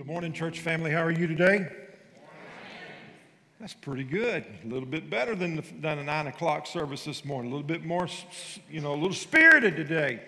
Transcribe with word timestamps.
Good 0.00 0.06
morning, 0.06 0.32
church 0.32 0.60
family. 0.60 0.92
How 0.92 1.02
are 1.02 1.10
you 1.10 1.26
today? 1.26 1.70
That's 3.60 3.74
pretty 3.74 4.04
good. 4.04 4.46
A 4.64 4.66
little 4.66 4.88
bit 4.88 5.10
better 5.10 5.34
than 5.34 5.56
the, 5.56 5.62
than 5.78 5.98
the 5.98 6.04
nine 6.04 6.26
o'clock 6.26 6.66
service 6.66 7.04
this 7.04 7.22
morning. 7.22 7.52
A 7.52 7.54
little 7.54 7.68
bit 7.68 7.84
more, 7.84 8.08
you 8.70 8.80
know, 8.80 8.94
a 8.94 8.96
little 8.96 9.12
spirited 9.12 9.76
today. 9.76 10.22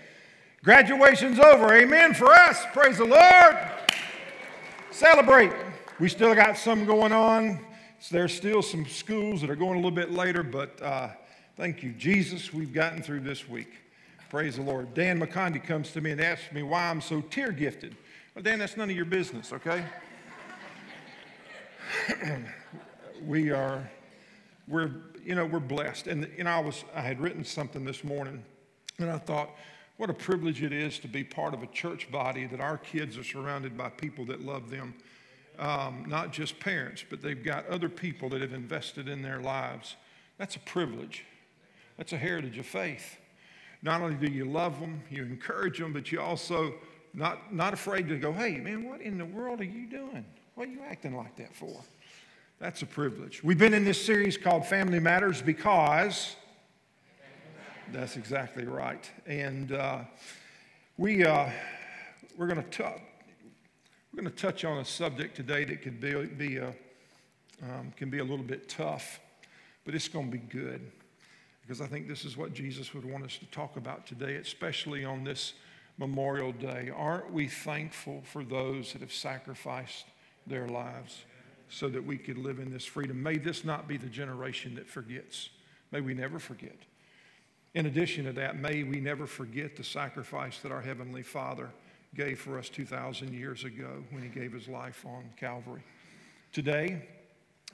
Graduation's 0.63 1.39
over. 1.39 1.75
Amen 1.75 2.13
for 2.13 2.31
us. 2.31 2.63
Praise 2.75 2.99
the 2.99 3.07
Lord. 3.07 3.59
Celebrate. 4.91 5.53
We 5.99 6.11
still 6.11 6.35
got 6.35 6.59
some 6.59 6.85
going 6.85 7.13
on. 7.13 7.59
So 7.99 8.15
there's 8.15 8.35
still 8.35 8.61
some 8.61 8.85
schools 8.87 9.41
that 9.41 9.49
are 9.49 9.57
going 9.57 9.73
a 9.73 9.77
little 9.77 9.91
bit 9.91 10.13
later, 10.13 10.43
but 10.43 10.83
uh, 10.83 11.09
thank 11.57 11.83
you, 11.83 11.93
Jesus. 11.93 12.53
We've 12.53 12.75
gotten 12.75 13.03
through 13.03 13.21
this 13.21 13.49
week. 13.49 13.73
Praise 14.29 14.57
the 14.57 14.63
Lord. 14.65 14.93
Dan 14.93 15.19
McCondy 15.19 15.65
comes 15.65 15.93
to 15.93 16.03
me 16.03 16.11
and 16.11 16.21
asks 16.21 16.53
me 16.53 16.63
why 16.63 16.91
I'm 16.91 17.01
so 17.01 17.23
tear 17.23 17.53
gifted. 17.53 17.97
Well, 18.35 18.43
Dan, 18.43 18.61
that's 18.61 18.79
none 18.79 18.89
of 18.89 18.97
your 18.97 19.05
business, 19.05 19.53
okay? 19.53 19.85
we 23.27 23.51
are, 23.51 23.87
we're, 24.67 24.91
you 25.23 25.35
know, 25.35 25.45
we're 25.45 25.61
blessed. 25.61 26.07
And, 26.07 26.27
you 26.39 26.45
know, 26.45 26.51
I 26.51 26.61
was, 26.61 26.83
I 26.95 27.03
had 27.03 27.21
written 27.21 27.45
something 27.45 27.85
this 27.85 28.03
morning, 28.03 28.43
and 28.99 29.11
I 29.11 29.19
thought, 29.19 29.51
what 29.99 30.09
a 30.09 30.15
privilege 30.15 30.63
it 30.63 30.73
is 30.73 30.99
to 31.01 31.09
be 31.09 31.23
part 31.23 31.53
of 31.53 31.63
a 31.63 31.67
church 31.67 32.11
body 32.11 32.47
that 32.47 32.59
our 32.59 32.79
kids 32.79 33.19
are 33.19 33.25
surrounded 33.25 33.77
by 33.77 33.91
people 33.91 34.25
that 34.25 34.41
love 34.41 34.71
them. 34.71 34.95
Um, 35.59 36.07
not 36.09 36.33
just 36.33 36.59
parents, 36.59 37.05
but 37.09 37.21
they've 37.21 37.45
got 37.45 37.67
other 37.67 37.91
people 37.91 38.31
that 38.31 38.41
have 38.41 38.55
invested 38.55 39.09
in 39.09 39.21
their 39.21 39.41
lives. 39.41 39.97
That's 40.39 40.57
a 40.57 40.61
privilege. 40.61 41.27
That's 41.99 42.15
a 42.15 42.17
heritage 42.17 42.57
of 42.57 42.65
faith. 42.65 43.19
Not 43.83 44.01
only 44.01 44.15
do 44.15 44.33
you 44.33 44.47
love 44.47 44.81
them, 44.81 45.03
you 45.11 45.23
encourage 45.23 45.79
them, 45.79 45.93
but 45.93 46.11
you 46.11 46.19
also 46.19 46.73
not, 47.15 47.53
not 47.55 47.75
afraid 47.75 48.09
to 48.09 48.17
go, 48.17 48.33
hey, 48.33 48.57
man, 48.57 48.89
what 48.89 49.01
in 49.01 49.19
the 49.19 49.25
world 49.25 49.61
are 49.61 49.65
you 49.65 49.87
doing? 49.87 50.25
What 50.55 50.69
are 50.69 50.71
you 50.71 50.81
acting 50.89 51.17
like 51.17 51.37
that 51.37 51.55
for? 51.55 51.83
That's 52.59 52.83
a 52.83 52.87
privilege. 52.87 53.43
We've 53.43 53.59
been 53.59 53.75
in 53.75 53.85
this 53.85 54.05
series 54.05 54.37
called 54.37 54.67
Family 54.67 55.01
Matters 55.01 55.43
because 55.43 56.37
that's 57.91 58.17
exactly 58.17 58.65
right. 58.65 59.11
And 59.27 59.73
uh, 59.73 60.01
we, 60.97 61.25
uh, 61.25 61.51
we're 62.39 62.47
going 62.47 62.65
to 62.65 62.93
we're 64.13 64.23
going 64.23 64.35
to 64.35 64.43
touch 64.43 64.67
on 64.67 64.77
a 64.79 64.85
subject 64.85 65.35
today 65.35 65.65
that 65.65 65.81
could 65.81 65.99
be, 65.99 66.27
be 66.27 66.59
a, 66.59 66.69
um, 67.63 67.93
can 67.97 68.11
be 68.11 68.19
a 68.19 68.25
little 68.25 68.45
bit 68.45 68.69
tough, 68.69 69.21
but 69.87 69.95
it's 69.95 70.07
going 70.07 70.31
to 70.31 70.37
be 70.37 70.45
good 70.45 70.93
because 71.63 71.81
I 71.81 71.87
think 71.87 72.09
this 72.09 72.27
is 72.27 72.37
what 72.37 72.53
Jesus 72.53 72.93
would 72.93 73.07
want 73.11 73.25
us 73.25 73.39
to 73.39 73.47
talk 73.47 73.79
about 73.79 74.07
today, 74.07 74.35
especially 74.35 75.03
on 75.03 75.25
this 75.25 75.55
Memorial 75.99 76.53
Day. 76.53 76.91
Aren't 76.95 77.33
we 77.33 77.49
thankful 77.49 78.23
for 78.25 78.45
those 78.45 78.93
that 78.93 79.03
have 79.03 79.13
sacrificed 79.13 80.07
their 80.47 80.69
lives 80.69 81.25
so 81.69 81.89
that 81.89 82.05
we 82.05 82.19
could 82.19 82.39
live 82.39 82.59
in 82.59 82.73
this 82.73 82.85
freedom? 82.85 83.23
May 83.23 83.39
this 83.39 83.65
not 83.65 83.87
be 83.87 83.97
the 83.97 84.09
generation 84.09 84.75
that 84.77 84.89
forgets. 84.89 85.51
May 85.91 86.01
we 86.01 86.15
never 86.15 86.39
forget. 86.39 86.77
In 87.75 87.87
addition 87.87 88.25
to 88.27 88.33
that, 88.33 88.59
may 88.59 88.83
we 88.83 89.01
never 89.01 89.27
forget 89.27 89.77
the 89.77 89.85
sacrifice 89.85 90.59
that 90.59 90.73
our 90.73 90.83
Heavenly 90.83 91.23
Father 91.23 91.71
gave 92.15 92.39
for 92.39 92.59
us 92.59 92.69
2,000 92.69 93.33
years 93.33 93.65
ago 93.65 94.05
when 94.11 94.23
He 94.23 94.29
gave 94.29 94.53
His 94.53 94.69
life 94.69 95.05
on 95.07 95.25
Calvary. 95.39 95.83
Today, 96.53 97.09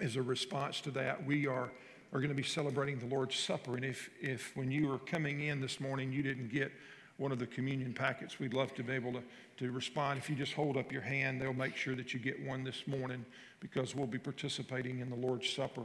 as 0.01 0.15
a 0.15 0.23
response 0.23 0.81
to 0.83 0.93
that, 0.93 1.25
we 1.27 1.49
are, 1.49 1.73
are 2.13 2.21
going 2.21 2.29
to 2.29 2.35
be 2.35 2.45
celebrating 2.45 2.99
the 3.01 3.07
Lord's 3.07 3.37
Supper. 3.37 3.75
And 3.75 3.85
if, 3.85 4.09
if 4.21 4.57
when 4.57 4.71
you 4.71 4.89
were 4.89 4.99
coming 4.99 5.41
in 5.41 5.61
this 5.61 5.81
morning, 5.81 6.13
you 6.13 6.23
didn't 6.23 6.53
get 6.53 6.71
one 7.19 7.33
of 7.33 7.39
the 7.39 7.47
communion 7.47 7.93
packets. 7.93 8.39
We'd 8.39 8.55
love 8.55 8.75
to 8.77 8.83
be 8.83 8.93
able 8.95 9.13
to, 9.13 9.23
to 9.59 9.71
respond. 9.71 10.19
If 10.19 10.31
you 10.31 10.37
just 10.37 10.55
hold 10.55 10.77
up 10.77 10.91
your 10.91 11.03
hand, 11.03 11.41
they'll 11.41 11.53
make 11.53 11.77
sure 11.77 11.95
that 11.97 12.15
you 12.15 12.21
get 12.21 12.45
one 12.45 12.65
this 12.65 12.87
morning 12.87 13.25
because 13.61 13.95
we'll 13.95 14.07
be 14.07 14.19
participating 14.19 15.01
in 15.01 15.11
the 15.11 15.17
Lord's 15.17 15.51
Supper 15.51 15.83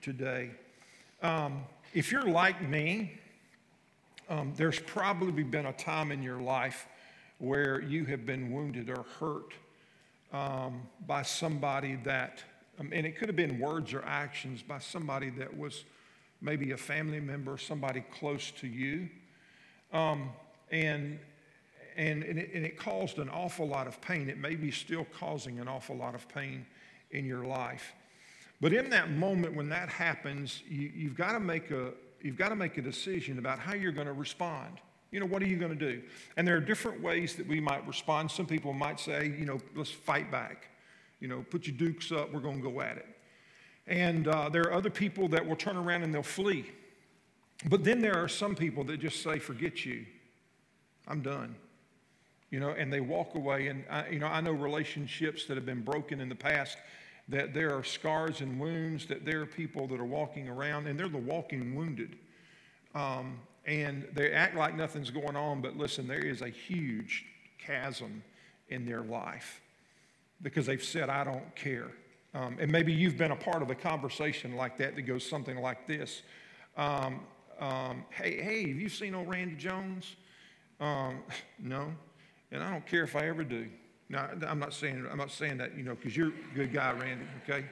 today. 0.00 0.50
Um, 1.22 1.62
if 1.94 2.10
you're 2.10 2.26
like 2.26 2.68
me, 2.68 3.20
um, 4.28 4.52
there's 4.56 4.80
probably 4.80 5.44
been 5.44 5.66
a 5.66 5.72
time 5.72 6.10
in 6.10 6.22
your 6.22 6.40
life 6.40 6.86
where 7.38 7.80
you 7.80 8.04
have 8.06 8.26
been 8.26 8.52
wounded 8.52 8.90
or 8.90 9.04
hurt 9.20 9.52
um, 10.32 10.82
by 11.06 11.22
somebody 11.22 11.96
that, 12.04 12.42
um, 12.80 12.90
and 12.92 13.06
it 13.06 13.16
could 13.16 13.28
have 13.28 13.36
been 13.36 13.60
words 13.60 13.92
or 13.92 14.02
actions 14.04 14.62
by 14.62 14.78
somebody 14.78 15.30
that 15.30 15.56
was 15.56 15.84
maybe 16.40 16.72
a 16.72 16.76
family 16.76 17.20
member, 17.20 17.56
somebody 17.56 18.02
close 18.18 18.50
to 18.50 18.66
you. 18.66 19.08
Um, 19.92 20.30
and, 20.72 21.20
and, 21.96 22.24
and, 22.24 22.38
it, 22.38 22.50
and 22.54 22.64
it 22.64 22.76
caused 22.76 23.18
an 23.18 23.28
awful 23.28 23.68
lot 23.68 23.86
of 23.86 24.00
pain. 24.00 24.28
It 24.28 24.38
may 24.38 24.56
be 24.56 24.72
still 24.72 25.06
causing 25.18 25.60
an 25.60 25.68
awful 25.68 25.94
lot 25.94 26.14
of 26.14 26.26
pain 26.28 26.66
in 27.10 27.24
your 27.26 27.44
life. 27.44 27.92
But 28.60 28.72
in 28.72 28.90
that 28.90 29.10
moment 29.10 29.54
when 29.54 29.68
that 29.68 29.88
happens, 29.88 30.62
you, 30.68 30.90
you've 30.94 31.16
got 31.16 31.32
to 31.32 31.40
make 31.40 31.70
a, 31.70 31.92
you've 32.22 32.38
got 32.38 32.48
to 32.48 32.56
make 32.56 32.78
a 32.78 32.82
decision 32.82 33.38
about 33.38 33.58
how 33.58 33.74
you're 33.74 33.92
going 33.92 34.06
to 34.06 34.12
respond. 34.12 34.78
You 35.10 35.20
know, 35.20 35.26
what 35.26 35.42
are 35.42 35.46
you 35.46 35.58
going 35.58 35.76
to 35.78 35.92
do? 35.92 36.02
And 36.38 36.48
there 36.48 36.56
are 36.56 36.60
different 36.60 37.02
ways 37.02 37.36
that 37.36 37.46
we 37.46 37.60
might 37.60 37.86
respond. 37.86 38.30
Some 38.30 38.46
people 38.46 38.72
might 38.72 38.98
say, 38.98 39.34
you 39.38 39.44
know, 39.44 39.58
let's 39.76 39.90
fight 39.90 40.30
back. 40.30 40.68
You 41.20 41.28
know, 41.28 41.44
put 41.50 41.66
your 41.66 41.76
dukes 41.76 42.10
up, 42.10 42.32
we're 42.32 42.40
going 42.40 42.62
to 42.62 42.70
go 42.70 42.80
at 42.80 42.96
it. 42.96 43.06
And 43.86 44.26
uh, 44.26 44.48
there 44.48 44.62
are 44.62 44.72
other 44.72 44.90
people 44.90 45.28
that 45.28 45.46
will 45.46 45.56
turn 45.56 45.76
around 45.76 46.02
and 46.02 46.14
they'll 46.14 46.22
flee. 46.22 46.64
But 47.68 47.84
then 47.84 48.00
there 48.00 48.16
are 48.16 48.28
some 48.28 48.54
people 48.54 48.84
that 48.84 49.00
just 49.00 49.22
say, 49.22 49.38
forget 49.38 49.84
you. 49.84 50.06
I'm 51.08 51.22
done. 51.22 51.54
You 52.50 52.60
know, 52.60 52.70
and 52.70 52.92
they 52.92 53.00
walk 53.00 53.34
away. 53.34 53.68
And, 53.68 53.84
I, 53.90 54.08
you 54.08 54.18
know, 54.18 54.26
I 54.26 54.40
know 54.40 54.52
relationships 54.52 55.46
that 55.46 55.56
have 55.56 55.66
been 55.66 55.82
broken 55.82 56.20
in 56.20 56.28
the 56.28 56.34
past 56.34 56.76
that 57.28 57.54
there 57.54 57.76
are 57.76 57.84
scars 57.84 58.40
and 58.40 58.60
wounds, 58.60 59.06
that 59.06 59.24
there 59.24 59.40
are 59.40 59.46
people 59.46 59.86
that 59.88 60.00
are 60.00 60.04
walking 60.04 60.48
around 60.48 60.86
and 60.86 60.98
they're 60.98 61.08
the 61.08 61.16
walking 61.16 61.74
wounded. 61.74 62.16
Um, 62.94 63.38
and 63.64 64.06
they 64.12 64.32
act 64.32 64.56
like 64.56 64.76
nothing's 64.76 65.10
going 65.10 65.36
on, 65.36 65.62
but 65.62 65.76
listen, 65.76 66.06
there 66.08 66.24
is 66.24 66.42
a 66.42 66.48
huge 66.48 67.24
chasm 67.58 68.22
in 68.68 68.84
their 68.84 69.02
life 69.02 69.60
because 70.42 70.66
they've 70.66 70.82
said, 70.82 71.08
I 71.08 71.24
don't 71.24 71.54
care. 71.54 71.92
Um, 72.34 72.56
and 72.58 72.70
maybe 72.70 72.92
you've 72.92 73.16
been 73.16 73.30
a 73.30 73.36
part 73.36 73.62
of 73.62 73.70
a 73.70 73.74
conversation 73.74 74.56
like 74.56 74.78
that 74.78 74.96
that 74.96 75.02
goes 75.02 75.28
something 75.28 75.58
like 75.58 75.86
this 75.86 76.22
um, 76.76 77.20
um, 77.60 78.04
Hey, 78.10 78.42
hey, 78.42 78.68
have 78.68 78.78
you 78.78 78.88
seen 78.88 79.14
old 79.14 79.28
Randy 79.28 79.54
Jones? 79.54 80.16
Um, 80.82 81.22
no, 81.58 81.92
and 82.50 82.62
I 82.62 82.70
don't 82.70 82.86
care 82.86 83.04
if 83.04 83.16
I 83.16 83.28
ever 83.28 83.44
do. 83.44 83.68
Now, 84.08 84.28
I'm 84.46 84.58
not 84.58 84.74
saying 84.74 85.06
I'm 85.10 85.16
not 85.16 85.30
saying 85.30 85.56
that 85.58 85.76
you 85.78 85.84
know 85.84 85.94
because 85.94 86.14
you're 86.14 86.28
a 86.28 86.54
good 86.54 86.72
guy, 86.72 86.92
Randy. 86.92 87.24
Okay, 87.44 87.64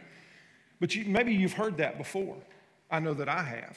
but 0.81 0.94
you, 0.94 1.04
maybe 1.04 1.34
you've 1.34 1.53
heard 1.53 1.76
that 1.78 1.98
before. 1.98 2.37
I 2.91 3.00
know 3.00 3.12
that 3.15 3.28
I 3.28 3.43
have, 3.43 3.76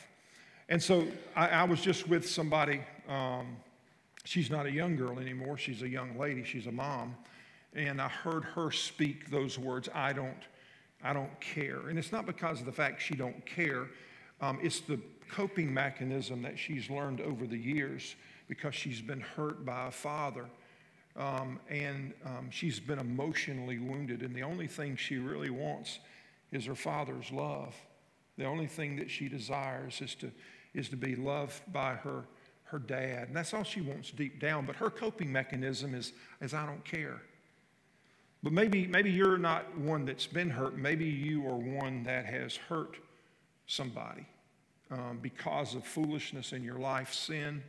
and 0.69 0.81
so 0.81 1.05
I, 1.35 1.49
I 1.49 1.63
was 1.65 1.81
just 1.81 2.07
with 2.07 2.29
somebody. 2.29 2.81
Um, 3.09 3.57
she's 4.23 4.49
not 4.49 4.65
a 4.65 4.71
young 4.71 4.95
girl 4.95 5.19
anymore. 5.19 5.57
She's 5.57 5.81
a 5.81 5.89
young 5.89 6.17
lady. 6.17 6.43
She's 6.43 6.67
a 6.67 6.71
mom, 6.71 7.15
and 7.73 7.99
I 8.01 8.07
heard 8.07 8.45
her 8.45 8.71
speak 8.71 9.29
those 9.29 9.59
words. 9.59 9.89
I 9.93 10.13
don't, 10.13 10.43
I 11.03 11.11
don't 11.11 11.41
care, 11.41 11.89
and 11.89 11.99
it's 11.99 12.11
not 12.11 12.25
because 12.25 12.59
of 12.61 12.65
the 12.65 12.71
fact 12.71 13.01
she 13.01 13.15
don't 13.15 13.45
care. 13.45 13.87
Um, 14.39 14.59
it's 14.61 14.79
the 14.79 14.99
coping 15.29 15.73
mechanism 15.73 16.41
that 16.43 16.57
she's 16.57 16.89
learned 16.89 17.19
over 17.19 17.45
the 17.45 17.57
years 17.57 18.15
because 18.47 18.75
she's 18.75 19.01
been 19.01 19.21
hurt 19.21 19.65
by 19.65 19.87
a 19.87 19.91
father. 19.91 20.45
Um, 21.15 21.59
and 21.69 22.13
um, 22.25 22.49
she's 22.49 22.79
been 22.79 22.99
emotionally 22.99 23.77
wounded. 23.77 24.21
And 24.21 24.35
the 24.35 24.43
only 24.43 24.67
thing 24.67 24.95
she 24.95 25.17
really 25.17 25.49
wants 25.49 25.99
is 26.51 26.65
her 26.65 26.75
father's 26.75 27.31
love. 27.31 27.75
The 28.37 28.45
only 28.45 28.67
thing 28.67 28.95
that 28.97 29.11
she 29.11 29.27
desires 29.27 30.01
is 30.01 30.15
to, 30.15 30.31
is 30.73 30.89
to 30.89 30.95
be 30.95 31.15
loved 31.15 31.61
by 31.71 31.93
her, 31.95 32.23
her 32.63 32.79
dad. 32.79 33.27
And 33.27 33.35
that's 33.35 33.53
all 33.53 33.63
she 33.63 33.81
wants 33.81 34.11
deep 34.11 34.39
down. 34.39 34.65
But 34.65 34.75
her 34.77 34.89
coping 34.89 35.31
mechanism 35.31 35.93
is, 35.93 36.13
is 36.41 36.53
I 36.53 36.65
don't 36.65 36.83
care. 36.83 37.21
But 38.41 38.51
maybe, 38.51 38.87
maybe 38.87 39.11
you're 39.11 39.37
not 39.37 39.77
one 39.77 40.05
that's 40.05 40.27
been 40.27 40.49
hurt. 40.49 40.77
Maybe 40.77 41.05
you 41.05 41.47
are 41.47 41.55
one 41.55 42.03
that 42.03 42.25
has 42.25 42.55
hurt 42.55 42.97
somebody 43.67 44.25
um, 44.91 45.19
because 45.21 45.75
of 45.75 45.85
foolishness 45.85 46.51
in 46.51 46.63
your 46.63 46.79
life, 46.79 47.13
sin 47.13 47.63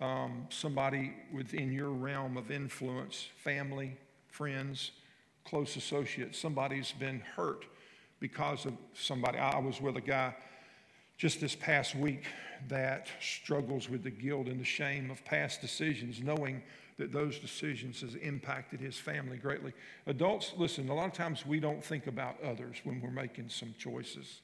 um, 0.00 0.46
somebody 0.50 1.14
within 1.32 1.72
your 1.72 1.90
realm 1.90 2.36
of 2.36 2.50
influence, 2.50 3.28
family, 3.36 3.96
friends, 4.28 4.92
close 5.44 5.76
associates, 5.76 6.38
somebody's 6.38 6.92
been 6.92 7.20
hurt 7.20 7.64
because 8.20 8.66
of 8.66 8.74
somebody. 8.94 9.38
I 9.38 9.58
was 9.58 9.80
with 9.80 9.96
a 9.96 10.00
guy 10.00 10.34
just 11.16 11.40
this 11.40 11.54
past 11.54 11.94
week 11.94 12.24
that 12.68 13.08
struggles 13.20 13.88
with 13.88 14.02
the 14.02 14.10
guilt 14.10 14.48
and 14.48 14.60
the 14.60 14.64
shame 14.64 15.10
of 15.10 15.24
past 15.24 15.60
decisions, 15.60 16.20
knowing 16.20 16.62
that 16.98 17.12
those 17.12 17.38
decisions 17.38 18.00
has 18.00 18.14
impacted 18.16 18.80
his 18.80 18.96
family 18.96 19.36
greatly. 19.36 19.72
Adults, 20.06 20.52
listen, 20.56 20.88
a 20.88 20.94
lot 20.94 21.06
of 21.06 21.12
times 21.12 21.44
we 21.44 21.60
don't 21.60 21.84
think 21.84 22.06
about 22.06 22.42
others 22.42 22.76
when 22.84 23.00
we're 23.00 23.10
making 23.10 23.48
some 23.48 23.74
choices. 23.78 24.40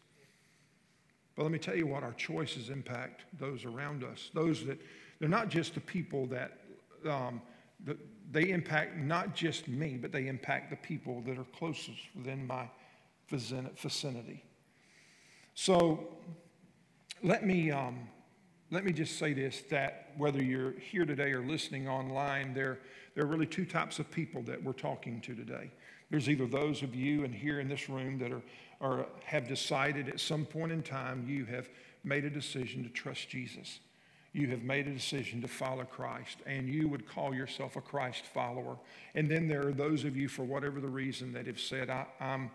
But 1.34 1.44
let 1.44 1.52
me 1.52 1.58
tell 1.58 1.76
you 1.76 1.86
what 1.86 2.02
our 2.02 2.12
choices 2.12 2.68
impact 2.68 3.22
those 3.38 3.64
around 3.64 4.04
us, 4.04 4.30
those 4.34 4.66
that 4.66 4.78
they're 5.22 5.28
not 5.28 5.50
just 5.50 5.74
the 5.74 5.80
people 5.80 6.26
that, 6.26 6.58
um, 7.08 7.40
they 8.32 8.50
impact 8.50 8.96
not 8.96 9.36
just 9.36 9.68
me, 9.68 9.96
but 9.96 10.10
they 10.10 10.26
impact 10.26 10.70
the 10.70 10.76
people 10.76 11.20
that 11.20 11.38
are 11.38 11.46
closest 11.56 12.00
within 12.16 12.44
my 12.44 12.68
vicinity. 13.30 14.42
So 15.54 16.08
let 17.22 17.46
me, 17.46 17.70
um, 17.70 18.08
let 18.72 18.84
me 18.84 18.90
just 18.92 19.16
say 19.16 19.32
this 19.32 19.62
that 19.70 20.10
whether 20.16 20.42
you're 20.42 20.72
here 20.72 21.04
today 21.04 21.30
or 21.30 21.46
listening 21.46 21.88
online, 21.88 22.52
there, 22.52 22.80
there 23.14 23.22
are 23.22 23.28
really 23.28 23.46
two 23.46 23.64
types 23.64 24.00
of 24.00 24.10
people 24.10 24.42
that 24.42 24.60
we're 24.60 24.72
talking 24.72 25.20
to 25.20 25.36
today. 25.36 25.70
There's 26.10 26.28
either 26.28 26.48
those 26.48 26.82
of 26.82 26.96
you 26.96 27.22
and 27.22 27.32
here 27.32 27.60
in 27.60 27.68
this 27.68 27.88
room 27.88 28.18
that 28.18 28.32
are, 28.32 28.42
are, 28.80 29.06
have 29.24 29.46
decided 29.46 30.08
at 30.08 30.18
some 30.18 30.44
point 30.44 30.72
in 30.72 30.82
time 30.82 31.24
you 31.28 31.44
have 31.44 31.68
made 32.02 32.24
a 32.24 32.30
decision 32.30 32.82
to 32.82 32.88
trust 32.88 33.28
Jesus 33.28 33.78
you 34.32 34.48
have 34.48 34.62
made 34.62 34.86
a 34.86 34.92
decision 34.92 35.42
to 35.42 35.48
follow 35.48 35.84
Christ 35.84 36.38
and 36.46 36.68
you 36.68 36.88
would 36.88 37.06
call 37.06 37.34
yourself 37.34 37.76
a 37.76 37.80
Christ 37.80 38.24
follower. 38.24 38.76
And 39.14 39.30
then 39.30 39.46
there 39.46 39.66
are 39.66 39.72
those 39.72 40.04
of 40.04 40.16
you, 40.16 40.28
for 40.28 40.42
whatever 40.42 40.80
the 40.80 40.88
reason, 40.88 41.32
that 41.34 41.46
have 41.46 41.60
said, 41.60 41.90
I, 41.90 42.06
am 42.20 42.50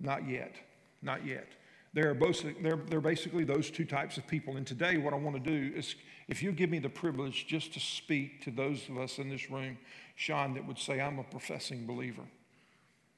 not 0.00 0.28
yet, 0.28 0.54
not 1.02 1.24
yet. 1.24 1.48
There 1.94 2.10
are, 2.10 2.14
both, 2.14 2.44
they're, 2.60 2.76
they're 2.88 3.00
basically 3.00 3.44
those 3.44 3.70
two 3.70 3.84
types 3.84 4.18
of 4.18 4.26
people. 4.26 4.56
And 4.56 4.66
today, 4.66 4.98
what 4.98 5.14
I 5.14 5.16
want 5.16 5.42
to 5.42 5.50
do 5.50 5.74
is, 5.74 5.94
if 6.26 6.42
you 6.42 6.52
give 6.52 6.68
me 6.68 6.78
the 6.78 6.88
privilege 6.88 7.46
just 7.46 7.72
to 7.74 7.80
speak 7.80 8.42
to 8.44 8.50
those 8.50 8.88
of 8.88 8.98
us 8.98 9.18
in 9.18 9.28
this 9.28 9.50
room, 9.50 9.78
Sean, 10.16 10.54
that 10.54 10.66
would 10.66 10.78
say, 10.78 11.00
I'm 11.00 11.18
a 11.18 11.24
professing 11.24 11.86
believer. 11.86 12.24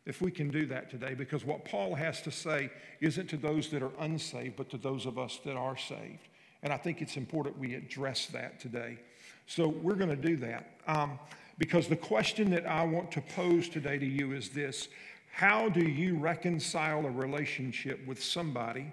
If 0.04 0.20
we 0.20 0.30
can 0.30 0.50
do 0.50 0.66
that 0.66 0.90
today, 0.90 1.14
because 1.14 1.44
what 1.44 1.64
Paul 1.64 1.94
has 1.94 2.20
to 2.22 2.30
say 2.30 2.70
isn't 3.00 3.28
to 3.30 3.36
those 3.36 3.70
that 3.70 3.82
are 3.82 3.92
unsaved, 3.98 4.56
but 4.56 4.70
to 4.70 4.78
those 4.78 5.06
of 5.06 5.18
us 5.18 5.40
that 5.44 5.56
are 5.56 5.76
saved. 5.76 6.28
And 6.66 6.72
I 6.72 6.78
think 6.78 7.00
it's 7.00 7.16
important 7.16 7.56
we 7.60 7.76
address 7.76 8.26
that 8.32 8.58
today. 8.58 8.98
So 9.46 9.68
we're 9.68 9.94
going 9.94 10.10
to 10.10 10.16
do 10.16 10.36
that. 10.38 10.80
Um, 10.88 11.20
because 11.58 11.86
the 11.86 11.94
question 11.94 12.50
that 12.50 12.66
I 12.66 12.82
want 12.82 13.12
to 13.12 13.20
pose 13.20 13.68
today 13.68 13.98
to 13.98 14.04
you 14.04 14.32
is 14.32 14.48
this 14.48 14.88
How 15.30 15.68
do 15.68 15.88
you 15.88 16.16
reconcile 16.18 17.06
a 17.06 17.10
relationship 17.10 18.04
with 18.04 18.20
somebody 18.20 18.92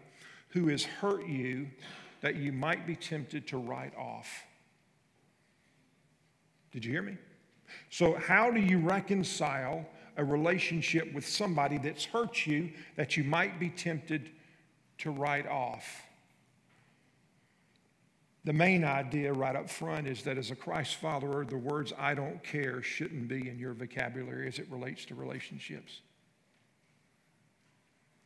who 0.50 0.68
has 0.68 0.84
hurt 0.84 1.26
you 1.26 1.66
that 2.22 2.36
you 2.36 2.52
might 2.52 2.86
be 2.86 2.96
tempted 2.96 3.48
to 3.48 3.58
write 3.58 3.98
off? 3.98 4.44
Did 6.72 6.86
you 6.86 6.92
hear 6.92 7.02
me? 7.02 7.18
So, 7.90 8.14
how 8.14 8.52
do 8.52 8.60
you 8.60 8.78
reconcile 8.78 9.84
a 10.16 10.24
relationship 10.24 11.12
with 11.12 11.28
somebody 11.28 11.80
that's 11.80 12.06
hurt 12.06 12.46
you 12.46 12.70
that 12.98 13.18
you 13.18 13.24
might 13.24 13.60
be 13.60 13.72
tempted 13.72 14.30
to 15.00 15.10
write 15.10 15.48
off? 15.48 16.04
The 18.46 18.54
main 18.54 18.84
idea 18.84 19.32
right 19.32 19.56
up 19.56 19.70
front 19.70 20.08
is 20.08 20.24
that 20.24 20.38
as 20.38 20.52
a 20.52 20.56
Christ 20.56 20.96
follower, 20.96 21.46
the 21.46 21.58
words 21.58 21.94
I 21.98 22.14
don't 22.14 22.44
care 22.44 22.82
shouldn't 22.82 23.30
be 23.30 23.48
in 23.48 23.58
your 23.58 23.74
vocabulary 23.74 24.48
as 24.48 24.60
it 24.60 24.70
relates 24.70 25.06
to 25.06 25.16
relationships. 25.16 26.02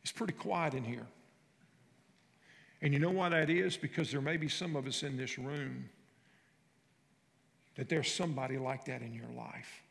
It's 0.02 0.10
pretty 0.10 0.32
quiet 0.32 0.74
in 0.74 0.84
here. 0.84 1.06
And 2.82 2.92
you 2.92 2.98
know 2.98 3.10
why 3.10 3.28
that 3.28 3.50
is? 3.50 3.76
Because 3.76 4.10
there 4.10 4.20
may 4.20 4.36
be 4.36 4.48
some 4.48 4.74
of 4.74 4.86
us 4.86 5.02
in 5.02 5.16
this 5.16 5.38
room 5.38 5.88
that 7.76 7.88
there's 7.88 8.12
somebody 8.12 8.58
like 8.58 8.86
that 8.86 9.02
in 9.02 9.14
your 9.14 9.30
life. 9.36 9.82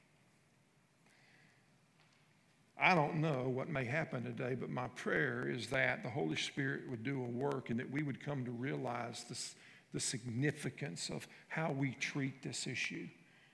I 2.79 2.93
don't 2.93 3.15
know 3.15 3.47
what 3.47 3.69
may 3.69 3.85
happen 3.85 4.23
today, 4.23 4.55
but 4.55 4.69
my 4.69 4.87
prayer 4.89 5.49
is 5.49 5.67
that 5.67 6.03
the 6.03 6.09
Holy 6.09 6.35
Spirit 6.35 6.81
would 6.89 7.03
do 7.03 7.21
a 7.21 7.25
work 7.25 7.69
and 7.69 7.79
that 7.79 7.89
we 7.89 8.03
would 8.03 8.23
come 8.23 8.45
to 8.45 8.51
realize 8.51 9.25
this 9.27 9.55
the 9.93 9.99
significance 9.99 11.09
of 11.09 11.27
how 11.47 11.71
we 11.71 11.91
treat 11.99 12.41
this 12.43 12.67
issue 12.67 13.07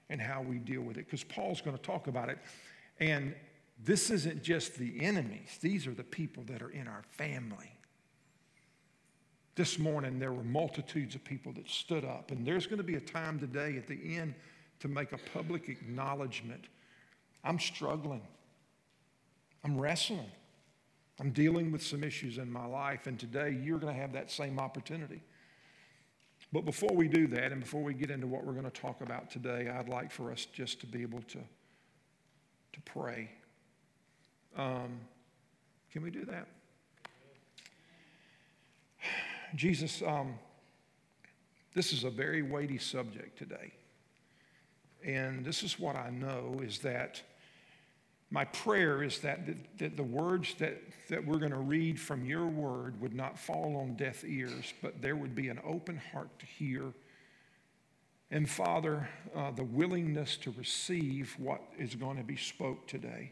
and 0.10 0.22
how 0.22 0.42
we 0.42 0.58
deal 0.58 0.82
with 0.82 0.98
it. 0.98 1.06
Because 1.06 1.24
Paul's 1.24 1.62
going 1.62 1.78
to 1.78 1.82
talk 1.82 2.08
about 2.08 2.30
it. 2.30 2.38
And 3.00 3.36
this 3.84 4.10
isn't 4.10 4.44
just 4.44 4.76
the 4.76 5.02
enemies, 5.02 5.58
these 5.62 5.88
are 5.88 5.94
the 5.94 6.04
people 6.04 6.44
that 6.48 6.62
are 6.62 6.70
in 6.70 6.88
our 6.88 7.04
family. 7.12 7.72
This 9.56 9.78
morning, 9.78 10.18
there 10.18 10.34
were 10.34 10.44
multitudes 10.44 11.14
of 11.14 11.24
people 11.24 11.54
that 11.54 11.70
stood 11.70 12.04
up, 12.04 12.32
and 12.32 12.46
there's 12.46 12.66
going 12.66 12.80
to 12.80 12.84
be 12.84 12.96
a 12.96 13.02
time 13.02 13.40
today 13.40 13.78
at 13.78 13.88
the 13.88 14.18
end 14.18 14.34
to 14.80 14.88
make 14.88 15.12
a 15.12 15.20
public 15.32 15.70
acknowledgement. 15.70 16.66
I'm 17.44 17.60
struggling, 17.60 18.24
I'm 19.64 19.80
wrestling, 19.80 20.32
I'm 21.20 21.32
dealing 21.32 21.72
with 21.72 21.84
some 21.84 22.04
issues 22.04 22.40
in 22.40 22.52
my 22.52 22.66
life, 22.66 23.06
and 23.06 23.20
today 23.20 23.56
you're 23.64 23.78
going 23.78 23.94
to 23.94 24.00
have 24.00 24.14
that 24.14 24.32
same 24.32 24.60
opportunity. 24.60 25.22
But 26.54 26.66
before 26.66 26.94
we 26.94 27.08
do 27.08 27.26
that, 27.30 27.52
and 27.52 27.60
before 27.60 27.82
we 27.82 27.96
get 27.96 28.12
into 28.12 28.28
what 28.28 28.46
we're 28.46 28.54
going 28.54 28.70
to 28.70 28.70
talk 28.70 29.02
about 29.02 29.32
today, 29.32 29.70
I'd 29.76 29.90
like 29.90 30.12
for 30.12 30.32
us 30.32 30.46
just 30.46 30.80
to 30.82 30.86
be 30.86 31.02
able 31.02 31.24
to, 31.24 31.40
to 31.40 32.82
pray. 32.86 33.32
Um, 34.56 35.00
can 35.92 36.04
we 36.04 36.12
do 36.12 36.26
that? 36.26 36.48
Jesus, 39.56 40.04
um, 40.06 40.36
this 41.74 41.92
is 41.92 42.04
a 42.04 42.12
very 42.12 42.44
weighty 42.44 42.78
subject 42.78 43.36
today. 43.36 43.74
And 45.04 45.44
this 45.44 45.64
is 45.64 45.80
what 45.80 45.96
I 45.96 46.12
know 46.12 46.62
is 46.64 46.78
that 46.80 47.20
my 48.32 48.46
prayer 48.46 49.04
is 49.04 49.20
that, 49.20 49.46
that, 49.46 49.78
that, 49.78 49.98
the 49.98 50.04
words 50.04 50.56
that, 50.56 50.82
that 51.10 51.24
we're 51.24 51.38
going 51.38 51.52
to 51.52 51.58
read 51.58 52.00
from 52.00 52.26
your 52.26 52.48
word 52.48 53.00
would 53.00 53.14
not 53.14 53.38
fall 53.38 53.78
on 53.78 53.96
deaf 53.96 54.24
ears, 54.24 54.74
but 54.82 55.02
there 55.02 55.16
would 55.16 55.36
be 55.36 55.50
an 55.50 55.60
open 55.64 55.98
heart 56.12 56.30
to 56.40 56.46
hear. 56.46 56.94
And 58.32 58.50
Father, 58.50 59.08
uh, 59.36 59.52
the 59.52 59.64
willingness 59.64 60.38
to 60.38 60.52
receive 60.58 61.36
what 61.38 61.62
is 61.78 61.94
going 61.94 62.18
to 62.18 62.24
be 62.24 62.36
spoke 62.36 62.88
today. 62.88 63.32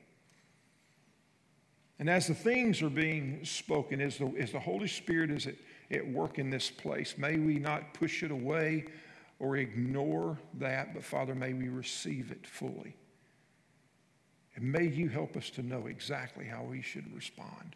And 1.98 2.10
as 2.10 2.28
the 2.28 2.36
things 2.36 2.82
are 2.82 2.90
being 2.90 3.44
spoken, 3.44 4.02
as 4.02 4.18
the, 4.18 4.28
as 4.40 4.52
the 4.52 4.60
Holy 4.60 4.88
Spirit 4.88 5.32
is 5.32 5.48
at, 5.48 5.56
at 5.92 6.08
work 6.08 6.40
in 6.40 6.50
this 6.50 6.70
place, 6.70 7.16
may 7.18 7.38
we 7.38 7.60
not 7.60 7.94
push 7.94 8.24
it 8.24 8.32
away 8.32 8.86
or 9.40 9.58
ignore 9.58 10.38
that, 10.60 10.94
but 10.94 11.04
Father, 11.04 11.34
may 11.34 11.54
we 11.54 11.70
receive 11.70 12.32
it 12.32 12.46
fully. 12.46 12.96
And 14.56 14.71
may 14.71 14.86
you 14.86 15.09
help 15.09 15.38
us 15.38 15.50
to 15.51 15.63
know 15.63 15.88
exactly 15.88 16.45
how 16.45 16.63
we 16.63 16.81
should 16.81 17.13
respond. 17.15 17.75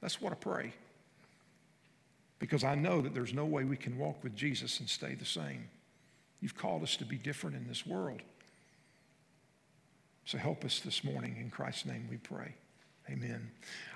That's 0.00 0.20
what 0.20 0.32
I 0.32 0.36
pray. 0.36 0.72
Because 2.38 2.64
I 2.64 2.74
know 2.74 3.00
that 3.00 3.14
there's 3.14 3.32
no 3.32 3.46
way 3.46 3.64
we 3.64 3.76
can 3.76 3.96
walk 3.98 4.22
with 4.22 4.36
Jesus 4.36 4.80
and 4.80 4.88
stay 4.88 5.14
the 5.14 5.24
same. 5.24 5.68
You've 6.40 6.56
called 6.56 6.82
us 6.82 6.96
to 6.96 7.04
be 7.04 7.16
different 7.16 7.56
in 7.56 7.66
this 7.66 7.86
world. 7.86 8.20
So 10.26 10.38
help 10.38 10.64
us 10.64 10.80
this 10.80 11.04
morning. 11.04 11.36
In 11.40 11.50
Christ's 11.50 11.86
name 11.86 12.08
we 12.10 12.16
pray. 12.16 12.54
Amen. 13.08 13.50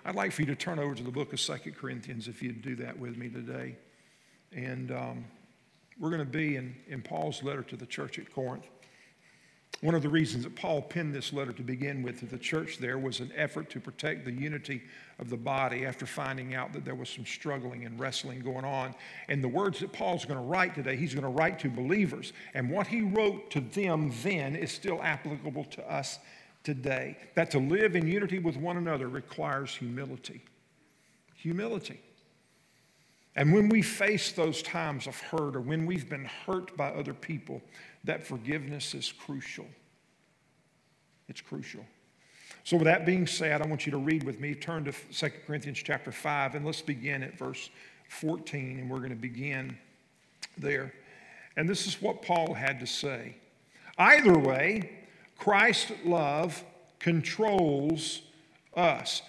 I'd 0.05 0.15
like 0.15 0.31
for 0.31 0.43
you 0.43 0.47
to 0.47 0.55
turn 0.55 0.79
over 0.79 0.95
to 0.95 1.03
the 1.03 1.11
book 1.11 1.33
of 1.33 1.41
Second 1.41 1.77
Corinthians 1.77 2.29
if 2.29 2.43
you'd 2.43 2.63
do 2.63 2.77
that 2.77 2.99
with 2.99 3.17
me 3.17 3.29
today. 3.29 3.77
And 4.53 4.93
um, 4.93 5.25
we're 5.99 6.11
going 6.11 6.21
to 6.21 6.25
be 6.25 6.57
in, 6.57 6.77
in 6.87 7.03
Paul's 7.03 7.43
letter 7.43 7.63
to 7.65 7.77
the 7.77 7.87
church 7.87 8.19
at 8.19 8.33
Corinth. 8.33 8.65
One 9.81 9.95
of 9.95 10.03
the 10.03 10.11
reasons 10.11 10.45
that 10.45 10.55
Paul 10.57 10.83
penned 10.83 11.15
this 11.15 11.33
letter 11.33 11.53
to 11.53 11.63
begin 11.63 12.03
with 12.03 12.21
to 12.21 12.27
the 12.27 12.37
church 12.37 12.77
there 12.77 12.99
was 12.99 13.21
an 13.21 13.33
effort 13.35 13.71
to 13.71 13.81
protect 13.81 14.27
the 14.27 14.33
unity 14.33 14.83
of 15.19 15.31
the 15.31 15.39
body 15.39 15.87
after 15.87 16.05
finding 16.05 16.55
out 16.55 16.75
that 16.75 16.85
there 16.85 16.95
was 16.95 17.09
some 17.09 17.25
struggling 17.25 17.87
and 17.87 17.99
wrestling 17.99 18.41
going 18.41 18.67
on. 18.67 18.95
And 19.29 19.43
the 19.43 19.49
words 19.49 19.81
that 19.81 19.91
Paul's 19.91 20.27
going 20.27 20.39
to 20.39 20.45
write 20.45 20.75
today, 20.75 20.97
he's 20.97 21.15
going 21.15 21.25
to 21.25 21.31
write 21.31 21.59
to 21.61 21.71
believers. 21.71 22.35
And 22.53 22.71
what 22.71 22.89
he 22.89 23.01
wrote 23.01 23.51
to 23.53 23.61
them 23.61 24.13
then 24.23 24.55
is 24.55 24.71
still 24.71 25.03
applicable 25.03 25.65
to 25.65 25.91
us 25.91 26.19
today. 26.63 27.17
That 27.35 27.51
to 27.53 27.59
live 27.59 27.97
in 27.97 28.07
unity 28.07 28.39
with 28.39 28.59
one 28.59 28.77
another 28.77 29.09
requires 29.09 29.75
humility. 29.75 30.45
Humility. 31.37 32.03
And 33.37 33.53
when 33.53 33.69
we 33.69 33.83
face 33.83 34.33
those 34.33 34.63
times 34.63 35.07
of 35.07 35.19
hurt 35.21 35.55
or 35.55 35.61
when 35.61 35.87
we've 35.87 36.09
been 36.09 36.29
hurt 36.47 36.77
by 36.77 36.89
other 36.91 37.15
people, 37.15 37.63
that 38.05 38.27
forgiveness 38.27 38.95
is 38.95 39.13
crucial. 39.13 39.67
It's 41.29 41.41
crucial. 41.41 41.85
So, 42.65 42.77
with 42.77 42.87
that 42.87 43.07
being 43.07 43.27
said, 43.27 43.63
I 43.63 43.67
want 43.67 43.87
you 43.87 43.93
to 43.93 43.99
read 43.99 44.25
with 44.25 44.41
me. 44.41 44.55
Turn 44.55 44.85
to 44.85 44.93
2 44.93 45.31
Corinthians 45.47 45.81
chapter 45.83 46.13
5, 46.13 46.57
and 46.57 46.67
let's 46.67 46.83
begin 46.83 47.23
at 47.23 47.39
verse 47.39 47.71
14, 48.09 48.81
and 48.81 48.91
we're 48.91 48.99
going 48.99 49.11
to 49.11 49.17
begin 49.17 49.79
there. 50.59 50.93
And 51.57 51.69
this 51.69 51.87
is 51.87 52.03
what 52.03 52.23
Paul 52.23 52.55
had 52.55 52.81
to 52.81 52.87
say. 52.87 53.37
Either 53.97 54.37
way, 54.39 54.91
Christ's 55.39 55.93
love 56.05 56.63
controls 56.99 58.23
us. 58.77 59.23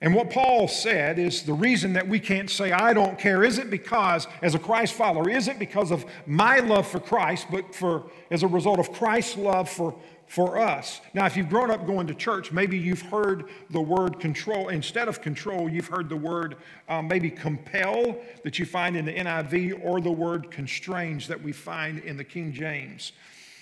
And 0.00 0.14
what 0.14 0.30
Paul 0.30 0.68
said 0.68 1.18
is 1.18 1.42
the 1.42 1.52
reason 1.52 1.94
that 1.94 2.06
we 2.06 2.20
can't 2.20 2.48
say, 2.48 2.70
I 2.70 2.92
don't 2.92 3.18
care, 3.18 3.42
isn't 3.42 3.68
because, 3.68 4.28
as 4.42 4.54
a 4.54 4.58
Christ 4.58 4.94
follower, 4.94 5.28
isn't 5.28 5.58
because 5.58 5.90
of 5.90 6.04
my 6.24 6.58
love 6.60 6.86
for 6.86 7.00
Christ, 7.00 7.48
but 7.50 7.74
for, 7.74 8.04
as 8.30 8.44
a 8.44 8.46
result 8.46 8.78
of 8.78 8.92
Christ's 8.92 9.36
love 9.36 9.68
for, 9.68 9.96
for 10.28 10.56
us. 10.56 11.00
Now, 11.14 11.26
if 11.26 11.36
you've 11.36 11.48
grown 11.48 11.72
up 11.72 11.84
going 11.84 12.06
to 12.06 12.14
church, 12.14 12.52
maybe 12.52 12.78
you've 12.78 13.02
heard 13.02 13.46
the 13.70 13.80
word 13.80 14.20
control. 14.20 14.68
Instead 14.68 15.08
of 15.08 15.20
control, 15.20 15.68
you've 15.68 15.88
heard 15.88 16.08
the 16.08 16.16
word 16.16 16.56
um, 16.88 17.08
maybe 17.08 17.28
compel 17.28 18.18
that 18.44 18.56
you 18.56 18.66
find 18.66 18.96
in 18.96 19.04
the 19.04 19.14
NIV 19.14 19.84
or 19.84 20.00
the 20.00 20.12
word 20.12 20.52
constrains 20.52 21.26
that 21.26 21.42
we 21.42 21.50
find 21.50 21.98
in 22.00 22.16
the 22.16 22.24
King 22.24 22.52
James. 22.52 23.10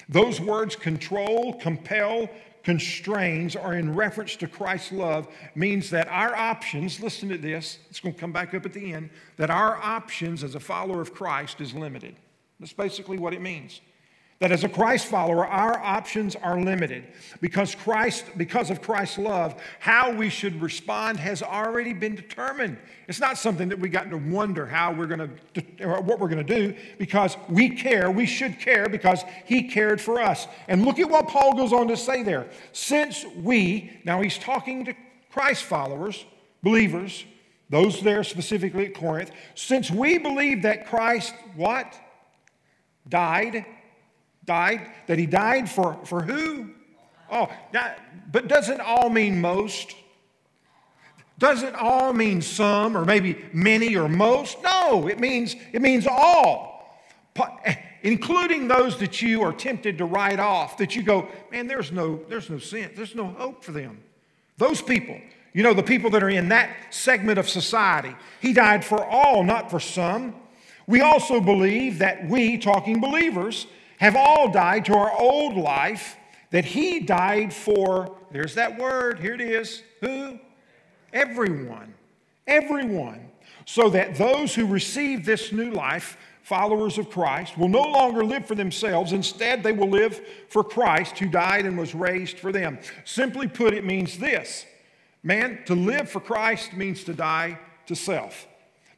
Those 0.09 0.39
words 0.39 0.77
control, 0.77 1.55
compel, 1.55 2.29
constrains 2.67 3.55
are 3.55 3.75
in 3.75 3.95
reference 3.95 4.35
to 4.35 4.49
Christ's 4.49 4.91
love 4.91 5.29
means 5.55 5.89
that 5.89 6.09
our 6.09 6.35
options, 6.35 6.99
listen 6.99 7.29
to 7.29 7.39
this, 7.39 7.79
it's 7.89 8.01
going 8.01 8.13
to 8.13 8.21
come 8.21 8.33
back 8.33 8.55
up 8.55 8.67
at 8.67 8.73
the 8.73 8.93
end, 8.93 9.09
that 9.37 9.51
our 9.51 9.77
options 9.77 10.43
as 10.43 10.57
a 10.57 10.61
follower 10.61 11.01
of 11.01 11.15
Christ 11.15 11.61
is 11.61 11.75
limited. 11.75 12.17
That's 12.59 12.73
basically 12.73 13.19
what 13.19 13.33
it 13.33 13.41
means. 13.41 13.83
That 14.39 14.53
as 14.53 14.65
a 14.65 14.69
Christ 14.69 15.07
follower, 15.07 15.47
our 15.47 15.79
options 15.79 16.37
are 16.37 16.61
limited. 16.61 17.05
Because 17.41 17.75
Christ, 17.75 18.27
because 18.37 18.71
of 18.71 18.83
Christ's 18.83 19.17
love, 19.17 19.59
how 19.79 20.13
we 20.13 20.29
should 20.29 20.61
respond 20.61 21.19
has 21.19 21.43
already 21.43 21.95
been 21.95 22.15
determined. 22.15 22.77
It's 23.09 23.19
not 23.19 23.39
something 23.39 23.71
that 23.71 23.79
we 23.79 23.89
got 23.89 24.11
to 24.11 24.19
wonder 24.19 24.67
how 24.67 24.93
we're 24.93 25.07
going 25.07 25.39
to, 25.55 25.85
or 25.85 26.03
what 26.03 26.21
we're 26.21 26.29
going 26.29 26.45
to 26.45 26.55
do, 26.55 26.77
because 26.99 27.35
we 27.49 27.71
care, 27.71 28.11
we 28.11 28.27
should 28.27 28.59
care 28.59 28.91
because 28.91 29.23
He 29.47 29.69
cared 29.69 30.03
for 30.03 30.21
us. 30.21 30.47
And 30.69 30.85
look 30.85 30.99
at 30.99 31.09
what 31.09 31.29
Paul 31.29 31.55
goes 31.55 31.73
on 31.73 31.89
to 31.89 31.97
say 31.97 32.23
there. 32.23 32.47
Since 32.73 33.25
we, 33.37 34.01
now 34.05 34.21
he's 34.21 34.37
talking 34.37 34.85
to 34.85 34.95
Christ 35.31 35.63
followers, 35.63 36.27
believers, 36.63 37.25
those 37.71 38.03
there 38.03 38.23
specifically 38.23 38.85
at 38.87 38.95
Corinth, 38.95 39.31
since 39.55 39.91
we 39.91 40.19
believe 40.19 40.63
that 40.63 40.87
Christ, 40.87 41.35
what? 41.55 41.99
Died 43.09 43.65
died, 44.47 44.91
that 45.07 45.19
he 45.19 45.27
died 45.27 45.69
for, 45.69 45.99
for 46.05 46.23
who? 46.23 46.71
Oh, 47.31 47.49
that, 47.73 48.01
but 48.33 48.49
doesn't 48.49 48.81
all 48.81 49.11
mean 49.11 49.41
most? 49.41 49.95
Doesn't 51.39 51.75
all 51.75 52.13
mean 52.13 52.41
some 52.41 52.97
or 52.97 53.05
maybe 53.05 53.45
many 53.53 53.97
or 53.97 54.09
most? 54.09 54.63
No, 54.63 55.07
it 55.07 55.21
means 55.21 55.55
it 55.73 55.83
means 55.83 56.07
all. 56.07 56.75
Including 58.03 58.69
those 58.69 58.99
that 58.99 59.21
you 59.21 59.43
are 59.43 59.53
tempted 59.53 59.99
to 59.99 60.05
write 60.05 60.39
off, 60.39 60.79
that 60.79 60.95
you 60.95 61.03
go, 61.03 61.29
man, 61.51 61.67
there's 61.67 61.91
no, 61.91 62.21
there's 62.29 62.49
no 62.49 62.59
sense, 62.59 62.93
there's 62.97 63.15
no 63.15 63.27
hope 63.27 63.65
for 63.65 63.73
them. 63.73 64.01
Those 64.59 64.81
people, 64.81 65.21
you 65.53 65.63
know, 65.63 65.75
the 65.75 65.83
people 65.83 66.09
that 66.11 66.23
are 66.23 66.31
in 66.31 66.49
that 66.51 66.71
segment 66.91 67.39
of 67.39 67.49
society. 67.49 68.15
He 68.41 68.53
died 68.53 68.85
for 68.85 69.05
all, 69.05 69.43
not 69.43 69.71
for 69.71 69.81
some. 69.81 70.35
We 70.87 71.01
also 71.01 71.41
believe 71.41 71.99
that 71.99 72.29
we, 72.29 72.59
talking 72.59 73.01
believers, 73.01 73.67
have 73.99 74.17
all 74.17 74.51
died 74.51 74.85
to 74.87 74.95
our 74.95 75.13
old 75.19 75.57
life, 75.57 76.17
that 76.51 76.65
he 76.65 77.01
died 77.01 77.53
for, 77.53 78.17
there's 78.31 78.55
that 78.55 78.79
word, 78.79 79.19
here 79.21 79.35
it 79.35 79.41
is, 79.41 79.83
who? 80.01 80.39
Everyone. 81.13 81.95
Everyone. 82.47 83.31
So 83.65 83.91
that 83.91 84.15
those 84.15 84.55
who 84.55 84.67
receive 84.67 85.25
this 85.25 85.51
new 85.53 85.71
life, 85.73 86.17
followers 86.43 86.99
of 86.99 87.11
Christ, 87.11 87.59
will 87.59 87.69
no 87.69 87.83
longer 87.83 88.25
live 88.25 88.47
for 88.47 88.55
themselves. 88.55 89.13
Instead, 89.13 89.63
they 89.63 89.73
will 89.73 89.91
live 89.91 90.21
for 90.49 90.63
Christ 90.63 91.19
who 91.19 91.27
died 91.29 91.67
and 91.67 91.77
was 91.77 91.95
raised 91.95 92.39
for 92.39 92.53
them. 92.53 92.79
Simply 93.05 93.49
put, 93.49 93.75
it 93.75 93.85
means 93.85 94.19
this 94.19 94.65
man, 95.23 95.59
to 95.67 95.75
live 95.75 96.09
for 96.09 96.21
Christ 96.21 96.73
means 96.75 97.03
to 97.05 97.13
die 97.13 97.59
to 97.87 97.97
self. 97.97 98.47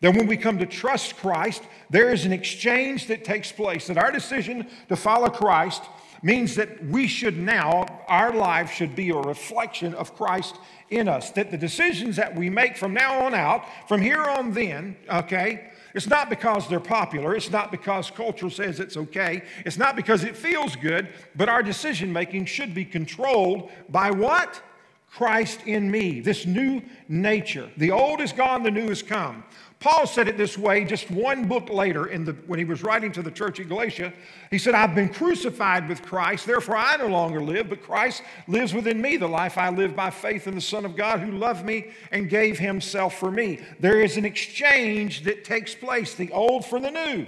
That 0.01 0.15
when 0.15 0.27
we 0.27 0.37
come 0.37 0.59
to 0.59 0.67
trust 0.67 1.17
Christ, 1.17 1.63
there 1.91 2.11
is 2.11 2.25
an 2.25 2.33
exchange 2.33 3.09
that 3.09 3.25
takes 3.25 3.51
place. 3.51 3.89
That 3.89 3.99
our 3.99 4.13
decision 4.13 4.69
to 4.89 4.97
follow 4.97 5.29
Christ 5.29 5.83
means 6.23 6.55
that 6.57 6.85
we 6.87 7.07
should 7.07 7.37
now, 7.37 7.87
our 8.09 8.33
life 8.33 8.73
should 8.73 8.95
be 8.95 9.11
a 9.11 9.17
reflection 9.17 9.95
of 9.95 10.15
Christ 10.15 10.57
in 10.91 11.09
us. 11.09 11.31
That 11.33 11.51
the 11.51 11.59
decisions 11.59 12.17
that 12.17 12.35
we 12.35 12.49
make 12.51 12.77
from 12.77 12.95
now 12.95 13.25
on 13.25 13.35
out, 13.35 13.65
from 13.89 14.01
here 14.01 14.23
on 14.23 14.53
then, 14.53 14.97
okay, 15.09 15.71
it's 15.95 16.07
not 16.07 16.29
because 16.29 16.69
they're 16.69 16.81
popular. 16.81 17.35
It's 17.35 17.51
not 17.51 17.71
because 17.71 18.11
culture 18.11 18.51
says 18.51 18.79
it's 18.79 18.97
okay. 18.97 19.43
It's 19.65 19.79
not 19.79 19.97
because 19.97 20.23
it 20.23 20.37
feels 20.37 20.77
good, 20.77 21.09
but 21.35 21.49
our 21.49 21.63
decision 21.63 22.13
making 22.13 22.45
should 22.45 22.75
be 22.75 22.85
controlled 22.85 23.71
by 23.89 24.11
what? 24.11 24.63
Christ 25.11 25.61
in 25.67 25.91
me, 25.91 26.21
this 26.21 26.45
new 26.45 26.83
nature. 27.09 27.71
The 27.79 27.91
old 27.91 28.21
is 28.21 28.33
gone, 28.33 28.63
the 28.63 28.71
new 28.71 28.89
has 28.89 29.03
come. 29.03 29.43
Paul 29.81 30.09
said 30.09 30.27
it 30.27 30.37
this 30.37 30.59
way 30.59 30.85
just 30.85 31.09
one 31.09 31.47
book 31.47 31.71
later 31.71 32.07
in 32.07 32.25
the, 32.25 32.33
when 32.47 32.59
he 32.59 32.65
was 32.65 32.83
writing 32.83 33.13
to 33.13 33.23
the 33.23 33.31
church 33.31 33.61
at 33.61 33.69
Galatia. 33.69 34.13
He 34.51 34.59
said, 34.59 34.75
I've 34.75 34.95
been 34.95 35.09
crucified 35.09 35.89
with 35.89 36.03
Christ, 36.03 36.47
therefore 36.47 36.77
I 36.77 36.97
no 36.97 37.07
longer 37.07 37.41
live, 37.41 37.69
but 37.69 37.83
Christ 37.83 38.23
lives 38.49 38.75
within 38.75 39.01
me. 39.01 39.17
The 39.17 39.29
life 39.29 39.57
I 39.57 39.71
live 39.71 39.95
by 39.95 40.11
faith 40.11 40.49
in 40.49 40.57
the 40.57 40.61
Son 40.61 40.85
of 40.85 40.97
God 40.97 41.21
who 41.21 41.31
loved 41.31 41.65
me 41.65 41.93
and 42.11 42.29
gave 42.29 42.59
himself 42.59 43.19
for 43.19 43.31
me. 43.31 43.61
There 43.79 44.01
is 44.01 44.17
an 44.17 44.25
exchange 44.25 45.23
that 45.23 45.45
takes 45.45 45.77
place, 45.77 46.15
the 46.15 46.33
old 46.33 46.65
for 46.65 46.81
the 46.81 46.91
new. 46.91 47.27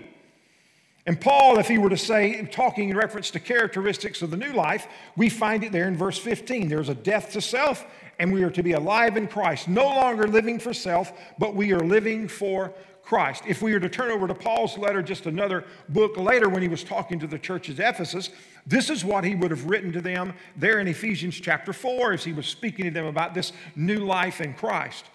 And 1.07 1.21
Paul, 1.21 1.59
if 1.59 1.69
he 1.69 1.79
were 1.79 1.89
to 1.89 1.97
say, 1.97 2.45
talking 2.47 2.91
in 2.91 2.97
reference 2.97 3.31
to 3.33 3.41
characteristics 3.41 4.23
of 4.23 4.31
the 4.31 4.37
new 4.37 4.53
life, 4.53 4.87
we 5.17 5.29
find 5.29 5.65
it 5.65 5.73
there 5.73 5.89
in 5.89 5.97
verse 5.97 6.19
15. 6.19 6.69
There's 6.69 6.91
a 6.91 6.95
death 6.95 7.33
to 7.33 7.41
self 7.41 7.87
and 8.21 8.31
we 8.31 8.43
are 8.45 8.51
to 8.51 8.63
be 8.63 8.73
alive 8.73 9.17
in 9.17 9.27
Christ, 9.27 9.67
no 9.67 9.87
longer 9.87 10.29
living 10.29 10.59
for 10.59 10.75
self, 10.75 11.11
but 11.39 11.55
we 11.55 11.73
are 11.73 11.81
living 11.81 12.29
for 12.29 12.75
Christ. 13.03 13.45
If 13.49 13.63
we 13.63 13.73
were 13.73 13.81
to 13.81 13.89
turn 13.89 14.11
over 14.11 14.29
to 14.29 14.35
Paul's 14.35 14.77
letter, 14.77 15.03
just 15.03 15.25
another 15.25 15.65
book 15.89 16.19
later, 16.19 16.51
when 16.51 16.61
he 16.61 16.69
was 16.69 16.85
talking 16.85 17.19
to 17.19 17.27
the 17.27 17.39
churches 17.39 17.81
at 17.81 17.95
Ephesus, 17.95 18.29
this 18.67 18.91
is 18.91 19.07
what 19.07 19.25
he 19.25 19.35
would 19.35 19.51
have 19.51 19.65
written 19.65 19.91
to 19.93 20.03
them 20.03 20.35
there 20.55 20.81
in 20.81 20.87
Ephesians 20.87 21.41
chapter 21.41 21.73
4 21.73 22.13
as 22.13 22.23
he 22.23 22.35
was 22.35 22.47
speaking 22.47 22.85
to 22.85 22.91
them 22.91 23.07
about 23.07 23.33
this 23.33 23.55
new 23.75 24.05
life 24.05 24.43
in 24.43 24.53
Christ. 24.53 25.07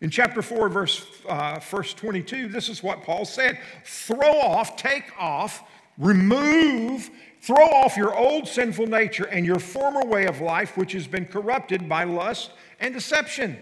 In 0.00 0.08
chapter 0.08 0.40
4, 0.40 0.68
verse, 0.68 1.06
uh, 1.28 1.60
verse 1.70 1.92
22, 1.92 2.48
this 2.48 2.68
is 2.68 2.82
what 2.82 3.02
Paul 3.02 3.24
said 3.24 3.58
Throw 3.84 4.40
off, 4.40 4.76
take 4.76 5.12
off, 5.18 5.62
remove 5.98 7.10
Throw 7.40 7.64
off 7.64 7.96
your 7.96 8.14
old 8.14 8.46
sinful 8.46 8.86
nature 8.86 9.24
and 9.24 9.46
your 9.46 9.58
former 9.58 10.04
way 10.04 10.26
of 10.26 10.40
life, 10.40 10.76
which 10.76 10.92
has 10.92 11.06
been 11.06 11.24
corrupted 11.24 11.88
by 11.88 12.04
lust 12.04 12.50
and 12.80 12.92
deception. 12.92 13.58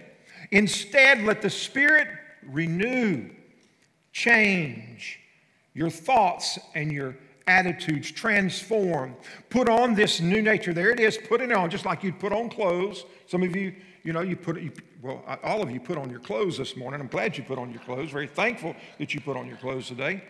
Instead, 0.50 1.22
let 1.22 1.42
the 1.42 1.50
Spirit 1.50 2.08
renew, 2.42 3.30
change 4.12 5.20
your 5.74 5.90
thoughts 5.90 6.58
and 6.74 6.90
your 6.90 7.16
attitudes, 7.46 8.10
transform. 8.10 9.14
Put 9.48 9.68
on 9.68 9.94
this 9.94 10.20
new 10.20 10.42
nature. 10.42 10.74
There 10.74 10.90
it 10.90 10.98
is. 10.98 11.16
Put 11.16 11.40
it 11.40 11.52
on, 11.52 11.70
just 11.70 11.86
like 11.86 12.02
you'd 12.02 12.18
put 12.18 12.32
on 12.32 12.50
clothes. 12.50 13.04
Some 13.26 13.44
of 13.44 13.54
you, 13.54 13.74
you 14.02 14.12
know, 14.12 14.22
you 14.22 14.34
put 14.34 14.56
it, 14.56 14.64
you, 14.64 14.72
well, 15.00 15.22
all 15.42 15.62
of 15.62 15.70
you 15.70 15.80
put 15.80 15.96
on 15.96 16.10
your 16.10 16.20
clothes 16.20 16.58
this 16.58 16.76
morning. 16.76 17.00
I'm 17.00 17.08
glad 17.08 17.36
you 17.36 17.44
put 17.44 17.58
on 17.58 17.70
your 17.70 17.80
clothes. 17.80 18.10
Very 18.10 18.26
thankful 18.26 18.74
that 18.98 19.14
you 19.14 19.20
put 19.20 19.36
on 19.36 19.46
your 19.46 19.56
clothes 19.56 19.88
today. 19.88 20.22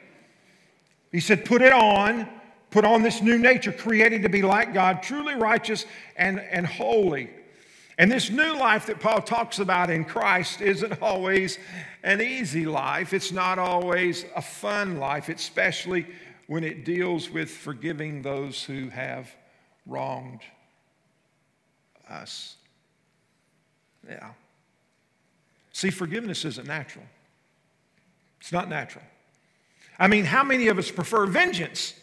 He 1.11 1.21
said, 1.21 1.45
Put 1.45 1.63
it 1.63 1.73
on 1.73 2.29
put 2.71 2.85
on 2.85 3.03
this 3.03 3.23
new 3.23 3.39
nature, 3.39 3.73
created 3.73 4.23
to 4.23 4.29
be 4.29 4.43
like 4.43 4.75
God, 4.75 5.03
truly 5.03 5.35
righteous 5.35 5.87
and, 6.17 6.41
and 6.41 6.67
holy. 6.67 7.31
And 7.97 8.11
this 8.13 8.31
new 8.31 8.57
life 8.57 8.87
that 8.87 9.01
Paul 9.01 9.23
talks 9.23 9.59
about 9.59 9.91
in 9.91 10.05
Christ 10.05 10.61
isn't 10.61 11.03
always 11.03 11.59
an 12.05 12.21
easy 12.21 12.67
life. 12.67 13.13
It's 13.13 13.33
not 13.33 13.59
always 13.59 14.25
a 14.37 14.43
fun 14.43 14.99
life, 14.99 15.29
especially 15.29 16.07
when 16.47 16.63
it 16.63 16.85
deals 16.85 17.29
with 17.29 17.51
forgiving 17.51 18.23
those 18.23 18.63
who 18.63 18.89
have 18.89 19.35
wronged 19.85 20.41
us. 22.09 22.57
Yeah. 24.09 24.31
See, 25.79 25.91
forgiveness 25.91 26.45
isn't 26.45 26.67
natural. 26.67 27.05
It's 28.41 28.51
not 28.51 28.69
natural. 28.69 29.05
I 29.97 30.09
mean, 30.09 30.25
how 30.25 30.43
many 30.43 30.67
of 30.67 30.77
us 30.77 30.91
prefer 30.91 31.25
vengeance? 31.25 31.95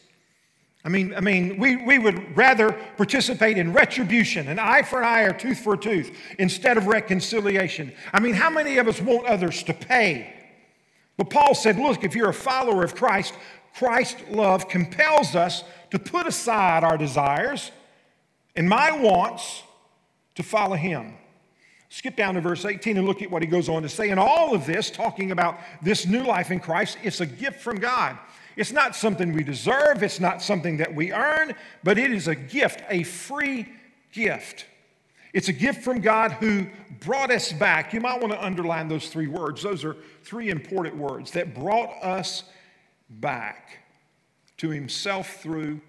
I 0.86 0.88
mean, 0.88 1.14
I 1.14 1.20
mean, 1.20 1.58
we, 1.58 1.76
we 1.76 2.00
would 2.00 2.38
rather 2.38 2.72
participate 2.96 3.58
in 3.58 3.74
retribution, 3.74 4.48
an 4.48 4.60
eye 4.60 4.84
for 4.84 5.00
an 5.00 5.06
eye 5.06 5.24
or 5.24 5.34
tooth 5.34 5.60
for 5.60 5.74
a 5.74 5.78
tooth, 5.78 6.18
instead 6.40 6.78
of 6.78 6.88
reconciliation. 6.88 7.92
I 8.14 8.22
mean, 8.22 8.34
how 8.34 8.50
many 8.50 8.78
of 8.78 8.88
us 8.88 9.02
want 9.02 9.28
others 9.28 9.62
to 9.64 9.74
pay? 9.74 10.34
But 11.18 11.30
Paul 11.30 11.54
said, 11.54 11.78
look, 11.78 12.06
if 12.06 12.16
you're 12.16 12.30
a 12.30 12.34
follower 12.34 12.86
of 12.86 12.96
Christ, 12.96 13.34
Christ's 13.74 14.24
love 14.30 14.70
compels 14.70 15.36
us 15.36 15.66
to 15.92 16.00
put 16.00 16.28
aside 16.28 16.86
our 16.86 16.98
desires 16.98 17.72
and 18.56 18.70
my 18.70 18.98
wants 18.98 19.64
to 20.36 20.44
follow 20.44 20.78
him. 20.78 21.16
Skip 21.96 22.18
down 22.18 22.34
to 22.34 22.42
verse 22.42 22.66
18 22.66 22.98
and 22.98 23.08
look 23.08 23.22
at 23.22 23.32
what 23.32 23.42
he 23.42 23.48
goes 23.48 23.70
on 23.70 23.82
to 23.82 23.88
say. 23.88 24.10
And 24.10 24.20
all 24.20 24.54
of 24.54 24.66
this, 24.66 24.92
talking 24.92 25.32
about 25.32 25.62
this 25.82 26.06
new 26.06 26.24
life 26.24 26.52
in 26.52 26.60
Christ, 26.60 26.98
it's 27.04 27.22
a 27.22 27.26
gift 27.26 27.62
from 27.62 27.80
God. 27.80 28.18
It's 28.58 28.74
not 28.74 28.98
something 28.98 29.32
we 29.32 29.46
deserve, 29.46 30.04
it's 30.04 30.20
not 30.20 30.42
something 30.42 30.76
that 30.76 30.94
we 30.94 31.14
earn, 31.14 31.56
but 31.86 31.98
it 31.98 32.12
is 32.12 32.28
a 32.28 32.36
gift, 32.36 32.84
a 32.90 33.04
free 33.04 33.72
gift. 34.12 34.66
It's 35.32 35.48
a 35.48 35.54
gift 35.54 35.86
from 35.86 36.02
God 36.02 36.34
who 36.34 36.68
brought 37.00 37.32
us 37.32 37.54
back. 37.54 37.94
You 37.94 38.02
might 38.02 38.20
want 38.20 38.34
to 38.34 38.44
underline 38.44 38.90
those 38.90 39.08
three 39.08 39.28
words. 39.28 39.64
Those 39.64 39.86
are 39.86 39.96
three 40.22 40.50
important 40.50 40.98
words 40.98 41.32
that 41.32 41.56
brought 41.56 41.92
us 42.04 42.44
back 43.10 43.80
to 44.58 44.68
Himself 44.68 45.38
through 45.42 45.80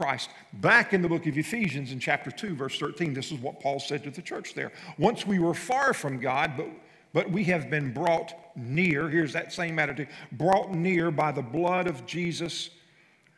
Christ. 0.00 0.30
Back 0.54 0.94
in 0.94 1.02
the 1.02 1.08
book 1.08 1.26
of 1.26 1.36
Ephesians, 1.36 1.92
in 1.92 2.00
chapter 2.00 2.30
2, 2.30 2.54
verse 2.54 2.78
13, 2.78 3.12
this 3.12 3.30
is 3.30 3.38
what 3.38 3.60
Paul 3.60 3.78
said 3.78 4.02
to 4.04 4.10
the 4.10 4.22
church 4.22 4.54
there. 4.54 4.72
Once 4.96 5.26
we 5.26 5.38
were 5.38 5.52
far 5.52 5.92
from 5.92 6.18
God, 6.18 6.52
but 6.56 6.68
but 7.12 7.30
we 7.30 7.44
have 7.44 7.70
been 7.70 7.92
brought 7.92 8.34
near. 8.56 9.08
Here's 9.08 9.32
that 9.32 9.52
same 9.52 9.78
attitude 9.78 10.08
brought 10.32 10.72
near 10.72 11.10
by 11.10 11.32
the 11.32 11.42
blood 11.42 11.86
of 11.86 12.06
Jesus 12.06 12.70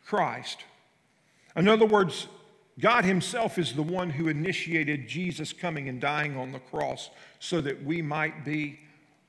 Christ. 0.06 0.64
In 1.56 1.68
other 1.68 1.86
words, 1.86 2.28
God 2.78 3.04
Himself 3.04 3.58
is 3.58 3.72
the 3.72 3.82
one 3.82 4.10
who 4.10 4.28
initiated 4.28 5.08
Jesus 5.08 5.52
coming 5.52 5.88
and 5.88 6.00
dying 6.00 6.36
on 6.36 6.52
the 6.52 6.58
cross 6.58 7.10
so 7.40 7.60
that 7.60 7.82
we 7.82 8.02
might 8.02 8.44
be 8.44 8.78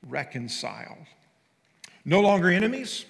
reconciled. 0.06 1.06
No 2.04 2.20
longer 2.20 2.50
enemies, 2.50 3.06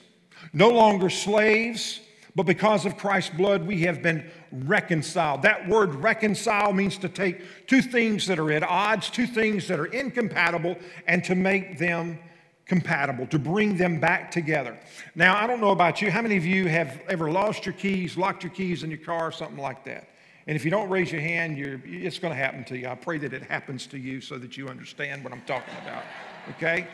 no 0.52 0.71
longer 0.71 1.11
slaves, 1.11 2.00
but 2.37 2.47
because 2.47 2.85
of 2.85 2.97
Christ's 2.97 3.35
blood, 3.35 3.67
we 3.67 3.83
have 3.83 4.03
been 4.03 4.29
reconciled. 4.50 5.43
That 5.43 5.69
word 5.69 5.95
reconcile 5.95 6.73
means 6.73 6.99
to 6.99 7.09
take 7.09 7.67
two 7.67 7.81
things 7.81 8.26
that 8.26 8.38
are 8.38 8.50
at 8.50 8.62
odds, 8.62 9.09
two 9.09 9.26
things 9.26 9.69
that 9.69 9.79
are 9.79 9.87
incompatible, 9.87 10.76
and 11.07 11.23
to 11.25 11.35
make 11.35 11.79
them 11.79 12.19
compatible, 12.67 13.26
to 13.29 13.38
bring 13.38 13.76
them 13.76 14.00
back 14.00 14.31
together. 14.31 14.79
Now, 15.14 15.37
I 15.37 15.47
don't 15.47 15.61
know 15.61 15.71
about 15.71 16.03
you. 16.03 16.11
How 16.11 16.23
many 16.23 16.37
of 16.37 16.45
you 16.45 16.67
have 16.67 17.00
ever 17.09 17.31
lost 17.31 17.67
your 17.67 17.75
keys, 17.75 18.17
locked 18.17 18.43
your 18.43 18.53
keys 18.53 18.83
in 18.83 18.91
your 18.91 19.00
car, 19.00 19.29
or 19.29 19.33
something 19.33 19.59
like 19.59 19.85
that? 19.85 20.09
And 20.47 20.57
if 20.57 20.64
you 20.64 20.71
don't 20.71 20.91
raise 20.91 21.12
your 21.12 21.21
hand, 21.21 21.57
it's 21.85 22.19
going 22.19 22.33
to 22.33 22.38
happen 22.38 22.64
to 22.64 22.76
you. 22.76 22.88
I 22.88 22.95
pray 22.95 23.19
that 23.19 23.33
it 23.33 23.43
happens 23.43 23.87
to 23.88 23.99
you 23.99 24.21
so 24.21 24.38
that 24.38 24.57
you 24.57 24.69
understand 24.69 25.25
what 25.25 25.33
I'm 25.33 25.43
talking 25.43 25.75
about. 25.83 26.05
Okay? 26.50 26.87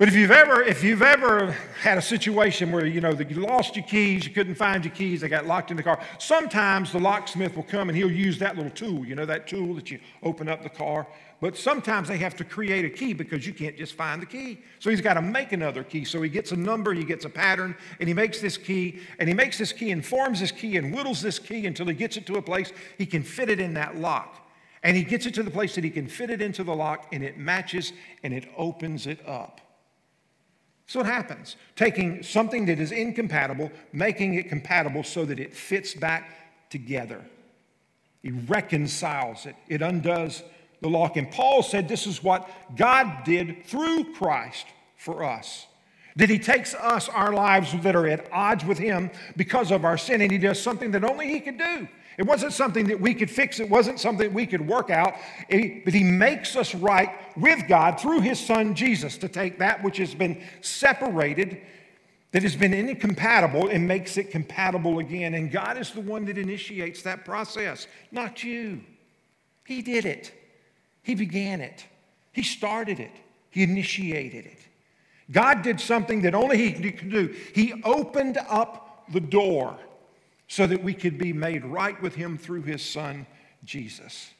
But 0.00 0.08
if 0.08 0.14
you've 0.14 0.30
ever, 0.30 0.62
if 0.62 0.82
you've 0.82 1.02
ever 1.02 1.54
had 1.82 1.98
a 1.98 2.02
situation 2.02 2.72
where 2.72 2.86
you 2.86 3.02
know 3.02 3.10
you 3.10 3.36
lost 3.36 3.76
your 3.76 3.84
keys, 3.84 4.24
you 4.24 4.32
couldn't 4.32 4.54
find 4.54 4.82
your 4.82 4.94
keys, 4.94 5.20
they 5.20 5.28
got 5.28 5.44
locked 5.44 5.70
in 5.70 5.76
the 5.76 5.82
car. 5.82 6.00
Sometimes 6.18 6.90
the 6.90 6.98
locksmith 6.98 7.54
will 7.54 7.64
come 7.64 7.90
and 7.90 7.98
he'll 7.98 8.10
use 8.10 8.38
that 8.38 8.56
little 8.56 8.70
tool, 8.70 9.04
you 9.04 9.14
know, 9.14 9.26
that 9.26 9.46
tool 9.46 9.74
that 9.74 9.90
you 9.90 10.00
open 10.22 10.48
up 10.48 10.62
the 10.62 10.70
car. 10.70 11.06
But 11.42 11.54
sometimes 11.54 12.08
they 12.08 12.16
have 12.16 12.34
to 12.36 12.44
create 12.44 12.86
a 12.86 12.88
key 12.88 13.12
because 13.12 13.46
you 13.46 13.52
can't 13.52 13.76
just 13.76 13.92
find 13.92 14.22
the 14.22 14.26
key. 14.26 14.62
So 14.78 14.88
he's 14.88 15.02
got 15.02 15.14
to 15.14 15.22
make 15.22 15.52
another 15.52 15.84
key. 15.84 16.06
So 16.06 16.22
he 16.22 16.30
gets 16.30 16.52
a 16.52 16.56
number, 16.56 16.94
he 16.94 17.04
gets 17.04 17.26
a 17.26 17.30
pattern, 17.30 17.76
and 17.98 18.08
he 18.08 18.14
makes 18.14 18.40
this 18.40 18.56
key, 18.56 19.00
and 19.18 19.28
he 19.28 19.34
makes 19.34 19.58
this 19.58 19.70
key 19.70 19.90
and 19.90 20.02
forms 20.02 20.40
this 20.40 20.50
key 20.50 20.78
and 20.78 20.94
whittles 20.94 21.20
this 21.20 21.38
key 21.38 21.66
until 21.66 21.84
he 21.84 21.94
gets 21.94 22.16
it 22.16 22.24
to 22.24 22.36
a 22.36 22.42
place 22.42 22.72
he 22.96 23.04
can 23.04 23.22
fit 23.22 23.50
it 23.50 23.60
in 23.60 23.74
that 23.74 23.96
lock. 23.96 24.50
And 24.82 24.96
he 24.96 25.04
gets 25.04 25.26
it 25.26 25.34
to 25.34 25.42
the 25.42 25.50
place 25.50 25.74
that 25.74 25.84
he 25.84 25.90
can 25.90 26.08
fit 26.08 26.30
it 26.30 26.40
into 26.40 26.64
the 26.64 26.74
lock, 26.74 27.08
and 27.12 27.22
it 27.22 27.36
matches 27.36 27.92
and 28.22 28.32
it 28.32 28.48
opens 28.56 29.06
it 29.06 29.18
up. 29.28 29.60
So 30.90 30.98
what 30.98 31.06
happens. 31.06 31.54
Taking 31.76 32.24
something 32.24 32.66
that 32.66 32.80
is 32.80 32.90
incompatible, 32.90 33.70
making 33.92 34.34
it 34.34 34.48
compatible 34.48 35.04
so 35.04 35.24
that 35.24 35.38
it 35.38 35.54
fits 35.54 35.94
back 35.94 36.68
together. 36.68 37.24
He 38.24 38.32
reconciles 38.32 39.46
it, 39.46 39.54
it 39.68 39.82
undoes 39.82 40.42
the 40.80 40.88
lock. 40.88 41.16
And 41.16 41.30
Paul 41.30 41.62
said 41.62 41.86
this 41.86 42.08
is 42.08 42.24
what 42.24 42.50
God 42.74 43.22
did 43.22 43.66
through 43.66 44.14
Christ 44.14 44.66
for 44.96 45.22
us. 45.22 45.68
That 46.16 46.28
he 46.28 46.40
takes 46.40 46.74
us, 46.74 47.08
our 47.08 47.32
lives 47.32 47.72
that 47.82 47.94
are 47.94 48.08
at 48.08 48.26
odds 48.32 48.64
with 48.64 48.78
him 48.78 49.12
because 49.36 49.70
of 49.70 49.84
our 49.84 49.96
sin, 49.96 50.20
and 50.20 50.32
he 50.32 50.38
does 50.38 50.60
something 50.60 50.90
that 50.90 51.04
only 51.04 51.28
he 51.28 51.38
could 51.38 51.56
do. 51.56 51.86
It 52.18 52.26
wasn't 52.26 52.52
something 52.52 52.88
that 52.88 53.00
we 53.00 53.14
could 53.14 53.30
fix, 53.30 53.60
it 53.60 53.70
wasn't 53.70 54.00
something 54.00 54.32
we 54.34 54.46
could 54.46 54.66
work 54.66 54.90
out, 54.90 55.14
but 55.48 55.94
He 55.94 56.04
makes 56.04 56.56
us 56.56 56.74
right 56.74 57.10
with 57.36 57.66
God 57.68 58.00
through 58.00 58.20
His 58.20 58.38
Son 58.38 58.74
Jesus 58.74 59.16
to 59.18 59.28
take 59.28 59.58
that 59.58 59.82
which 59.82 59.96
has 59.98 60.14
been 60.14 60.42
separated, 60.60 61.62
that 62.32 62.42
has 62.42 62.56
been 62.56 62.74
incompatible, 62.74 63.68
and 63.68 63.86
makes 63.86 64.16
it 64.16 64.30
compatible 64.30 64.98
again. 64.98 65.34
And 65.34 65.50
God 65.50 65.78
is 65.78 65.92
the 65.92 66.00
one 66.00 66.24
that 66.26 66.36
initiates 66.36 67.02
that 67.02 67.24
process, 67.24 67.86
not 68.10 68.42
you. 68.42 68.80
He 69.64 69.82
did 69.82 70.04
it, 70.04 70.32
He 71.02 71.14
began 71.14 71.60
it, 71.60 71.86
He 72.32 72.42
started 72.42 73.00
it, 73.00 73.12
He 73.50 73.62
initiated 73.62 74.46
it. 74.46 74.58
God 75.30 75.62
did 75.62 75.80
something 75.80 76.22
that 76.22 76.34
only 76.34 76.58
He 76.58 76.92
could 76.92 77.10
do. 77.10 77.34
He 77.54 77.80
opened 77.84 78.36
up 78.48 79.04
the 79.12 79.20
door 79.20 79.78
so 80.50 80.66
that 80.66 80.82
we 80.82 80.92
could 80.92 81.16
be 81.16 81.32
made 81.32 81.64
right 81.64 82.02
with 82.02 82.16
him 82.16 82.36
through 82.36 82.62
his 82.62 82.84
son, 82.84 83.24
Jesus. 83.64 84.30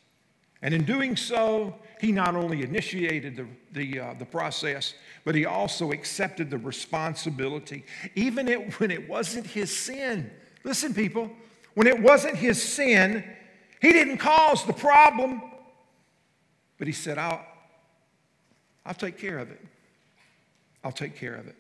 And 0.61 0.75
in 0.75 0.83
doing 0.83 1.14
so, 1.14 1.76
he 2.00 2.11
not 2.11 2.35
only 2.35 2.65
initiated 2.65 3.37
the, 3.37 3.47
the, 3.71 4.00
uh, 4.00 4.15
the 4.19 4.25
process, 4.25 4.95
but 5.25 5.37
he 5.37 5.47
also 5.47 5.93
accepted 5.93 6.50
the 6.50 6.58
responsibility, 6.58 7.85
even 8.17 8.49
it, 8.49 8.80
when 8.80 8.91
it 8.91 9.08
wasn't 9.08 9.47
his 9.47 9.75
sin. 9.75 10.28
Listen, 10.65 10.93
people, 10.93 11.30
when 11.75 11.87
it 11.87 12.02
wasn't 12.02 12.35
his 12.35 12.61
sin, 12.61 13.23
he 13.80 13.93
didn't 13.93 14.19
cause 14.19 14.67
the 14.67 14.73
problem, 14.73 15.41
but 16.76 16.89
he 16.89 16.93
said, 16.93 17.19
I'll, 17.19 17.47
I'll 18.85 18.95
take 18.95 19.17
care 19.17 19.39
of 19.39 19.52
it. 19.52 19.65
I'll 20.82 20.91
take 20.91 21.15
care 21.15 21.37
of 21.37 21.47
it. 21.47 21.54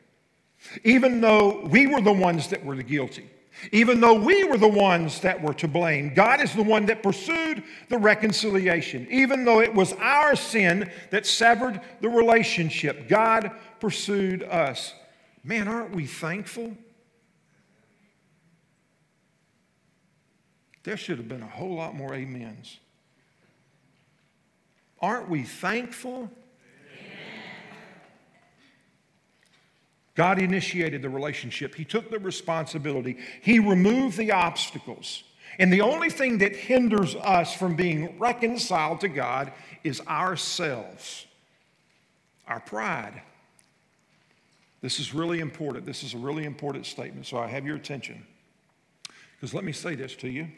Even 0.82 1.20
though 1.20 1.64
we 1.66 1.86
were 1.86 2.00
the 2.00 2.12
ones 2.12 2.48
that 2.48 2.64
were 2.64 2.74
the 2.74 2.82
guilty. 2.82 3.30
Even 3.72 4.00
though 4.00 4.14
we 4.14 4.44
were 4.44 4.56
the 4.56 4.68
ones 4.68 5.20
that 5.20 5.40
were 5.42 5.54
to 5.54 5.68
blame, 5.68 6.14
God 6.14 6.40
is 6.40 6.52
the 6.54 6.62
one 6.62 6.86
that 6.86 7.02
pursued 7.02 7.62
the 7.88 7.98
reconciliation. 7.98 9.06
Even 9.10 9.44
though 9.44 9.60
it 9.60 9.74
was 9.74 9.92
our 9.94 10.34
sin 10.36 10.90
that 11.10 11.26
severed 11.26 11.80
the 12.00 12.08
relationship, 12.08 13.08
God 13.08 13.50
pursued 13.80 14.42
us. 14.44 14.94
Man, 15.44 15.68
aren't 15.68 15.94
we 15.94 16.06
thankful? 16.06 16.76
There 20.82 20.96
should 20.96 21.18
have 21.18 21.28
been 21.28 21.42
a 21.42 21.46
whole 21.46 21.74
lot 21.74 21.94
more 21.94 22.14
amens. 22.14 22.78
Aren't 25.00 25.28
we 25.28 25.42
thankful? 25.42 26.30
God 30.14 30.38
initiated 30.40 31.02
the 31.02 31.10
relationship, 31.10 31.74
He 31.74 31.84
took 31.84 32.10
the 32.10 32.18
responsibility, 32.18 33.18
He 33.42 33.58
removed 33.58 34.16
the 34.16 34.32
obstacles. 34.32 35.24
And 35.58 35.72
the 35.72 35.80
only 35.80 36.10
thing 36.10 36.38
that 36.38 36.54
hinders 36.54 37.16
us 37.16 37.54
from 37.54 37.76
being 37.76 38.18
reconciled 38.18 39.00
to 39.00 39.08
God 39.08 39.52
is 39.84 40.00
ourselves, 40.06 41.26
our 42.46 42.60
pride. 42.60 43.20
This 44.80 44.98
is 44.98 45.12
really 45.12 45.40
important. 45.40 45.84
This 45.84 46.02
is 46.02 46.14
a 46.14 46.18
really 46.18 46.44
important 46.44 46.86
statement, 46.86 47.26
so 47.26 47.36
I 47.38 47.48
have 47.48 47.66
your 47.66 47.76
attention. 47.76 48.26
Because 49.36 49.52
let 49.52 49.64
me 49.64 49.72
say 49.72 49.94
this 49.94 50.14
to 50.16 50.28
you. 50.28 50.48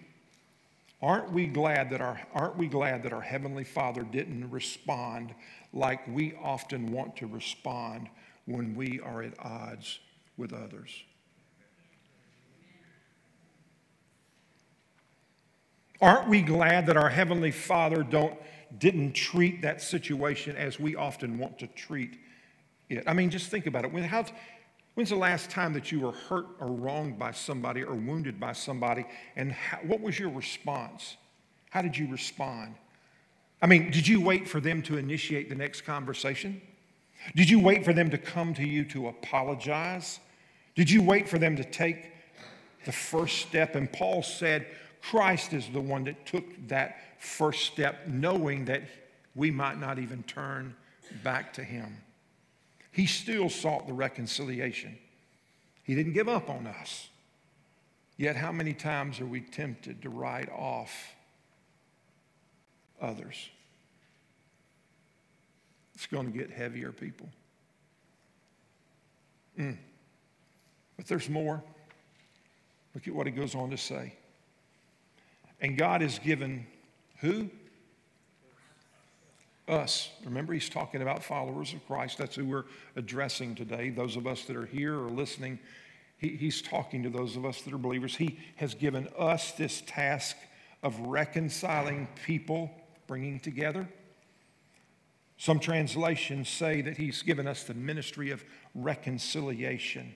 Aren't 1.01 1.33
we 1.33 1.47
glad 1.47 1.91
that 1.91 2.01
our, 2.01 2.21
aren't 2.33 2.57
we 2.57 2.69
glad 2.69 3.03
that 3.03 3.13
our 3.13 3.21
Heavenly 3.21 3.65
Father 3.65 4.03
didn't 4.03 4.49
respond 4.51 5.35
like 5.73 6.07
we 6.07 6.35
often 6.41 6.93
want 6.93 7.17
to 7.17 7.27
respond 7.27 8.09
when 8.47 8.75
we 8.75 9.01
are 9.01 9.23
at 9.23 9.33
odds 9.39 10.01
with 10.37 10.53
others. 10.53 11.05
Aren't 16.01 16.29
we 16.29 16.43
glad 16.43 16.87
that 16.87 16.97
our 16.97 17.09
Heavenly 17.09 17.53
Father 17.53 18.03
don't, 18.03 18.37
didn't 18.77 19.13
treat 19.13 19.63
that 19.63 19.81
situation 19.81 20.57
as 20.57 20.81
we 20.81 20.97
often 20.97 21.39
want 21.39 21.61
to 21.61 21.69
treat 21.69 22.19
it? 22.89 23.05
I 23.07 23.13
mean, 23.13 23.31
just 23.31 23.51
think 23.51 23.67
about 23.67 23.85
it. 23.85 23.93
When, 23.93 24.03
how, 24.03 24.25
when's 24.95 25.11
the 25.11 25.17
last 25.17 25.49
time 25.49 25.73
that 25.75 25.93
you 25.93 26.01
were 26.01 26.11
hurt 26.11 26.47
or 26.59 26.67
wronged 26.67 27.21
by 27.21 27.31
somebody 27.31 27.85
or 27.85 27.95
wounded 27.95 28.41
by 28.41 28.53
somebody? 28.53 29.07
And 29.37 29.53
how, 29.53 29.79
what 29.87 30.01
was 30.01 30.19
your 30.19 30.31
response? 30.31 31.17
How 31.71 31.83
did 31.83 31.97
you 31.97 32.11
respond? 32.11 32.75
I 33.63 33.69
mean, 33.69 33.93
did 33.93 34.09
you 34.09 34.21
wait 34.21 34.49
for 34.49 34.59
them 34.59 34.83
to 34.83 34.99
initiate 34.99 35.49
the 35.49 35.55
next 35.55 35.83
conversation? 35.83 36.61
Did 37.35 37.49
you 37.49 37.61
wait 37.61 37.85
for 37.85 37.93
them 37.93 38.11
to 38.11 38.19
come 38.19 38.55
to 38.55 38.67
you 38.67 38.85
to 38.87 39.09
apologize? 39.09 40.21
Did 40.75 40.91
you 40.91 41.03
wait 41.03 41.29
for 41.29 41.39
them 41.39 41.57
to 41.57 41.65
take 41.65 42.13
the 42.85 42.93
first 42.93 43.39
step? 43.39 43.75
And 43.75 43.93
Paul 43.93 44.23
said, 44.23 44.67
Christ 45.01 45.53
is 45.53 45.69
the 45.69 45.81
one 45.81 46.05
that 46.05 46.27
took 46.27 46.45
that 46.69 46.97
first 47.19 47.65
step, 47.65 48.07
knowing 48.07 48.65
that 48.67 48.83
we 49.35 49.51
might 49.51 49.79
not 49.79 49.99
even 49.99 50.23
turn 50.25 50.75
back 51.23 51.53
to 51.55 51.65
him. 51.65 51.99
He 52.91 53.07
still 53.07 53.49
sought 53.49 53.87
the 53.87 53.93
reconciliation. 53.93 54.99
He 55.85 55.95
didn't 55.95 56.13
give 56.13 56.29
up 56.29 56.51
on 56.51 56.67
us. 56.67 57.09
Yet, 58.17 58.37
how 58.37 58.53
many 58.53 58.75
times 58.75 59.21
are 59.21 59.27
we 59.27 59.41
tempted 59.41 60.03
to 60.03 60.11
write 60.11 60.51
off 60.51 61.15
others? 63.01 63.49
It's 66.03 66.11
going 66.11 66.33
to 66.33 66.37
get 66.37 66.51
heavier, 66.51 66.91
people. 66.91 67.29
Mm. 69.57 69.77
But 70.97 71.07
there's 71.07 71.31
more. 71.31 71.63
Look 72.93 73.07
at 73.07 73.15
what 73.15 73.29
he 73.29 73.33
goes 73.33 73.55
on 73.55 73.71
to 73.71 73.77
say. 73.77 74.15
And 75.61 75.79
God 75.79 76.01
has 76.01 76.19
given 76.19 76.67
who? 77.21 77.51
Us. 79.69 80.11
Remember, 80.25 80.53
he's 80.53 80.69
talking 80.69 81.03
about 81.03 81.23
followers 81.23 81.73
of 81.73 81.87
Christ. 81.87 82.19
That's 82.19 82.35
who 82.35 82.47
we're 82.47 82.65
addressing 82.97 83.55
today. 83.55 83.91
Those 83.91 84.17
of 84.17 84.27
us 84.27 84.43
that 84.47 84.57
are 84.57 84.67
here 84.67 84.99
or 84.99 85.09
listening, 85.09 85.61
he, 86.19 86.31
he's 86.31 86.61
talking 86.61 87.05
to 87.05 87.11
those 87.11 87.37
of 87.37 87.47
us 87.47 87.63
that 87.63 87.73
are 87.73 87.79
believers. 87.79 88.17
He 88.17 88.41
has 88.57 88.75
given 88.75 89.07
us 89.17 89.53
this 89.53 89.85
task 89.87 90.37
of 90.83 90.99
reconciling 90.99 92.09
people, 92.27 92.73
bringing 93.07 93.39
together. 93.39 93.89
Some 95.43 95.59
translations 95.59 96.49
say 96.49 96.83
that 96.83 96.99
he's 96.99 97.23
given 97.23 97.49
us 97.49 97.65
the 97.65 97.75
ministry 97.75 98.31
of 98.31 98.45
reconciliation. 98.77 100.15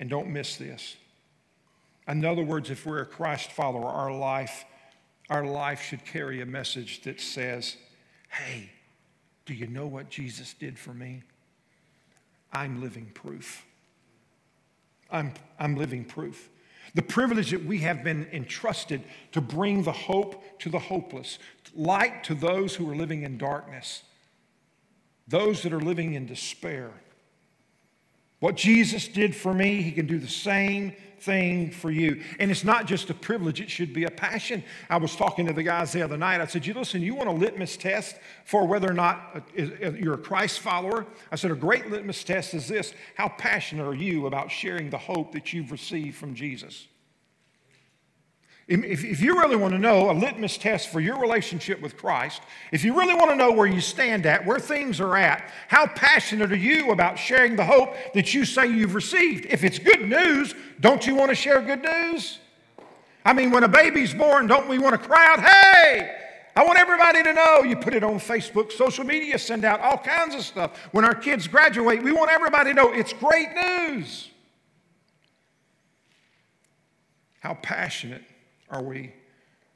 And 0.00 0.10
don't 0.10 0.30
miss 0.30 0.56
this. 0.56 0.96
In 2.08 2.24
other 2.24 2.42
words, 2.42 2.70
if 2.70 2.84
we're 2.84 3.02
a 3.02 3.06
Christ 3.06 3.52
follower, 3.52 3.86
our 3.86 4.10
life, 4.10 4.64
our 5.30 5.44
life 5.44 5.80
should 5.80 6.04
carry 6.04 6.40
a 6.40 6.44
message 6.44 7.02
that 7.02 7.20
says, 7.20 7.76
hey, 8.30 8.68
do 9.46 9.54
you 9.54 9.68
know 9.68 9.86
what 9.86 10.10
Jesus 10.10 10.54
did 10.54 10.76
for 10.76 10.92
me? 10.92 11.22
I'm 12.52 12.82
living 12.82 13.08
proof. 13.14 13.64
I'm, 15.08 15.34
I'm 15.56 15.76
living 15.76 16.04
proof. 16.04 16.50
The 16.94 17.02
privilege 17.02 17.50
that 17.50 17.64
we 17.64 17.78
have 17.80 18.02
been 18.02 18.28
entrusted 18.32 19.02
to 19.32 19.40
bring 19.40 19.82
the 19.82 19.92
hope 19.92 20.58
to 20.60 20.70
the 20.70 20.78
hopeless, 20.78 21.38
light 21.74 22.24
to 22.24 22.34
those 22.34 22.74
who 22.74 22.90
are 22.90 22.96
living 22.96 23.22
in 23.22 23.38
darkness, 23.38 24.02
those 25.26 25.62
that 25.62 25.72
are 25.72 25.80
living 25.80 26.14
in 26.14 26.26
despair. 26.26 26.90
What 28.40 28.56
Jesus 28.56 29.08
did 29.08 29.34
for 29.34 29.52
me, 29.52 29.82
He 29.82 29.92
can 29.92 30.06
do 30.06 30.18
the 30.18 30.28
same 30.28 30.92
thing 31.20 31.70
for 31.70 31.90
you. 31.90 32.22
And 32.38 32.50
it's 32.50 32.64
not 32.64 32.86
just 32.86 33.10
a 33.10 33.14
privilege, 33.14 33.60
it 33.60 33.70
should 33.70 33.92
be 33.92 34.04
a 34.04 34.10
passion. 34.10 34.62
I 34.88 34.98
was 34.98 35.16
talking 35.16 35.46
to 35.46 35.52
the 35.52 35.62
guys 35.62 35.92
the 35.92 36.02
other 36.02 36.16
night. 36.16 36.40
I 36.40 36.46
said, 36.46 36.66
You 36.66 36.74
listen, 36.74 37.02
you 37.02 37.14
want 37.14 37.28
a 37.28 37.32
litmus 37.32 37.76
test 37.76 38.16
for 38.44 38.66
whether 38.66 38.88
or 38.88 38.94
not 38.94 39.44
uh, 39.58 39.62
uh, 39.62 39.90
you're 39.92 40.14
a 40.14 40.18
Christ 40.18 40.60
follower? 40.60 41.06
I 41.32 41.36
said, 41.36 41.50
A 41.50 41.56
great 41.56 41.90
litmus 41.90 42.22
test 42.24 42.54
is 42.54 42.68
this 42.68 42.94
How 43.16 43.28
passionate 43.28 43.86
are 43.86 43.94
you 43.94 44.26
about 44.26 44.50
sharing 44.50 44.90
the 44.90 44.98
hope 44.98 45.32
that 45.32 45.52
you've 45.52 45.72
received 45.72 46.16
from 46.16 46.34
Jesus? 46.34 46.86
If, 48.68 49.02
if 49.02 49.22
you 49.22 49.38
really 49.38 49.56
want 49.56 49.72
to 49.72 49.78
know 49.78 50.10
a 50.10 50.12
litmus 50.12 50.58
test 50.58 50.90
for 50.90 51.00
your 51.00 51.18
relationship 51.18 51.80
with 51.80 51.96
Christ, 51.96 52.42
if 52.70 52.84
you 52.84 52.94
really 52.94 53.14
want 53.14 53.30
to 53.30 53.36
know 53.36 53.50
where 53.50 53.66
you 53.66 53.80
stand 53.80 54.26
at, 54.26 54.44
where 54.44 54.58
things 54.58 55.00
are 55.00 55.16
at, 55.16 55.50
how 55.68 55.86
passionate 55.86 56.52
are 56.52 56.56
you 56.56 56.90
about 56.90 57.18
sharing 57.18 57.56
the 57.56 57.64
hope 57.64 57.94
that 58.12 58.34
you 58.34 58.44
say 58.44 58.66
you've 58.66 58.94
received? 58.94 59.46
If 59.46 59.64
it's 59.64 59.78
good 59.78 60.06
news, 60.06 60.54
don't 60.80 61.06
you 61.06 61.14
want 61.14 61.30
to 61.30 61.34
share 61.34 61.62
good 61.62 61.82
news? 61.82 62.40
I 63.24 63.32
mean, 63.32 63.50
when 63.50 63.64
a 63.64 63.68
baby's 63.68 64.12
born, 64.12 64.46
don't 64.46 64.68
we 64.68 64.78
want 64.78 65.00
to 65.00 65.08
cry 65.08 65.32
out, 65.32 65.40
hey, 65.40 66.14
I 66.54 66.62
want 66.62 66.78
everybody 66.78 67.22
to 67.22 67.32
know. 67.32 67.62
You 67.62 67.74
put 67.76 67.94
it 67.94 68.04
on 68.04 68.16
Facebook, 68.16 68.70
social 68.72 69.04
media, 69.04 69.38
send 69.38 69.64
out 69.64 69.80
all 69.80 69.96
kinds 69.96 70.34
of 70.34 70.42
stuff. 70.42 70.76
When 70.92 71.06
our 71.06 71.14
kids 71.14 71.48
graduate, 71.48 72.02
we 72.02 72.12
want 72.12 72.30
everybody 72.30 72.70
to 72.70 72.74
know 72.74 72.92
it's 72.92 73.14
great 73.14 73.48
news. 73.54 74.28
How 77.40 77.54
passionate 77.54 78.24
are 78.70 78.82
we 78.82 79.12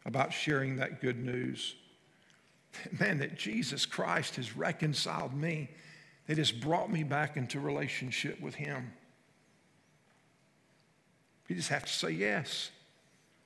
about 0.05 0.33
sharing 0.33 0.76
that 0.76 1.00
good 1.00 1.18
news? 1.18 1.74
Man, 3.00 3.18
that 3.18 3.37
Jesus 3.37 3.87
Christ 3.87 4.37
has 4.37 4.57
reconciled 4.57 5.35
me, 5.35 5.70
that 6.26 6.38
has 6.38 6.52
brought 6.52 6.90
me 6.90 7.02
back 7.02 7.37
into 7.37 7.61
relationship 7.61 8.40
with 8.40 8.55
Him. 8.55 8.92
We 11.48 11.57
just 11.57 11.68
have 11.68 11.85
to 11.85 11.92
say 11.92 12.11
yes. 12.11 12.70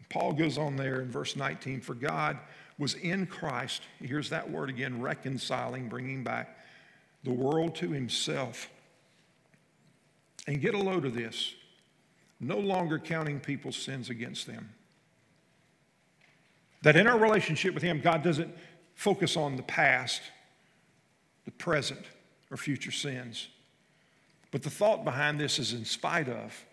Paul 0.08 0.32
goes 0.32 0.58
on 0.58 0.76
there 0.76 1.00
in 1.00 1.10
verse 1.10 1.34
19 1.34 1.80
For 1.80 1.94
God 1.94 2.38
was 2.78 2.94
in 2.94 3.26
Christ, 3.26 3.82
here's 4.00 4.30
that 4.30 4.50
word 4.50 4.68
again, 4.68 5.00
reconciling, 5.00 5.88
bringing 5.88 6.22
back 6.22 6.58
the 7.24 7.32
world 7.32 7.74
to 7.76 7.90
Himself. 7.90 8.68
And 10.46 10.60
get 10.60 10.74
a 10.74 10.78
load 10.78 11.04
of 11.04 11.14
this 11.14 11.54
no 12.38 12.58
longer 12.58 12.98
counting 12.98 13.40
people's 13.40 13.76
sins 13.76 14.10
against 14.10 14.46
them. 14.46 14.70
That 16.86 16.94
in 16.94 17.08
our 17.08 17.18
relationship 17.18 17.74
with 17.74 17.82
Him, 17.82 18.00
God 18.00 18.22
doesn't 18.22 18.54
focus 18.94 19.36
on 19.36 19.56
the 19.56 19.64
past, 19.64 20.22
the 21.44 21.50
present, 21.50 21.98
or 22.48 22.56
future 22.56 22.92
sins. 22.92 23.48
But 24.52 24.62
the 24.62 24.70
thought 24.70 25.04
behind 25.04 25.40
this 25.40 25.58
is 25.58 25.72
in 25.72 25.84
spite 25.84 26.28
of. 26.28 26.64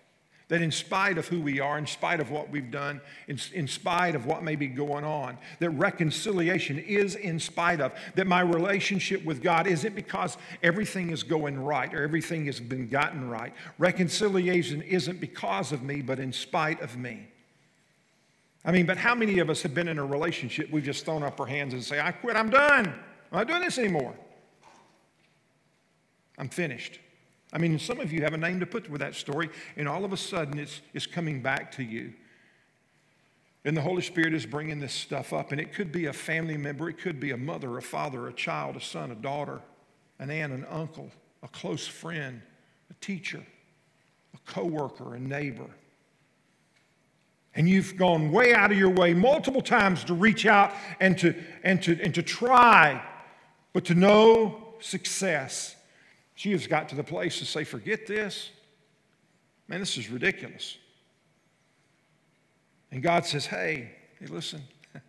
That 0.49 0.61
in 0.61 0.71
spite 0.71 1.17
of 1.17 1.27
who 1.29 1.41
we 1.41 1.59
are, 1.59 1.79
in 1.79 1.87
spite 1.87 2.19
of 2.19 2.29
what 2.29 2.51
we've 2.51 2.69
done, 2.69 3.01
in, 3.27 3.39
in 3.55 3.67
spite 3.67 4.13
of 4.13 4.27
what 4.27 4.43
may 4.43 4.55
be 4.55 4.67
going 4.67 5.03
on, 5.03 5.39
that 5.57 5.71
reconciliation 5.71 6.77
is 6.77 7.15
in 7.15 7.39
spite 7.39 7.81
of. 7.81 7.91
That 8.13 8.27
my 8.27 8.41
relationship 8.41 9.25
with 9.25 9.41
God 9.41 9.65
isn't 9.65 9.95
because 9.95 10.37
everything 10.61 11.09
is 11.09 11.23
going 11.23 11.59
right 11.59 11.91
or 11.91 12.03
everything 12.03 12.45
has 12.45 12.59
been 12.59 12.87
gotten 12.87 13.27
right. 13.27 13.51
Reconciliation 13.79 14.83
isn't 14.83 15.19
because 15.19 15.71
of 15.71 15.81
me, 15.81 16.03
but 16.03 16.19
in 16.19 16.31
spite 16.33 16.81
of 16.81 16.99
me. 16.99 17.29
I 18.65 18.71
mean, 18.71 18.85
but 18.85 18.97
how 18.97 19.13
many 19.13 19.39
of 19.39 19.49
us 19.49 19.61
have 19.63 19.73
been 19.73 19.87
in 19.87 19.99
a 19.99 20.05
relationship 20.05 20.71
we've 20.71 20.83
just 20.83 21.03
thrown 21.05 21.23
up 21.23 21.39
our 21.39 21.45
hands 21.45 21.73
and 21.73 21.83
say, 21.83 21.99
I 21.99 22.11
quit, 22.11 22.35
I'm 22.35 22.49
done. 22.49 22.87
I'm 22.87 23.37
not 23.39 23.47
doing 23.47 23.61
this 23.61 23.77
anymore. 23.77 24.15
I'm 26.37 26.49
finished. 26.49 26.99
I 27.51 27.57
mean, 27.57 27.77
some 27.77 27.99
of 27.99 28.11
you 28.11 28.23
have 28.23 28.33
a 28.33 28.37
name 28.37 28.59
to 28.61 28.65
put 28.65 28.89
with 28.89 29.01
that 29.01 29.15
story, 29.15 29.49
and 29.75 29.87
all 29.87 30.05
of 30.05 30.13
a 30.13 30.17
sudden 30.17 30.57
it's, 30.57 30.81
it's 30.93 31.05
coming 31.05 31.41
back 31.41 31.71
to 31.73 31.83
you. 31.83 32.13
And 33.65 33.77
the 33.77 33.81
Holy 33.81 34.01
Spirit 34.01 34.33
is 34.33 34.45
bringing 34.45 34.79
this 34.79 34.93
stuff 34.93 35.33
up, 35.33 35.51
and 35.51 35.61
it 35.61 35.73
could 35.73 35.91
be 35.91 36.07
a 36.07 36.13
family 36.13 36.57
member, 36.57 36.89
it 36.89 36.97
could 36.97 37.19
be 37.19 37.31
a 37.31 37.37
mother, 37.37 37.77
a 37.77 37.81
father, 37.81 38.27
a 38.27 38.33
child, 38.33 38.75
a 38.75 38.81
son, 38.81 39.11
a 39.11 39.15
daughter, 39.15 39.61
an 40.19 40.31
aunt, 40.31 40.53
an 40.53 40.65
uncle, 40.69 41.11
a 41.43 41.47
close 41.49 41.85
friend, 41.85 42.41
a 42.89 42.93
teacher, 43.05 43.45
a 44.33 44.51
coworker, 44.51 45.15
a 45.15 45.19
neighbor 45.19 45.69
and 47.55 47.69
you've 47.69 47.97
gone 47.97 48.31
way 48.31 48.53
out 48.53 48.71
of 48.71 48.77
your 48.77 48.89
way 48.89 49.13
multiple 49.13 49.61
times 49.61 50.03
to 50.05 50.13
reach 50.13 50.45
out 50.45 50.73
and 50.99 51.17
to, 51.19 51.35
and 51.63 51.81
to, 51.83 51.99
and 52.01 52.13
to 52.15 52.23
try, 52.23 53.03
but 53.73 53.85
to 53.85 53.95
no 53.95 54.73
success. 54.79 55.75
She 56.35 56.51
has 56.51 56.65
got 56.65 56.89
to 56.89 56.95
the 56.95 57.03
place 57.03 57.39
to 57.39 57.45
say, 57.45 57.63
Forget 57.63 58.07
this. 58.07 58.49
Man, 59.67 59.79
this 59.79 59.97
is 59.97 60.09
ridiculous. 60.09 60.77
And 62.91 63.03
God 63.03 63.25
says, 63.25 63.45
Hey, 63.45 63.91
hey, 64.19 64.25
listen, 64.27 64.61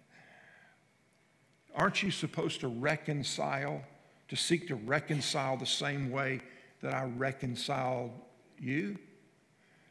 aren't 1.74 2.02
you 2.02 2.10
supposed 2.10 2.60
to 2.60 2.68
reconcile, 2.68 3.82
to 4.28 4.36
seek 4.36 4.68
to 4.68 4.74
reconcile 4.74 5.56
the 5.56 5.66
same 5.66 6.10
way 6.10 6.40
that 6.82 6.92
I 6.92 7.04
reconciled 7.04 8.10
you? 8.60 8.98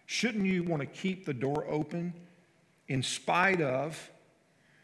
Shouldn't 0.06 0.46
you 0.46 0.64
want 0.64 0.82
to 0.82 0.86
keep 0.86 1.26
the 1.26 1.34
door 1.34 1.66
open 1.68 2.14
in 2.94 3.02
spite 3.02 3.60
of, 3.60 4.12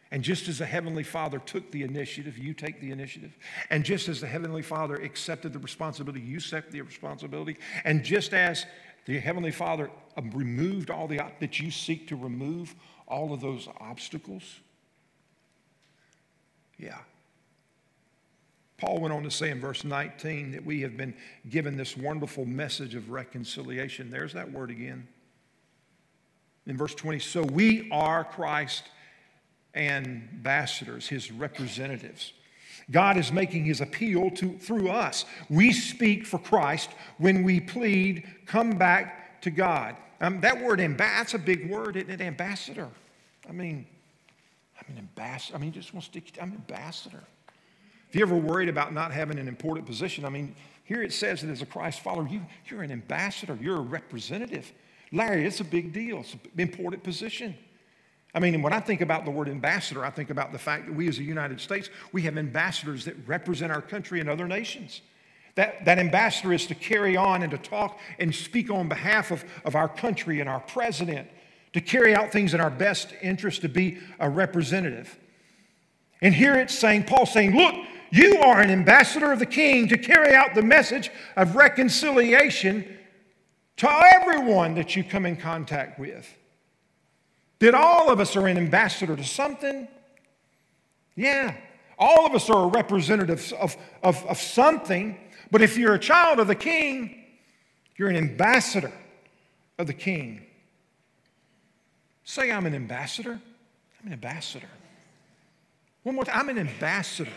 and 0.09 0.23
just 0.23 0.47
as 0.47 0.57
the 0.57 0.65
Heavenly 0.65 1.03
Father 1.03 1.37
took 1.37 1.69
the 1.69 1.83
initiative, 1.83 2.39
you 2.39 2.55
take 2.55 2.81
the 2.81 2.89
initiative. 2.89 3.37
And 3.69 3.85
just 3.85 4.07
as 4.07 4.19
the 4.19 4.25
Heavenly 4.25 4.63
Father 4.63 4.95
accepted 4.95 5.53
the 5.53 5.59
responsibility, 5.59 6.19
you 6.19 6.37
accept 6.37 6.71
the 6.71 6.81
responsibility. 6.81 7.57
And 7.85 8.03
just 8.03 8.33
as 8.33 8.65
the 9.05 9.19
Heavenly 9.19 9.51
Father 9.51 9.91
um, 10.17 10.31
removed 10.31 10.89
all 10.89 11.07
the, 11.07 11.21
that 11.39 11.59
you 11.59 11.69
seek 11.69 12.07
to 12.07 12.15
remove 12.15 12.73
all 13.07 13.31
of 13.31 13.41
those 13.41 13.67
obstacles. 13.79 14.43
Yeah. 16.79 16.97
Paul 18.79 19.01
went 19.01 19.13
on 19.13 19.21
to 19.21 19.29
say 19.29 19.51
in 19.51 19.61
verse 19.61 19.83
19 19.83 20.53
that 20.53 20.65
we 20.65 20.81
have 20.81 20.97
been 20.97 21.13
given 21.47 21.77
this 21.77 21.95
wonderful 21.95 22.45
message 22.45 22.95
of 22.95 23.11
reconciliation. 23.11 24.09
There's 24.09 24.33
that 24.33 24.51
word 24.51 24.71
again 24.71 25.07
in 26.69 26.77
verse 26.77 26.95
20. 26.95 27.19
So 27.19 27.43
we 27.43 27.89
are 27.91 28.23
Christ 28.23 28.83
ambassadors, 29.75 31.07
his 31.07 31.31
representatives. 31.31 32.33
God 32.91 33.17
is 33.17 33.31
making 33.31 33.65
his 33.65 33.81
appeal 33.81 34.31
to, 34.31 34.57
through 34.57 34.89
us. 34.89 35.25
We 35.49 35.71
speak 35.71 36.25
for 36.25 36.39
Christ 36.39 36.89
when 37.17 37.43
we 37.43 37.59
plead, 37.59 38.27
come 38.45 38.77
back 38.77 39.41
to 39.41 39.51
God. 39.51 39.95
Um, 40.21 40.41
that 40.41 40.61
word 40.61 40.79
that's 40.97 41.33
a 41.33 41.39
big 41.39 41.69
word, 41.69 41.95
isn't 41.95 42.09
it? 42.09 42.21
Ambassador. 42.21 42.89
I 43.47 43.51
mean, 43.51 43.85
I'm 44.77 44.93
an 44.93 44.99
ambassador. 44.99 45.55
I 45.55 45.59
mean, 45.59 45.71
just 45.71 45.93
want 45.93 46.05
to 46.05 46.11
stick, 46.11 46.37
I'm 46.41 46.49
an 46.49 46.55
ambassador. 46.55 47.23
If 48.09 48.15
you 48.15 48.23
ever 48.23 48.35
worried 48.35 48.69
about 48.69 48.91
not 48.91 49.11
having 49.11 49.37
an 49.37 49.47
important 49.47 49.85
position, 49.85 50.25
I 50.25 50.29
mean, 50.29 50.55
here 50.83 51.03
it 51.03 51.13
says 51.13 51.41
that 51.41 51.51
as 51.51 51.61
a 51.61 51.67
Christ 51.67 51.99
follower, 51.99 52.27
you, 52.27 52.41
you're 52.67 52.81
an 52.81 52.91
ambassador, 52.91 53.57
you're 53.61 53.77
a 53.77 53.81
representative. 53.81 54.71
Larry, 55.11 55.45
it's 55.45 55.59
a 55.59 55.65
big 55.65 55.91
deal. 55.91 56.19
It's 56.19 56.33
an 56.33 56.39
important 56.57 57.03
position. 57.03 57.55
I 58.33 58.39
mean, 58.39 58.61
when 58.61 58.73
I 58.73 58.79
think 58.79 59.01
about 59.01 59.25
the 59.25 59.31
word 59.31 59.49
ambassador, 59.49 60.05
I 60.05 60.11
think 60.11 60.29
about 60.29 60.51
the 60.51 60.59
fact 60.59 60.85
that 60.85 60.93
we 60.93 61.07
as 61.07 61.17
the 61.17 61.23
United 61.23 61.59
States, 61.59 61.89
we 62.11 62.21
have 62.23 62.37
ambassadors 62.37 63.05
that 63.05 63.15
represent 63.27 63.71
our 63.71 63.81
country 63.81 64.19
in 64.19 64.29
other 64.29 64.47
nations. 64.47 65.01
That, 65.55 65.83
that 65.85 65.97
ambassador 65.97 66.53
is 66.53 66.67
to 66.67 66.75
carry 66.75 67.17
on 67.17 67.41
and 67.41 67.51
to 67.51 67.57
talk 67.57 67.99
and 68.19 68.33
speak 68.33 68.69
on 68.69 68.87
behalf 68.87 69.31
of, 69.31 69.43
of 69.65 69.75
our 69.75 69.89
country 69.89 70.39
and 70.39 70.47
our 70.47 70.59
president, 70.59 71.27
to 71.73 71.81
carry 71.81 72.15
out 72.15 72.31
things 72.31 72.53
in 72.53 72.61
our 72.61 72.69
best 72.69 73.13
interest, 73.21 73.61
to 73.61 73.69
be 73.69 73.97
a 74.19 74.29
representative. 74.29 75.17
And 76.21 76.33
here 76.33 76.55
it's 76.55 76.77
saying, 76.77 77.05
Paul 77.05 77.25
saying, 77.25 77.55
look, 77.55 77.75
you 78.11 78.37
are 78.39 78.61
an 78.61 78.69
ambassador 78.69 79.31
of 79.31 79.39
the 79.39 79.45
king 79.45 79.87
to 79.87 79.97
carry 79.97 80.35
out 80.35 80.53
the 80.53 80.61
message 80.61 81.11
of 81.35 81.55
reconciliation 81.55 82.98
to 83.79 83.89
everyone 84.13 84.75
that 84.75 84.95
you 84.95 85.03
come 85.03 85.25
in 85.25 85.37
contact 85.37 85.99
with. 85.99 86.27
That 87.59 87.73
all 87.73 88.09
of 88.09 88.19
us 88.19 88.35
are 88.35 88.47
an 88.47 88.57
ambassador 88.57 89.15
to 89.15 89.23
something? 89.23 89.87
Yeah. 91.15 91.55
All 91.97 92.25
of 92.25 92.33
us 92.33 92.49
are 92.49 92.69
representatives 92.69 93.51
of, 93.53 93.75
of, 94.03 94.25
of 94.25 94.37
something, 94.37 95.17
but 95.51 95.61
if 95.61 95.77
you're 95.77 95.93
a 95.93 95.99
child 95.99 96.39
of 96.39 96.47
the 96.47 96.55
king, 96.55 97.23
you're 97.95 98.09
an 98.09 98.15
ambassador 98.15 98.91
of 99.77 99.87
the 99.87 99.93
king. 99.93 100.45
Say, 102.23 102.51
I'm 102.51 102.65
an 102.65 102.75
ambassador. 102.75 103.31
I'm 104.01 104.07
an 104.07 104.13
ambassador. 104.13 104.69
One 106.03 106.15
more 106.15 106.25
time. 106.25 106.39
I'm 106.39 106.49
an 106.49 106.59
ambassador. 106.59 107.31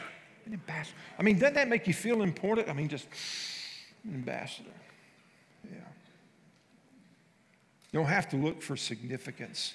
An 0.47 0.55
ambassador. 0.55 0.97
I 1.19 1.23
mean, 1.23 1.39
doesn't 1.39 1.55
that 1.55 1.69
make 1.69 1.87
you 1.87 1.95
feel 1.95 2.23
important? 2.23 2.69
I 2.69 2.73
mean, 2.73 2.89
just 2.89 3.07
an 4.05 4.15
ambassador. 4.15 4.71
Yeah. 5.65 5.79
You 7.93 8.01
don't 8.01 8.09
have 8.09 8.29
to 8.31 8.37
look 8.37 8.63
for 8.63 8.77
significance. 8.77 9.75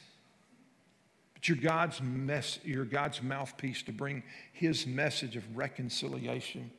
But 1.33 1.47
you're 1.47 1.57
God's, 1.57 2.01
mess, 2.01 2.59
you're 2.63 2.83
God's 2.83 3.21
mouthpiece 3.21 3.83
to 3.83 3.91
bring 3.91 4.23
his 4.53 4.87
message 4.87 5.35
of 5.35 5.43
reconciliation 5.55 6.71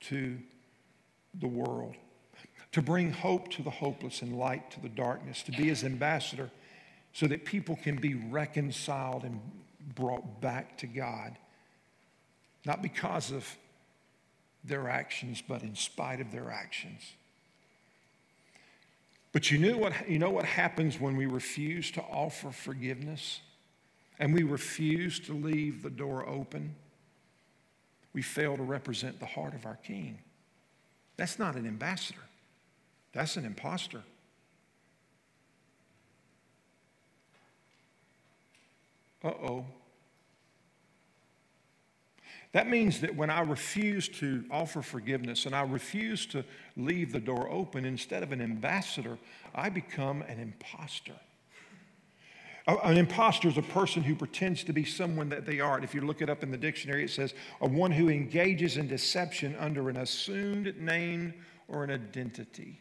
to 0.00 0.38
the 1.40 1.46
world, 1.46 1.94
to 2.72 2.82
bring 2.82 3.12
hope 3.12 3.48
to 3.52 3.62
the 3.62 3.70
hopeless 3.70 4.22
and 4.22 4.36
light 4.36 4.72
to 4.72 4.80
the 4.80 4.88
darkness, 4.88 5.42
to 5.44 5.52
be 5.52 5.68
his 5.68 5.84
ambassador 5.84 6.50
so 7.12 7.26
that 7.26 7.44
people 7.44 7.76
can 7.76 7.96
be 7.96 8.14
reconciled 8.14 9.22
and 9.22 9.40
brought 9.94 10.40
back 10.40 10.78
to 10.78 10.86
God. 10.86 11.36
Not 12.64 12.82
because 12.82 13.30
of 13.30 13.46
their 14.64 14.88
actions, 14.88 15.42
but 15.46 15.62
in 15.62 15.74
spite 15.74 16.20
of 16.20 16.32
their 16.32 16.50
actions. 16.50 17.02
But 19.32 19.50
you, 19.50 19.58
knew 19.58 19.78
what, 19.78 20.08
you 20.08 20.18
know 20.18 20.30
what 20.30 20.44
happens 20.44 21.00
when 21.00 21.16
we 21.16 21.24
refuse 21.24 21.90
to 21.92 22.02
offer 22.02 22.50
forgiveness 22.50 23.40
and 24.18 24.34
we 24.34 24.42
refuse 24.42 25.18
to 25.20 25.32
leave 25.32 25.82
the 25.82 25.90
door 25.90 26.28
open? 26.28 26.74
We 28.12 28.20
fail 28.20 28.58
to 28.58 28.62
represent 28.62 29.18
the 29.20 29.26
heart 29.26 29.54
of 29.54 29.64
our 29.64 29.76
King. 29.76 30.18
That's 31.16 31.38
not 31.38 31.56
an 31.56 31.66
ambassador, 31.66 32.20
that's 33.12 33.36
an 33.36 33.46
impostor. 33.46 34.02
Uh 39.24 39.28
oh. 39.28 39.64
That 42.52 42.68
means 42.68 43.00
that 43.00 43.16
when 43.16 43.30
I 43.30 43.40
refuse 43.40 44.08
to 44.20 44.44
offer 44.50 44.82
forgiveness 44.82 45.46
and 45.46 45.54
I 45.54 45.62
refuse 45.62 46.26
to 46.26 46.44
leave 46.76 47.10
the 47.10 47.20
door 47.20 47.50
open, 47.50 47.86
instead 47.86 48.22
of 48.22 48.30
an 48.30 48.42
ambassador, 48.42 49.18
I 49.54 49.70
become 49.70 50.20
an 50.22 50.38
impostor. 50.38 51.14
An 52.66 52.96
impostor 52.96 53.48
is 53.48 53.56
a 53.56 53.62
person 53.62 54.02
who 54.02 54.14
pretends 54.14 54.62
to 54.64 54.72
be 54.72 54.84
someone 54.84 55.30
that 55.30 55.46
they 55.46 55.60
aren't. 55.60 55.82
If 55.82 55.94
you 55.94 56.02
look 56.02 56.22
it 56.22 56.28
up 56.30 56.42
in 56.42 56.50
the 56.50 56.58
dictionary, 56.58 57.04
it 57.04 57.10
says 57.10 57.34
a 57.60 57.66
one 57.66 57.90
who 57.90 58.08
engages 58.08 58.76
in 58.76 58.86
deception 58.86 59.56
under 59.58 59.88
an 59.88 59.96
assumed 59.96 60.78
name 60.78 61.34
or 61.68 61.82
an 61.82 61.90
identity. 61.90 62.80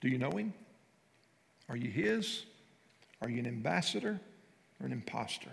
Do 0.00 0.08
you 0.08 0.18
know 0.18 0.30
him? 0.30 0.54
Are 1.68 1.76
you 1.76 1.90
his? 1.90 2.44
Are 3.20 3.28
you 3.28 3.40
an 3.40 3.46
ambassador 3.46 4.20
or 4.82 4.86
an 4.86 4.92
impostor? 4.92 5.52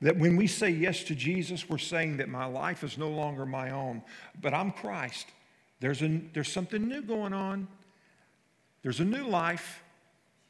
That 0.00 0.16
when 0.16 0.36
we 0.36 0.46
say 0.46 0.70
yes 0.70 1.02
to 1.04 1.14
Jesus, 1.14 1.68
we're 1.68 1.78
saying 1.78 2.18
that 2.18 2.28
my 2.28 2.44
life 2.44 2.84
is 2.84 2.98
no 2.98 3.08
longer 3.08 3.44
my 3.44 3.70
own, 3.70 4.02
but 4.40 4.54
I'm 4.54 4.70
Christ. 4.70 5.26
There's, 5.80 6.02
a, 6.02 6.20
there's 6.34 6.52
something 6.52 6.86
new 6.86 7.02
going 7.02 7.32
on. 7.32 7.66
There's 8.82 9.00
a 9.00 9.04
new 9.04 9.24
life. 9.24 9.82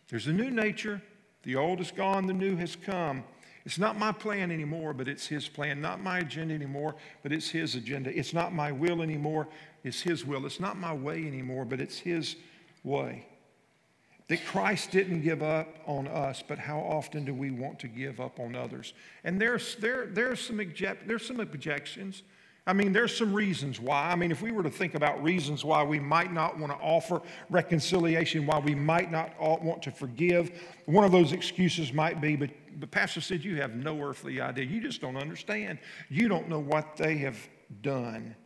There's 0.08 0.26
a 0.26 0.32
new 0.32 0.50
nature. 0.50 1.00
The 1.44 1.56
old 1.56 1.80
is 1.80 1.90
gone, 1.90 2.26
the 2.26 2.34
new 2.34 2.56
has 2.56 2.76
come. 2.76 3.24
It's 3.64 3.78
not 3.78 3.98
my 3.98 4.12
plan 4.12 4.50
anymore, 4.50 4.92
but 4.92 5.08
it's 5.08 5.26
His 5.26 5.48
plan. 5.48 5.80
Not 5.80 6.02
my 6.02 6.18
agenda 6.18 6.54
anymore, 6.54 6.94
but 7.22 7.32
it's 7.32 7.48
His 7.48 7.74
agenda. 7.74 8.16
It's 8.16 8.32
not 8.32 8.52
my 8.52 8.72
will 8.72 9.02
anymore, 9.02 9.48
it's 9.84 10.00
His 10.00 10.24
will. 10.24 10.46
It's 10.46 10.60
not 10.60 10.78
my 10.78 10.92
way 10.92 11.26
anymore, 11.26 11.64
but 11.64 11.80
it's 11.80 11.98
His 11.98 12.36
way. 12.82 13.26
That 14.28 14.44
Christ 14.44 14.90
didn't 14.90 15.22
give 15.22 15.42
up 15.42 15.78
on 15.86 16.06
us, 16.06 16.42
but 16.46 16.58
how 16.58 16.80
often 16.80 17.24
do 17.24 17.32
we 17.32 17.50
want 17.50 17.78
to 17.80 17.88
give 17.88 18.20
up 18.20 18.38
on 18.38 18.54
others? 18.54 18.92
And 19.24 19.40
there's, 19.40 19.76
there, 19.76 20.06
there's, 20.06 20.40
some, 20.40 20.60
there's 21.06 21.26
some 21.26 21.40
objections. 21.40 22.22
I 22.66 22.74
mean, 22.74 22.92
there's 22.92 23.16
some 23.16 23.32
reasons 23.32 23.80
why. 23.80 24.10
I 24.10 24.14
mean, 24.14 24.30
if 24.30 24.42
we 24.42 24.52
were 24.52 24.62
to 24.62 24.70
think 24.70 24.94
about 24.94 25.22
reasons 25.22 25.64
why 25.64 25.82
we 25.82 25.98
might 25.98 26.34
not 26.34 26.58
want 26.58 26.70
to 26.70 26.78
offer 26.78 27.22
reconciliation, 27.48 28.44
why 28.44 28.58
we 28.58 28.74
might 28.74 29.10
not 29.10 29.32
want 29.40 29.82
to 29.84 29.90
forgive, 29.90 30.50
one 30.84 31.04
of 31.04 31.10
those 31.10 31.32
excuses 31.32 31.94
might 31.94 32.20
be, 32.20 32.36
but 32.36 32.50
the 32.80 32.86
pastor 32.86 33.22
said, 33.22 33.42
You 33.42 33.56
have 33.56 33.74
no 33.74 33.98
earthly 34.02 34.42
idea. 34.42 34.66
You 34.66 34.82
just 34.82 35.00
don't 35.00 35.16
understand. 35.16 35.78
You 36.10 36.28
don't 36.28 36.50
know 36.50 36.60
what 36.60 36.98
they 36.98 37.16
have 37.16 37.38
done. 37.80 38.36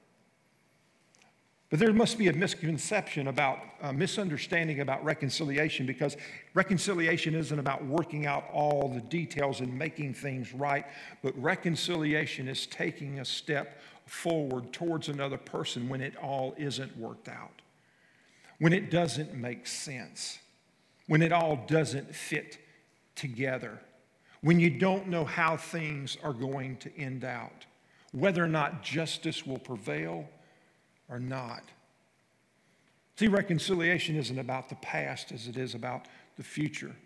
But 1.72 1.78
there 1.78 1.94
must 1.94 2.18
be 2.18 2.28
a 2.28 2.34
misconception 2.34 3.28
about, 3.28 3.58
a 3.80 3.94
misunderstanding 3.94 4.80
about 4.80 5.02
reconciliation 5.02 5.86
because 5.86 6.18
reconciliation 6.52 7.34
isn't 7.34 7.58
about 7.58 7.82
working 7.86 8.26
out 8.26 8.44
all 8.52 8.88
the 8.88 9.00
details 9.00 9.60
and 9.60 9.78
making 9.78 10.12
things 10.12 10.52
right, 10.52 10.84
but 11.22 11.32
reconciliation 11.42 12.46
is 12.46 12.66
taking 12.66 13.20
a 13.20 13.24
step 13.24 13.80
forward 14.04 14.70
towards 14.74 15.08
another 15.08 15.38
person 15.38 15.88
when 15.88 16.02
it 16.02 16.14
all 16.18 16.54
isn't 16.58 16.94
worked 16.98 17.30
out, 17.30 17.62
when 18.58 18.74
it 18.74 18.90
doesn't 18.90 19.32
make 19.32 19.66
sense, 19.66 20.40
when 21.06 21.22
it 21.22 21.32
all 21.32 21.64
doesn't 21.66 22.14
fit 22.14 22.58
together, 23.14 23.80
when 24.42 24.60
you 24.60 24.68
don't 24.68 25.08
know 25.08 25.24
how 25.24 25.56
things 25.56 26.18
are 26.22 26.34
going 26.34 26.76
to 26.76 26.94
end 26.98 27.24
out, 27.24 27.64
whether 28.12 28.44
or 28.44 28.48
not 28.48 28.82
justice 28.82 29.46
will 29.46 29.58
prevail 29.58 30.28
or 31.08 31.18
not. 31.18 31.62
See, 33.16 33.28
reconciliation 33.28 34.16
isn't 34.16 34.38
about 34.38 34.68
the 34.68 34.74
past 34.76 35.32
as 35.32 35.46
it 35.46 35.56
is 35.56 35.74
about 35.74 36.06
the 36.36 36.42
future. 36.42 36.96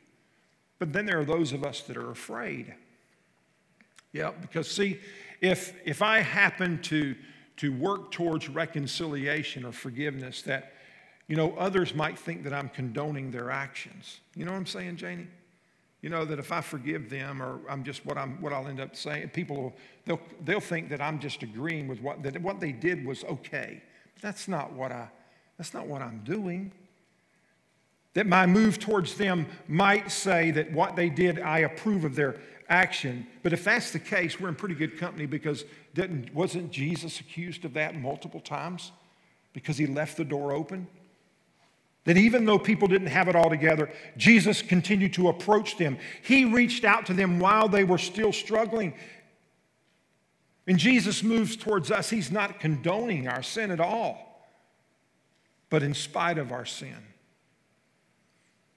But 0.79 0.93
then 0.93 1.07
there 1.07 1.19
are 1.19 1.25
those 1.25 1.53
of 1.53 1.65
us 1.65 1.83
that 1.83 1.97
are 1.97 2.11
afraid. 2.11 2.75
Yeah, 4.13 4.33
because 4.41 4.71
see, 4.71 5.01
if, 5.41 5.75
if 5.85 6.03
I 6.03 6.21
happen 6.21 6.81
to, 6.83 7.15
to 7.59 7.73
work 7.73 8.13
towards 8.13 8.49
reconciliation 8.49 9.65
or 9.65 9.73
forgiveness, 9.73 10.43
that, 10.43 10.75
you 11.29 11.37
know, 11.37 11.55
others 11.59 11.95
might 11.95 12.19
think 12.19 12.45
that 12.45 12.53
I'm 12.53 12.69
condoning 12.69 13.31
their 13.31 13.51
actions. 13.51 14.21
You 14.35 14.45
know 14.45 14.53
what 14.53 14.59
I'm 14.59 14.67
saying, 14.67 14.97
Janie? 14.97 15.27
You 16.07 16.11
know, 16.11 16.25
that 16.25 16.39
if 16.39 16.53
I 16.53 16.61
forgive 16.61 17.11
them 17.11 17.43
or 17.43 17.59
I'm 17.69 17.83
just 17.83 18.07
what, 18.07 18.17
I'm, 18.17 18.41
what 18.41 18.53
I'll 18.53 18.69
end 18.69 18.79
up 18.79 18.95
saying, 18.95 19.31
people 19.31 19.57
will, 19.57 19.77
they'll, 20.05 20.21
they'll 20.45 20.61
think 20.61 20.89
that 20.91 21.01
I'm 21.01 21.19
just 21.19 21.43
agreeing 21.43 21.89
with 21.89 22.01
what, 22.01 22.23
that 22.23 22.41
what 22.41 22.61
they 22.61 22.71
did 22.71 23.05
was 23.05 23.25
okay. 23.25 23.83
That's 24.21 24.47
not 24.47 24.73
what 24.73 24.93
I, 24.93 25.09
that's 25.59 25.75
not 25.75 25.89
what 25.89 26.03
I'm 26.03 26.21
doing. 26.23 26.71
That 28.15 28.29
my 28.29 28.47
move 28.47 28.79
towards 28.79 29.17
them 29.17 29.47
might 29.67 30.13
say 30.13 30.53
that 30.53 30.71
what 30.71 30.95
they 30.95 31.09
did, 31.09 31.41
I 31.41 31.59
approve 31.59 32.05
of 32.05 32.15
their 32.15 32.37
action. 32.69 33.27
But 33.43 33.53
if 33.53 33.65
that's 33.65 33.91
the 33.91 33.99
case, 33.99 34.39
we're 34.39 34.49
in 34.49 34.55
pretty 34.55 34.77
good 34.77 34.99
company 34.99 35.27
because 35.27 35.65
didn't 35.93 36.33
wasn't 36.33 36.71
Jesus 36.71 37.19
accused 37.19 37.65
of 37.65 37.75
that 37.75 37.97
multiple 37.97 38.39
times? 38.39 38.93
Because 39.53 39.77
he 39.77 39.89
left 39.89 40.17
the 40.17 40.25
door 40.25 40.53
open? 40.53 40.87
That 42.07 42.17
even 42.17 42.45
though 42.45 42.59
people 42.59 42.89
didn't 42.89 43.09
have 43.09 43.29
it 43.29 43.37
all 43.37 43.51
together, 43.51 43.91
Jesus 44.17 44.63
continued 44.63 45.13
to 45.15 45.29
approach 45.29 45.77
them. 45.77 45.99
He 46.23 46.45
reached 46.45 46.85
out 46.85 47.07
to 47.07 47.15
them 47.15 47.41
while 47.41 47.69
they 47.69 47.85
were 47.85 47.99
still 47.99 48.33
struggling. 48.33 48.95
And 50.69 50.79
Jesus 50.79 51.23
moves 51.23 51.57
towards 51.57 51.91
us. 51.91 52.09
He's 52.09 52.31
not 52.31 52.61
condoning 52.61 53.27
our 53.27 53.43
sin 53.43 53.73
at 53.73 53.81
all, 53.81 54.49
but 55.69 55.83
in 55.83 55.95
spite 55.95 56.39
of 56.39 56.53
our 56.53 56.65
sin. 56.65 56.97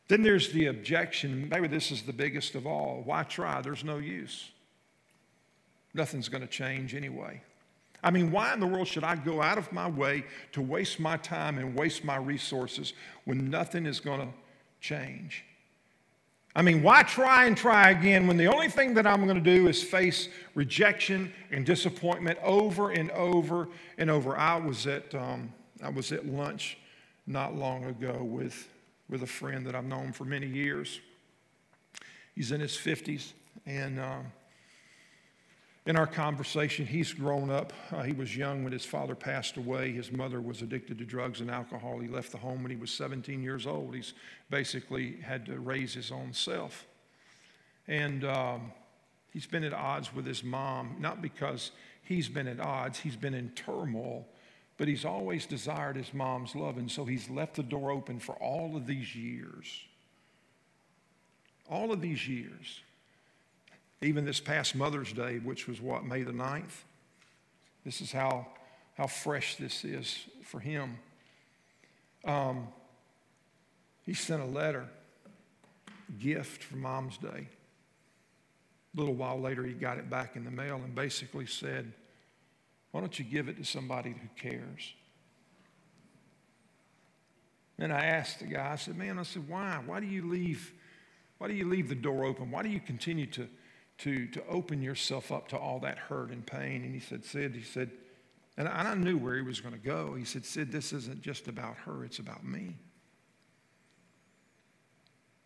Then 0.07 0.23
there's 0.23 0.51
the 0.51 0.65
objection 0.65 1.47
maybe 1.49 1.67
this 1.67 1.91
is 1.91 2.01
the 2.01 2.13
biggest 2.13 2.55
of 2.55 2.65
all. 2.65 3.03
Why 3.05 3.23
try? 3.23 3.61
There's 3.61 3.83
no 3.83 3.97
use. 3.97 4.49
Nothing's 5.93 6.29
going 6.29 6.41
to 6.41 6.47
change 6.47 6.95
anyway. 6.95 7.41
I 8.03 8.11
mean, 8.11 8.31
why 8.31 8.53
in 8.53 8.59
the 8.59 8.67
world 8.67 8.87
should 8.87 9.03
I 9.03 9.15
go 9.15 9.41
out 9.41 9.57
of 9.57 9.71
my 9.71 9.89
way 9.89 10.25
to 10.53 10.61
waste 10.61 10.99
my 10.99 11.17
time 11.17 11.57
and 11.57 11.75
waste 11.75 12.03
my 12.03 12.15
resources 12.15 12.93
when 13.25 13.49
nothing 13.49 13.85
is 13.85 13.99
going 13.99 14.21
to 14.21 14.33
change? 14.79 15.43
I 16.55 16.61
mean, 16.61 16.81
why 16.81 17.03
try 17.03 17.45
and 17.45 17.55
try 17.55 17.91
again 17.91 18.25
when 18.25 18.37
the 18.37 18.47
only 18.47 18.69
thing 18.69 18.95
that 18.95 19.05
I'm 19.05 19.23
going 19.25 19.41
to 19.41 19.55
do 19.55 19.67
is 19.67 19.83
face 19.83 20.29
rejection 20.55 21.31
and 21.51 21.65
disappointment 21.65 22.39
over 22.41 22.91
and 22.91 23.11
over 23.11 23.67
and 23.97 24.09
over? 24.09 24.35
I 24.35 24.57
was 24.57 24.87
at, 24.87 25.13
um, 25.13 25.53
I 25.83 25.89
was 25.89 26.11
at 26.11 26.25
lunch 26.25 26.77
not 27.27 27.55
long 27.55 27.85
ago 27.85 28.23
with, 28.23 28.67
with 29.09 29.21
a 29.23 29.27
friend 29.27 29.65
that 29.67 29.75
I've 29.75 29.85
known 29.85 30.11
for 30.11 30.25
many 30.25 30.47
years. 30.47 30.99
He's 32.33 32.51
in 32.51 32.61
his 32.61 32.73
50s, 32.73 33.33
and 33.65 33.99
um, 33.99 34.25
in 35.89 35.95
our 35.95 36.05
conversation, 36.05 36.85
he's 36.85 37.11
grown 37.11 37.49
up. 37.49 37.73
Uh, 37.91 38.03
he 38.03 38.13
was 38.13 38.37
young 38.37 38.63
when 38.63 38.71
his 38.71 38.85
father 38.85 39.15
passed 39.15 39.57
away. 39.57 39.91
His 39.91 40.11
mother 40.11 40.39
was 40.39 40.61
addicted 40.61 40.99
to 40.99 41.03
drugs 41.03 41.41
and 41.41 41.49
alcohol. 41.49 41.97
He 41.97 42.07
left 42.07 42.31
the 42.31 42.37
home 42.37 42.61
when 42.61 42.69
he 42.69 42.77
was 42.77 42.91
17 42.91 43.41
years 43.41 43.65
old. 43.65 43.95
He's 43.95 44.13
basically 44.51 45.17
had 45.23 45.47
to 45.47 45.59
raise 45.59 45.95
his 45.95 46.11
own 46.11 46.31
self. 46.31 46.85
And 47.87 48.23
um, 48.23 48.71
he's 49.33 49.47
been 49.47 49.63
at 49.63 49.73
odds 49.73 50.13
with 50.13 50.27
his 50.27 50.43
mom, 50.43 50.95
not 50.99 51.23
because 51.23 51.71
he's 52.03 52.29
been 52.29 52.47
at 52.47 52.59
odds, 52.59 52.99
he's 52.99 53.15
been 53.15 53.33
in 53.33 53.49
turmoil 53.49 54.27
but 54.77 54.87
he's 54.87 55.03
always 55.03 55.45
desired 55.45 55.97
his 55.97 56.13
mom's 56.13 56.55
love, 56.55 56.77
and 56.77 56.89
so 56.89 57.03
he's 57.03 57.29
left 57.29 57.57
the 57.57 57.63
door 57.63 57.91
open 57.91 58.17
for 58.17 58.35
all 58.35 58.77
of 58.77 58.87
these 58.87 59.13
years. 59.13 59.83
All 61.69 61.91
of 61.91 61.99
these 61.99 62.25
years. 62.29 62.79
Even 64.01 64.25
this 64.25 64.39
past 64.39 64.75
Mother's 64.75 65.11
Day, 65.11 65.39
which 65.39 65.67
was 65.67 65.81
what, 65.81 66.05
May 66.05 66.23
the 66.23 66.31
9th? 66.31 66.83
This 67.83 68.01
is 68.01 68.11
how, 68.11 68.47
how 68.97 69.07
fresh 69.07 69.55
this 69.55 69.83
is 69.83 70.25
for 70.43 70.59
him. 70.59 70.97
Um, 72.23 72.67
he 74.05 74.13
sent 74.13 74.41
a 74.41 74.45
letter, 74.45 74.87
gift 76.19 76.63
for 76.63 76.77
Mom's 76.77 77.17
Day. 77.17 77.47
A 78.95 78.99
little 78.99 79.13
while 79.13 79.39
later, 79.39 79.63
he 79.63 79.73
got 79.73 79.97
it 79.97 80.09
back 80.09 80.35
in 80.35 80.45
the 80.45 80.51
mail 80.51 80.75
and 80.83 80.95
basically 80.95 81.45
said, 81.45 81.91
Why 82.91 83.01
don't 83.01 83.17
you 83.19 83.25
give 83.25 83.47
it 83.49 83.57
to 83.57 83.65
somebody 83.65 84.11
who 84.11 84.27
cares? 84.35 84.93
And 87.77 87.93
I 87.93 88.05
asked 88.05 88.39
the 88.39 88.45
guy, 88.45 88.73
I 88.73 88.75
said, 88.75 88.97
Man, 88.97 89.17
I 89.17 89.23
said, 89.23 89.47
why? 89.47 89.79
Why 89.85 89.99
do 89.99 90.05
you 90.05 90.27
leave? 90.27 90.73
Why 91.37 91.47
do 91.47 91.53
you 91.53 91.67
leave 91.67 91.87
the 91.87 91.95
door 91.95 92.25
open? 92.25 92.51
Why 92.51 92.61
do 92.61 92.69
you 92.69 92.81
continue 92.81 93.25
to, 93.27 93.47
to, 93.99 94.27
to 94.27 94.45
open 94.47 94.81
yourself 94.81 95.31
up 95.31 95.47
to 95.49 95.57
all 95.57 95.79
that 95.79 95.97
hurt 95.97 96.29
and 96.29 96.45
pain? 96.45 96.83
And 96.83 96.93
he 96.93 96.99
said, 96.99 97.25
Sid, 97.25 97.55
he 97.55 97.63
said, 97.63 97.91
and 98.57 98.67
I, 98.67 98.93
knew 98.93 99.17
where 99.17 99.35
he 99.35 99.41
was 99.41 99.61
going 99.61 99.73
to 99.73 99.79
go. 99.79 100.15
He 100.15 100.25
said, 100.25 100.45
Sid, 100.45 100.71
this 100.71 100.91
isn't 100.91 101.21
just 101.21 101.47
about 101.47 101.77
her, 101.85 102.03
it's 102.03 102.19
about 102.19 102.43
me. 102.43 102.75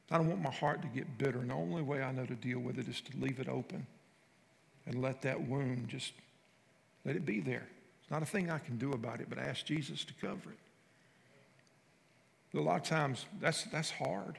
I 0.09 0.17
don't 0.17 0.27
want 0.27 0.41
my 0.41 0.51
heart 0.51 0.81
to 0.81 0.87
get 0.87 1.17
bitter, 1.17 1.39
and 1.39 1.49
the 1.49 1.55
only 1.55 1.81
way 1.81 2.01
I 2.01 2.11
know 2.11 2.25
to 2.25 2.35
deal 2.35 2.59
with 2.59 2.77
it 2.77 2.87
is 2.87 3.01
to 3.01 3.17
leave 3.19 3.39
it 3.39 3.47
open 3.47 3.85
and 4.85 5.01
let 5.01 5.21
that 5.21 5.41
wound 5.41 5.87
just 5.87 6.13
let 7.05 7.15
it 7.15 7.25
be 7.25 7.39
there. 7.39 7.67
It's 8.01 8.11
not 8.11 8.21
a 8.21 8.25
thing 8.25 8.49
I 8.49 8.59
can 8.59 8.77
do 8.77 8.91
about 8.91 9.21
it, 9.21 9.27
but 9.29 9.37
ask 9.37 9.65
Jesus 9.65 10.03
to 10.05 10.13
cover 10.15 10.51
it. 10.51 10.57
A 12.57 12.61
lot 12.61 12.81
of 12.81 12.83
times 12.83 13.25
that's, 13.41 13.63
that's 13.65 13.89
hard. 13.89 14.37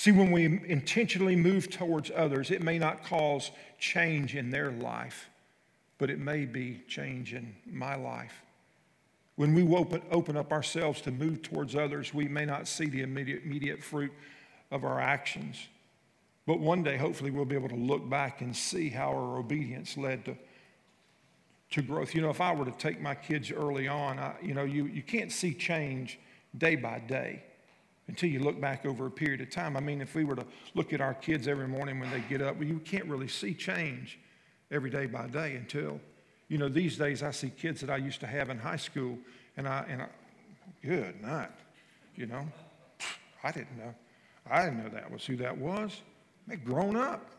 See, 0.00 0.12
when 0.12 0.30
we 0.30 0.46
intentionally 0.46 1.36
move 1.36 1.68
towards 1.68 2.10
others, 2.16 2.50
it 2.50 2.62
may 2.62 2.78
not 2.78 3.04
cause 3.04 3.50
change 3.78 4.34
in 4.34 4.48
their 4.48 4.70
life, 4.70 5.28
but 5.98 6.08
it 6.08 6.18
may 6.18 6.46
be 6.46 6.80
change 6.88 7.34
in 7.34 7.54
my 7.70 7.96
life. 7.96 8.32
When 9.36 9.52
we 9.52 9.62
open, 9.76 10.00
open 10.10 10.38
up 10.38 10.52
ourselves 10.52 11.02
to 11.02 11.10
move 11.10 11.42
towards 11.42 11.76
others, 11.76 12.14
we 12.14 12.28
may 12.28 12.46
not 12.46 12.66
see 12.66 12.86
the 12.86 13.02
immediate, 13.02 13.42
immediate 13.44 13.84
fruit 13.84 14.10
of 14.70 14.84
our 14.84 14.98
actions. 14.98 15.68
But 16.46 16.60
one 16.60 16.82
day, 16.82 16.96
hopefully, 16.96 17.30
we'll 17.30 17.44
be 17.44 17.54
able 17.54 17.68
to 17.68 17.74
look 17.74 18.08
back 18.08 18.40
and 18.40 18.56
see 18.56 18.88
how 18.88 19.10
our 19.10 19.36
obedience 19.36 19.98
led 19.98 20.24
to, 20.24 20.36
to 21.72 21.82
growth. 21.82 22.14
You 22.14 22.22
know, 22.22 22.30
if 22.30 22.40
I 22.40 22.54
were 22.54 22.64
to 22.64 22.78
take 22.78 23.02
my 23.02 23.14
kids 23.14 23.52
early 23.52 23.86
on, 23.86 24.18
I, 24.18 24.32
you 24.40 24.54
know, 24.54 24.64
you, 24.64 24.86
you 24.86 25.02
can't 25.02 25.30
see 25.30 25.52
change 25.52 26.18
day 26.56 26.76
by 26.76 27.00
day 27.00 27.42
until 28.10 28.28
you 28.28 28.40
look 28.40 28.60
back 28.60 28.84
over 28.84 29.06
a 29.06 29.10
period 29.10 29.40
of 29.40 29.50
time. 29.50 29.76
I 29.76 29.80
mean, 29.80 30.00
if 30.00 30.14
we 30.14 30.24
were 30.24 30.36
to 30.36 30.44
look 30.74 30.92
at 30.92 31.00
our 31.00 31.14
kids 31.14 31.48
every 31.48 31.68
morning 31.68 31.98
when 31.98 32.10
they 32.10 32.20
get 32.28 32.42
up, 32.42 32.56
well, 32.56 32.66
you 32.66 32.78
can't 32.80 33.06
really 33.06 33.28
see 33.28 33.54
change 33.54 34.18
every 34.70 34.90
day 34.90 35.06
by 35.06 35.26
day 35.28 35.56
until 35.56 36.00
you 36.50 36.58
know, 36.58 36.68
these 36.68 36.98
days 36.98 37.22
I 37.22 37.30
see 37.30 37.48
kids 37.48 37.80
that 37.80 37.90
I 37.90 37.96
used 37.96 38.20
to 38.20 38.26
have 38.26 38.50
in 38.50 38.58
high 38.58 38.76
school, 38.76 39.16
and 39.56 39.68
I, 39.68 39.86
and 39.88 40.02
I, 40.02 40.06
good 40.82 41.22
night, 41.22 41.52
you 42.16 42.26
know. 42.26 42.44
I 43.44 43.52
didn't 43.52 43.78
know. 43.78 43.94
I 44.50 44.64
didn't 44.64 44.82
know 44.82 44.90
that 44.90 45.10
was 45.10 45.24
who 45.24 45.36
that 45.36 45.56
was. 45.56 46.02
They've 46.48 46.62
grown 46.62 46.96
up. 46.96 47.30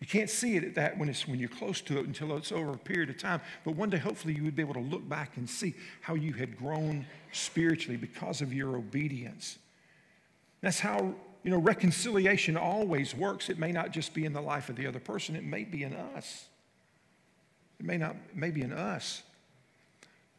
You 0.00 0.06
can't 0.06 0.30
see 0.30 0.56
it 0.56 0.62
at 0.62 0.74
that 0.76 0.96
when, 0.96 1.08
it's, 1.08 1.26
when 1.26 1.40
you're 1.40 1.48
close 1.48 1.80
to 1.82 1.98
it 1.98 2.06
until 2.06 2.36
it's 2.36 2.52
over 2.52 2.72
a 2.72 2.78
period 2.78 3.10
of 3.10 3.18
time. 3.18 3.40
But 3.64 3.74
one 3.74 3.90
day, 3.90 3.98
hopefully, 3.98 4.34
you 4.34 4.44
would 4.44 4.54
be 4.54 4.62
able 4.62 4.74
to 4.74 4.80
look 4.80 5.08
back 5.08 5.36
and 5.36 5.48
see 5.48 5.74
how 6.00 6.14
you 6.14 6.32
had 6.32 6.56
grown 6.56 7.04
spiritually 7.32 7.96
because 7.96 8.40
of 8.40 8.52
your 8.52 8.76
obedience. 8.76 9.58
That's 10.60 10.78
how, 10.78 11.14
you 11.42 11.50
know, 11.50 11.58
reconciliation 11.58 12.56
always 12.56 13.14
works. 13.14 13.50
It 13.50 13.58
may 13.58 13.72
not 13.72 13.90
just 13.90 14.14
be 14.14 14.24
in 14.24 14.32
the 14.32 14.40
life 14.40 14.68
of 14.68 14.76
the 14.76 14.86
other 14.86 15.00
person, 15.00 15.34
it 15.34 15.44
may 15.44 15.64
be 15.64 15.82
in 15.82 15.94
us. 15.94 16.46
It 17.80 17.86
may 17.86 17.96
not, 17.96 18.16
maybe 18.34 18.62
in 18.62 18.72
us. 18.72 19.22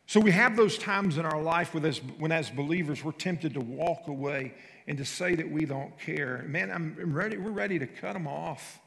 So 0.07 0.19
we 0.19 0.31
have 0.31 0.55
those 0.55 0.77
times 0.77 1.17
in 1.17 1.25
our 1.25 1.41
life 1.41 1.73
when, 1.73 2.31
as 2.31 2.49
believers, 2.49 3.03
we're 3.03 3.11
tempted 3.11 3.53
to 3.53 3.59
walk 3.59 4.07
away 4.07 4.53
and 4.87 4.97
to 4.97 5.05
say 5.05 5.35
that 5.35 5.49
we 5.49 5.65
don't 5.65 5.97
care. 5.99 6.45
Man, 6.47 6.71
I'm 6.71 6.95
ready, 7.13 7.37
we're 7.37 7.51
ready 7.51 7.77
to 7.77 7.85
cut 7.85 8.13
them 8.13 8.27
off. 8.27 8.79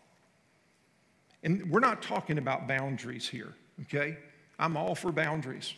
And 1.43 1.71
we're 1.71 1.81
not 1.81 2.03
talking 2.03 2.39
about 2.39 2.69
boundaries 2.69 3.29
here, 3.29 3.55
okay? 3.83 4.17
I'm 4.59 4.77
all 4.77 4.95
for 4.95 5.11
boundaries. 5.11 5.75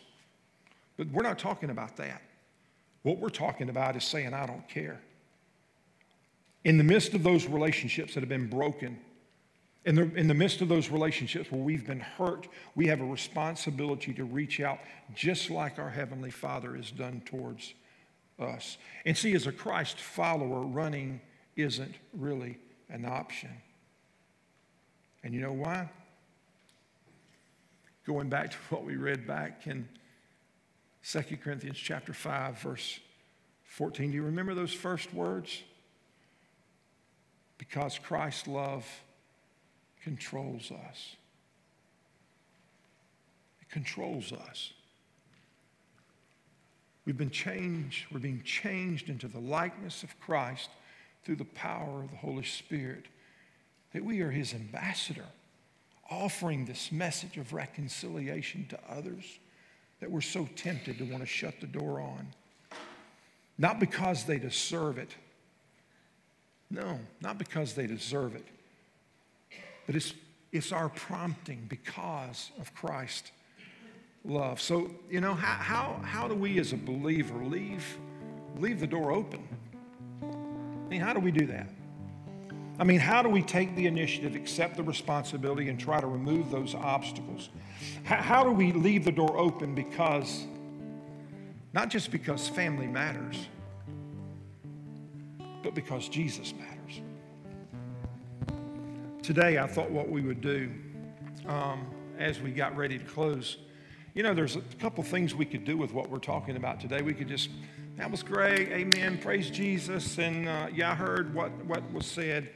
But 0.97 1.07
we're 1.07 1.23
not 1.23 1.39
talking 1.39 1.69
about 1.69 1.97
that. 1.97 2.21
What 3.03 3.19
we're 3.19 3.29
talking 3.29 3.69
about 3.69 3.95
is 3.95 4.03
saying, 4.03 4.33
I 4.33 4.45
don't 4.45 4.67
care. 4.67 4.99
In 6.63 6.77
the 6.77 6.83
midst 6.83 7.13
of 7.13 7.23
those 7.23 7.47
relationships 7.47 8.13
that 8.13 8.21
have 8.21 8.29
been 8.29 8.49
broken, 8.49 8.99
in 9.85 9.95
the, 9.95 10.15
in 10.15 10.27
the 10.27 10.33
midst 10.33 10.61
of 10.61 10.67
those 10.67 10.89
relationships 10.89 11.51
where 11.51 11.61
we've 11.61 11.85
been 11.85 11.99
hurt, 11.99 12.47
we 12.73 12.87
have 12.87 13.01
a 13.01 13.05
responsibility 13.05 14.13
to 14.13 14.23
reach 14.23 14.59
out 14.59 14.79
just 15.13 15.51
like 15.51 15.77
our 15.77 15.91
Heavenly 15.91 16.31
Father 16.31 16.75
has 16.75 16.89
done 16.89 17.21
towards 17.25 17.75
us. 18.39 18.77
And 19.05 19.15
see, 19.15 19.33
as 19.35 19.45
a 19.45 19.51
Christ 19.51 19.99
follower, 19.99 20.61
running 20.61 21.21
isn't 21.55 21.95
really 22.13 22.57
an 22.89 23.05
option. 23.05 23.51
And 25.25 25.33
you 25.33 25.41
know 25.41 25.51
why? 25.51 25.89
Going 28.05 28.29
back 28.29 28.51
to 28.51 28.57
what 28.69 28.85
we 28.85 28.95
read 28.95 29.27
back 29.27 29.65
in 29.65 29.89
2 31.03 31.21
Corinthians 31.43 31.77
chapter 31.77 32.13
5, 32.13 32.59
verse 32.59 32.99
14. 33.63 34.11
Do 34.11 34.15
you 34.15 34.23
remember 34.23 34.53
those 34.53 34.71
first 34.71 35.13
words? 35.13 35.63
Because 37.57 37.97
Christ's 37.97 38.47
love 38.47 38.85
controls 40.03 40.71
us. 40.71 41.15
It 43.61 43.69
controls 43.71 44.31
us. 44.31 44.73
We've 47.05 47.17
been 47.17 47.31
changed, 47.31 48.05
we're 48.11 48.19
being 48.19 48.43
changed 48.43 49.09
into 49.09 49.27
the 49.27 49.39
likeness 49.39 50.03
of 50.03 50.19
Christ 50.19 50.69
through 51.23 51.37
the 51.37 51.45
power 51.45 52.03
of 52.03 52.11
the 52.11 52.17
Holy 52.17 52.43
Spirit, 52.43 53.05
that 53.95 54.03
we 54.03 54.19
are 54.19 54.29
his 54.29 54.53
ambassador, 54.53 55.23
offering 56.11 56.65
this 56.65 56.91
message 56.91 57.37
of 57.37 57.53
reconciliation 57.53 58.65
to 58.67 58.77
others 58.89 59.39
that 60.01 60.11
we're 60.11 60.19
so 60.19 60.49
tempted 60.57 60.97
to 60.97 61.05
want 61.05 61.21
to 61.21 61.25
shut 61.25 61.61
the 61.61 61.65
door 61.65 62.01
on. 62.01 62.27
Not 63.57 63.79
because 63.79 64.25
they 64.25 64.37
deserve 64.37 64.97
it. 64.97 65.15
No, 66.69 66.99
not 67.21 67.37
because 67.37 67.73
they 67.73 67.87
deserve 67.87 68.35
it, 68.35 68.43
but 69.85 69.95
it's, 69.95 70.13
it's 70.51 70.73
our 70.73 70.89
prompting 70.89 71.65
because 71.69 72.51
of 72.59 72.75
Christ's 72.75 73.31
love. 74.25 74.59
So, 74.59 74.91
you 75.09 75.21
know, 75.21 75.33
how, 75.33 75.53
how, 75.53 76.01
how 76.03 76.27
do 76.27 76.35
we 76.35 76.59
as 76.59 76.73
a 76.73 76.77
believer 76.77 77.45
leave, 77.45 77.97
leave 78.57 78.81
the 78.81 78.87
door 78.87 79.13
open? 79.13 79.47
I 80.21 80.89
mean, 80.89 80.99
how 80.99 81.13
do 81.13 81.21
we 81.21 81.31
do 81.31 81.45
that? 81.45 81.69
I 82.77 82.83
mean, 82.83 82.99
how 82.99 83.21
do 83.21 83.29
we 83.29 83.41
take 83.41 83.75
the 83.75 83.87
initiative, 83.87 84.35
accept 84.35 84.75
the 84.75 84.83
responsibility, 84.83 85.69
and 85.69 85.79
try 85.79 86.01
to 86.01 86.07
remove 86.07 86.51
those 86.51 86.75
obstacles? 86.75 87.49
How, 88.03 88.17
how 88.17 88.43
do 88.43 88.51
we 88.51 88.71
leave 88.71 89.05
the 89.05 89.11
door 89.11 89.37
open 89.37 89.75
because, 89.75 90.45
not 91.73 91.89
just 91.89 92.11
because 92.11 92.47
family 92.49 92.87
matters, 92.87 93.47
but 95.63 95.73
because 95.73 96.09
Jesus 96.09 96.53
matters? 96.53 96.75
today 99.25 99.57
I 99.57 99.65
thought 99.65 99.89
what 99.89 100.07
we 100.07 100.21
would 100.21 100.39
do 100.39 100.71
um, 101.47 101.87
as 102.19 102.39
we 102.39 102.51
got 102.51 102.77
ready 102.77 102.99
to 102.99 103.03
close. 103.05 103.57
You 104.13 104.21
know, 104.21 104.35
there's 104.35 104.55
a 104.55 104.61
couple 104.79 105.03
things 105.03 105.33
we 105.33 105.45
could 105.45 105.65
do 105.65 105.75
with 105.77 105.91
what 105.91 106.11
we're 106.11 106.19
talking 106.19 106.57
about 106.57 106.79
today. 106.79 107.01
We 107.01 107.15
could 107.15 107.27
just, 107.27 107.49
that 107.97 108.11
was 108.11 108.21
great, 108.21 108.69
amen, 108.69 109.17
praise 109.17 109.49
Jesus, 109.49 110.19
and 110.19 110.47
uh, 110.47 110.67
yeah, 110.71 110.91
I 110.91 110.95
heard 110.95 111.33
what, 111.33 111.49
what 111.65 111.91
was 111.91 112.05
said. 112.05 112.51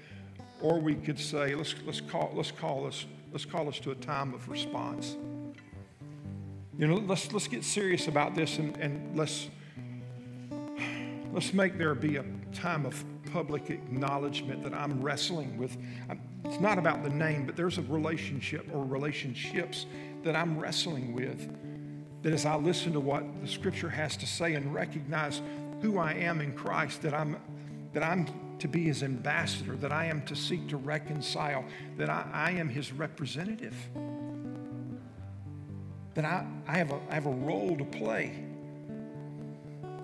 Or 0.62 0.80
we 0.80 0.96
could 0.96 1.20
say, 1.20 1.56
let's, 1.56 1.76
let's, 1.86 2.02
call, 2.02 2.32
let's, 2.34 2.52
call 2.52 2.86
us, 2.86 3.06
let's 3.32 3.46
call 3.46 3.70
us 3.70 3.80
to 3.80 3.92
a 3.92 3.96
time 3.96 4.34
of 4.34 4.48
response. 4.50 5.16
You 6.78 6.88
know, 6.88 6.96
let's, 6.96 7.32
let's 7.32 7.48
get 7.48 7.64
serious 7.64 8.08
about 8.08 8.36
this 8.36 8.58
and, 8.58 8.76
and 8.78 9.18
let's, 9.18 9.50
let's 11.34 11.54
make 11.54 11.78
there 11.78 11.96
be 11.96 12.18
a 12.18 12.26
time 12.54 12.86
of 12.86 13.04
public 13.32 13.70
acknowledgement 13.70 14.64
that 14.64 14.74
I'm 14.74 15.02
wrestling 15.02 15.58
with. 15.58 15.78
It's 16.46 16.60
not 16.60 16.78
about 16.78 17.04
the 17.04 17.10
name, 17.10 17.46
but 17.46 17.56
there's 17.56 17.78
a 17.78 17.82
relationship 17.84 18.66
or 18.74 18.84
relationships 18.84 19.86
that 20.24 20.36
I'm 20.36 20.58
wrestling 20.58 21.14
with. 21.14 21.50
That 22.24 22.34
as 22.34 22.46
I 22.46 22.56
listen 22.56 22.92
to 22.94 23.00
what 23.00 23.24
the 23.42 23.48
scripture 23.48 23.90
has 23.90 24.18
to 24.18 24.26
say 24.26 24.56
and 24.56 24.74
recognize 24.74 25.42
who 25.82 25.98
I 25.98 26.14
am 26.14 26.42
in 26.42 26.54
Christ, 26.54 27.02
that 27.04 27.14
I'm, 27.14 27.38
that 27.94 28.04
I'm 28.04 28.28
to 28.60 28.68
be 28.68 28.84
his 28.84 29.04
ambassador, 29.04 29.76
that 29.78 29.92
I 29.92 30.06
am 30.06 30.22
to 30.24 30.36
seek 30.36 30.68
to 30.70 30.78
reconcile, 30.78 31.66
that 31.98 32.10
I, 32.10 32.26
I 32.34 32.52
am 32.52 32.70
his 32.70 32.92
representative. 32.92 33.76
that 36.14 36.26
I, 36.26 36.46
I, 36.68 36.78
have 36.78 36.92
a, 36.92 37.00
I 37.10 37.14
have 37.14 37.26
a 37.26 37.32
role 37.32 37.78
to 37.78 37.86
play. 37.86 38.44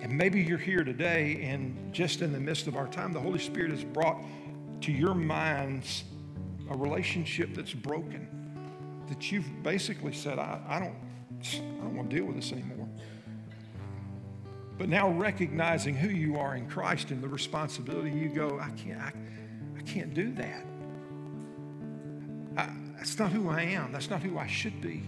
And 0.02 0.12
maybe 0.12 0.42
you're 0.42 0.58
here 0.58 0.84
today, 0.84 1.42
and 1.44 1.94
just 1.94 2.22
in 2.22 2.32
the 2.32 2.40
midst 2.40 2.68
of 2.68 2.76
our 2.76 2.88
time, 2.88 3.12
the 3.12 3.20
Holy 3.20 3.40
Spirit 3.40 3.72
has 3.72 3.84
brought 3.84 4.22
to 4.82 4.92
your 4.92 5.14
minds 5.14 6.04
a 6.70 6.78
relationship 6.78 7.54
that's 7.54 7.74
broken, 7.74 8.28
that 9.08 9.32
you've 9.32 9.64
basically 9.64 10.14
said, 10.14 10.40
I, 10.40 10.60
I 10.68 10.80
don't, 10.80 10.96
I 11.44 11.84
don't 11.84 11.96
want 11.96 12.10
to 12.10 12.16
deal 12.16 12.26
with 12.26 12.36
this 12.36 12.52
anymore. 12.52 12.85
But 14.78 14.90
now 14.90 15.10
recognizing 15.10 15.96
who 15.96 16.10
you 16.10 16.38
are 16.38 16.56
in 16.56 16.68
Christ 16.68 17.12
and 17.12 17.22
the 17.22 17.30
responsibility, 17.30 18.12
you 18.12 18.30
go, 18.30 18.60
I 18.62 18.70
can't, 18.72 19.00
I, 19.00 19.14
I 19.78 19.82
can't 19.82 20.14
do 20.14 20.34
that. 20.34 20.66
I, 22.58 22.70
that's 22.98 23.18
not 23.18 23.32
who 23.32 23.50
I 23.50 23.62
am. 23.62 23.92
That's 23.92 24.10
not 24.10 24.22
who 24.22 24.38
I 24.38 24.48
should 24.48 24.82
be. 24.82 25.04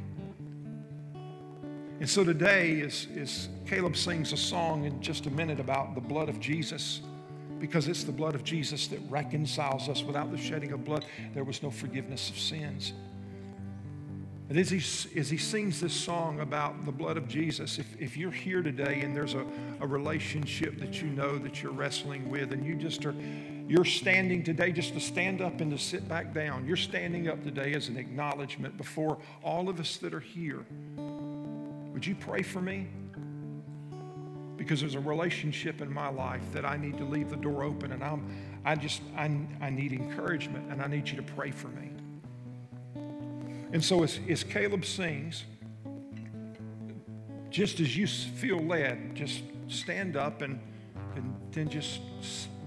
And 1.99 2.09
so 2.09 2.23
today, 2.23 2.81
as, 2.81 3.07
as 3.17 3.49
Caleb 3.65 3.97
sings 3.97 4.31
a 4.31 4.37
song 4.37 4.85
in 4.85 5.01
just 5.01 5.25
a 5.25 5.31
minute 5.31 5.59
about 5.59 5.95
the 5.95 6.01
blood 6.01 6.29
of 6.29 6.39
Jesus, 6.39 7.01
because 7.59 7.87
it's 7.87 8.03
the 8.03 8.11
blood 8.11 8.35
of 8.35 8.43
Jesus 8.43 8.87
that 8.87 8.99
reconciles 9.09 9.89
us. 9.89 10.03
Without 10.03 10.31
the 10.31 10.37
shedding 10.37 10.71
of 10.71 10.85
blood, 10.85 11.05
there 11.33 11.43
was 11.43 11.63
no 11.63 11.71
forgiveness 11.71 12.29
of 12.29 12.37
sins. 12.37 12.93
And 14.49 14.57
as 14.57 14.69
he, 14.69 14.77
as 15.19 15.29
he 15.29 15.37
sings 15.37 15.81
this 15.81 15.93
song 15.93 16.39
about 16.39 16.85
the 16.85 16.91
blood 16.91 17.17
of 17.17 17.27
Jesus, 17.27 17.79
if, 17.79 18.01
if 18.01 18.15
you're 18.15 18.31
here 18.31 18.61
today 18.61 19.01
and 19.01 19.13
there's 19.13 19.33
a, 19.33 19.45
a 19.81 19.87
relationship 19.87 20.79
that 20.79 21.01
you 21.01 21.09
know 21.09 21.37
that 21.39 21.61
you're 21.61 21.73
wrestling 21.73 22.29
with, 22.29 22.53
and 22.53 22.65
you 22.65 22.75
just 22.75 23.05
are, 23.05 23.13
you're 23.67 23.83
standing 23.83 24.45
today 24.45 24.71
just 24.71 24.93
to 24.93 25.01
stand 25.01 25.41
up 25.41 25.59
and 25.59 25.69
to 25.71 25.77
sit 25.77 26.07
back 26.07 26.33
down. 26.33 26.65
You're 26.65 26.77
standing 26.77 27.27
up 27.27 27.43
today 27.43 27.73
as 27.73 27.89
an 27.89 27.97
acknowledgement 27.97 28.77
before 28.77 29.17
all 29.43 29.67
of 29.67 29.81
us 29.81 29.97
that 29.97 30.13
are 30.13 30.21
here. 30.21 30.65
Would 31.91 32.05
you 32.05 32.15
pray 32.15 32.41
for 32.41 32.61
me? 32.61 32.87
Because 34.55 34.79
there's 34.79 34.95
a 34.95 34.99
relationship 35.01 35.81
in 35.81 35.91
my 35.93 36.07
life 36.07 36.43
that 36.53 36.63
I 36.63 36.77
need 36.77 36.97
to 36.99 37.03
leave 37.03 37.29
the 37.29 37.35
door 37.35 37.63
open, 37.63 37.91
and 37.91 38.01
I'm, 38.01 38.25
I 38.63 38.75
just, 38.75 39.01
I, 39.17 39.29
I 39.59 39.69
need 39.69 39.91
encouragement, 39.91 40.71
and 40.71 40.81
I 40.81 40.87
need 40.87 41.09
you 41.09 41.17
to 41.17 41.23
pray 41.23 41.51
for 41.51 41.67
me. 41.67 41.91
And 43.77 43.85
so 43.85 44.01
as, 44.01 44.19
as 44.27 44.43
Caleb 44.43 44.83
sings, 44.83 45.45
just 47.51 47.79
as 47.79 47.95
you 47.95 48.07
feel 48.07 48.57
led, 48.57 49.13
just 49.13 49.43
stand 49.67 50.17
up 50.17 50.41
and, 50.41 50.59
and 51.15 51.35
then 51.51 51.69
just 51.69 52.01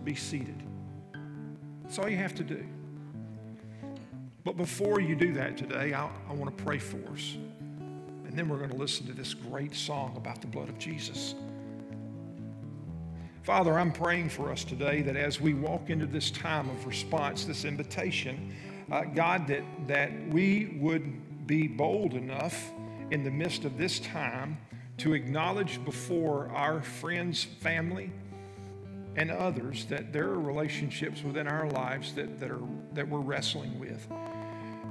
be 0.05 0.15
seated. 0.15 0.63
That's 1.83 1.99
all 1.99 2.09
you 2.09 2.17
have 2.17 2.37
to 2.37 2.45
do. 2.45 2.65
But 4.45 4.57
before 4.57 5.01
you 5.01 5.17
do 5.17 5.33
that 5.33 5.57
today, 5.57 5.95
I, 5.95 6.09
I 6.29 6.33
want 6.33 6.57
to 6.57 6.63
pray 6.63 6.79
for 6.79 6.99
us. 7.13 7.37
And 8.25 8.39
then 8.39 8.49
we're 8.49 8.59
going 8.59 8.71
to 8.71 8.77
listen 8.77 9.05
to 9.09 9.13
this 9.13 9.35
great 9.35 9.75
song 9.75 10.15
about 10.17 10.41
the 10.41 10.47
blood 10.47 10.69
of 10.69 10.79
Jesus. 10.79 11.35
Father, 13.43 13.77
I'm 13.77 13.91
praying 13.91 14.29
for 14.29 14.53
us 14.53 14.63
today 14.63 15.03
that 15.03 15.17
as 15.17 15.41
we 15.41 15.55
walk 15.55 15.91
into 15.91 16.07
this 16.07 16.31
time 16.31 16.71
of 16.71 16.87
response, 16.87 17.47
this 17.47 17.65
invitation, 17.65 18.55
uh, 18.91 19.03
God, 19.05 19.47
that, 19.49 19.63
that 19.87 20.29
we 20.29 20.77
would 20.81 21.47
be 21.47 21.69
bold 21.69 22.15
enough 22.15 22.71
in 23.11 23.25
the 23.25 23.31
midst 23.31 23.65
of 23.65 23.77
this 23.77 24.01
time 24.01 24.59
to 24.99 25.15
acknowledge 25.15 25.85
before 25.85 26.51
our 26.55 26.83
friends, 26.83 27.45
family, 27.45 28.13
and 29.17 29.31
others 29.31 29.87
that 29.87 30.13
there 30.13 30.27
are 30.27 30.39
relationships 30.39 31.23
within 31.23 31.49
our 31.49 31.69
lives 31.71 32.15
that, 32.15 32.39
that, 32.39 32.51
are, 32.51 32.61
that 32.93 33.09
we're 33.09 33.19
wrestling 33.19 33.79
with. 33.81 34.07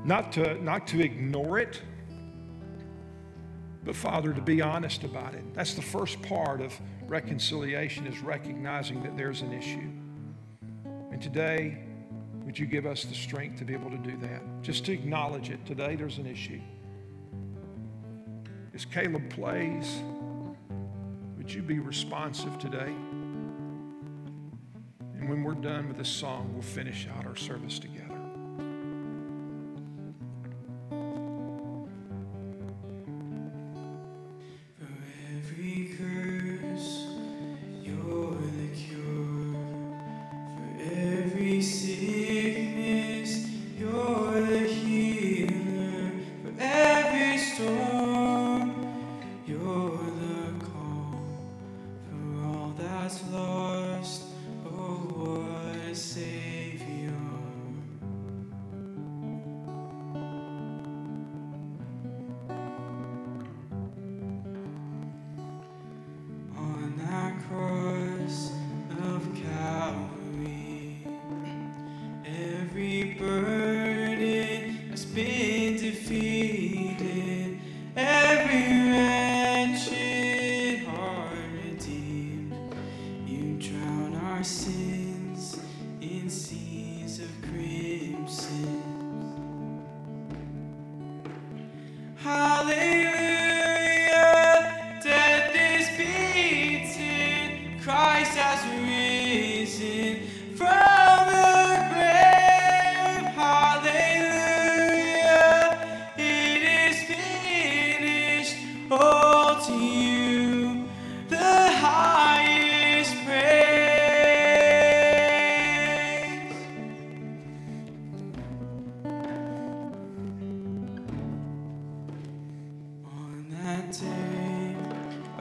Not 0.03 0.31
to, 0.33 0.61
not 0.63 0.87
to 0.87 1.01
ignore 1.01 1.59
it, 1.59 1.81
but 3.83 3.95
Father, 3.95 4.33
to 4.33 4.41
be 4.41 4.61
honest 4.61 5.03
about 5.03 5.35
it. 5.35 5.53
That's 5.53 5.73
the 5.73 5.81
first 5.81 6.21
part 6.21 6.61
of 6.61 6.73
reconciliation 7.07 8.07
is 8.07 8.19
recognizing 8.19 9.01
that 9.03 9.15
there's 9.15 9.41
an 9.41 9.53
issue. 9.53 9.89
And 11.11 11.21
today, 11.21 11.83
would 12.49 12.57
you 12.57 12.65
give 12.65 12.87
us 12.87 13.03
the 13.03 13.13
strength 13.13 13.59
to 13.59 13.63
be 13.63 13.73
able 13.75 13.91
to 13.91 13.97
do 13.99 14.17
that? 14.17 14.41
Just 14.63 14.83
to 14.85 14.91
acknowledge 14.91 15.51
it. 15.51 15.63
Today 15.67 15.95
there's 15.95 16.17
an 16.17 16.25
issue. 16.25 16.59
As 18.73 18.85
Caleb 18.85 19.29
plays, 19.29 20.01
would 21.37 21.53
you 21.53 21.61
be 21.61 21.77
responsive 21.77 22.57
today? 22.57 22.91
And 25.19 25.29
when 25.29 25.43
we're 25.43 25.53
done 25.53 25.89
with 25.89 25.97
this 25.97 26.09
song, 26.09 26.49
we'll 26.51 26.63
finish 26.63 27.07
out 27.15 27.27
our 27.27 27.35
service 27.35 27.77
together. 27.77 28.08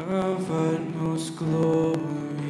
To 0.08 0.14
you. 2.42 2.47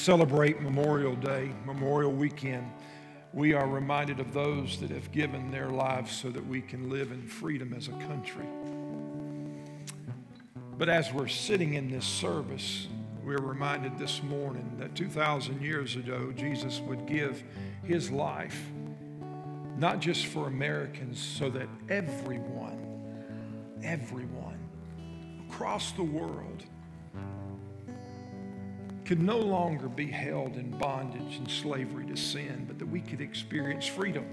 Celebrate 0.00 0.62
Memorial 0.62 1.14
Day, 1.14 1.52
Memorial 1.66 2.10
Weekend, 2.10 2.70
we 3.34 3.52
are 3.52 3.66
reminded 3.66 4.18
of 4.18 4.32
those 4.32 4.80
that 4.80 4.90
have 4.90 5.12
given 5.12 5.50
their 5.50 5.68
lives 5.68 6.10
so 6.10 6.30
that 6.30 6.44
we 6.46 6.62
can 6.62 6.88
live 6.88 7.12
in 7.12 7.26
freedom 7.28 7.74
as 7.74 7.88
a 7.88 7.92
country. 7.92 8.46
But 10.78 10.88
as 10.88 11.12
we're 11.12 11.28
sitting 11.28 11.74
in 11.74 11.90
this 11.90 12.06
service, 12.06 12.88
we're 13.22 13.42
reminded 13.42 13.98
this 13.98 14.22
morning 14.22 14.74
that 14.78 14.94
2,000 14.94 15.60
years 15.60 15.96
ago, 15.96 16.32
Jesus 16.34 16.80
would 16.80 17.06
give 17.06 17.44
his 17.84 18.10
life 18.10 18.58
not 19.76 20.00
just 20.00 20.26
for 20.26 20.46
Americans, 20.46 21.18
so 21.18 21.50
that 21.50 21.68
everyone, 21.88 23.80
everyone 23.82 24.58
across 25.48 25.92
the 25.92 26.02
world 26.02 26.64
could 29.10 29.20
no 29.20 29.38
longer 29.38 29.88
be 29.88 30.06
held 30.06 30.54
in 30.54 30.70
bondage 30.78 31.38
and 31.38 31.50
slavery 31.50 32.06
to 32.06 32.16
sin, 32.16 32.64
but 32.68 32.78
that 32.78 32.86
we 32.86 33.00
could 33.00 33.20
experience 33.20 33.84
freedom. 33.84 34.24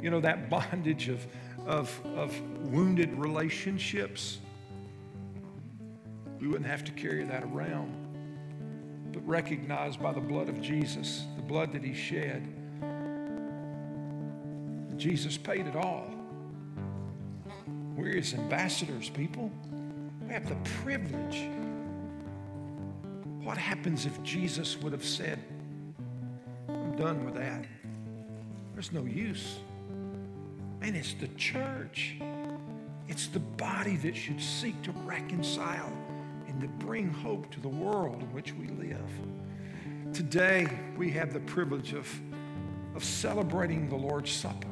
You 0.00 0.08
know, 0.08 0.20
that 0.20 0.48
bondage 0.70 1.08
of, 1.08 1.26
of, 1.66 2.00
of 2.14 2.40
wounded 2.70 3.12
relationships, 3.14 4.38
we 6.38 6.46
wouldn't 6.46 6.70
have 6.70 6.84
to 6.84 6.92
carry 6.92 7.24
that 7.24 7.42
around, 7.42 7.92
but 9.12 9.26
recognized 9.26 10.00
by 10.00 10.12
the 10.12 10.20
blood 10.20 10.48
of 10.48 10.60
Jesus, 10.60 11.24
the 11.34 11.42
blood 11.42 11.72
that 11.72 11.82
he 11.82 11.92
shed. 11.92 12.46
Jesus 14.96 15.36
paid 15.36 15.66
it 15.66 15.74
all. 15.74 16.06
We're 17.96 18.14
his 18.14 18.34
ambassadors, 18.34 19.10
people. 19.10 19.50
We 20.24 20.32
have 20.32 20.48
the 20.48 20.54
privilege 20.84 21.48
what 23.50 23.58
happens 23.58 24.06
if 24.06 24.22
Jesus 24.22 24.80
would 24.80 24.92
have 24.92 25.04
said, 25.04 25.42
I'm 26.68 26.94
done 26.94 27.24
with 27.24 27.34
that? 27.34 27.64
There's 28.74 28.92
no 28.92 29.02
use. 29.02 29.58
And 30.82 30.94
it's 30.94 31.14
the 31.14 31.26
church, 31.36 32.14
it's 33.08 33.26
the 33.26 33.40
body 33.40 33.96
that 33.96 34.14
should 34.14 34.40
seek 34.40 34.80
to 34.82 34.92
reconcile 35.04 35.92
and 36.46 36.60
to 36.60 36.68
bring 36.68 37.08
hope 37.10 37.50
to 37.50 37.58
the 37.58 37.68
world 37.68 38.22
in 38.22 38.32
which 38.32 38.54
we 38.54 38.68
live. 38.68 39.10
Today, 40.12 40.68
we 40.96 41.10
have 41.10 41.32
the 41.32 41.40
privilege 41.40 41.92
of, 41.92 42.08
of 42.94 43.02
celebrating 43.02 43.88
the 43.88 43.96
Lord's 43.96 44.30
Supper. 44.30 44.68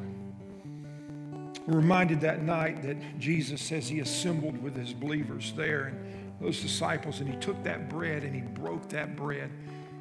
We're 1.66 1.79
reminded 1.79 2.20
that 2.20 2.45
night 2.45 2.85
that 2.85 3.18
Jesus 3.18 3.61
says 3.61 3.89
he 3.89 3.99
assembled 3.99 4.62
with 4.62 4.76
his 4.76 4.93
believers 4.93 5.53
there 5.57 5.87
and 5.87 6.18
those 6.41 6.61
disciples, 6.61 7.20
and 7.20 7.28
he 7.28 7.36
took 7.36 7.62
that 7.64 7.89
bread 7.89 8.22
and 8.22 8.34
he 8.34 8.41
broke 8.41 8.89
that 8.91 9.16
bread. 9.16 9.51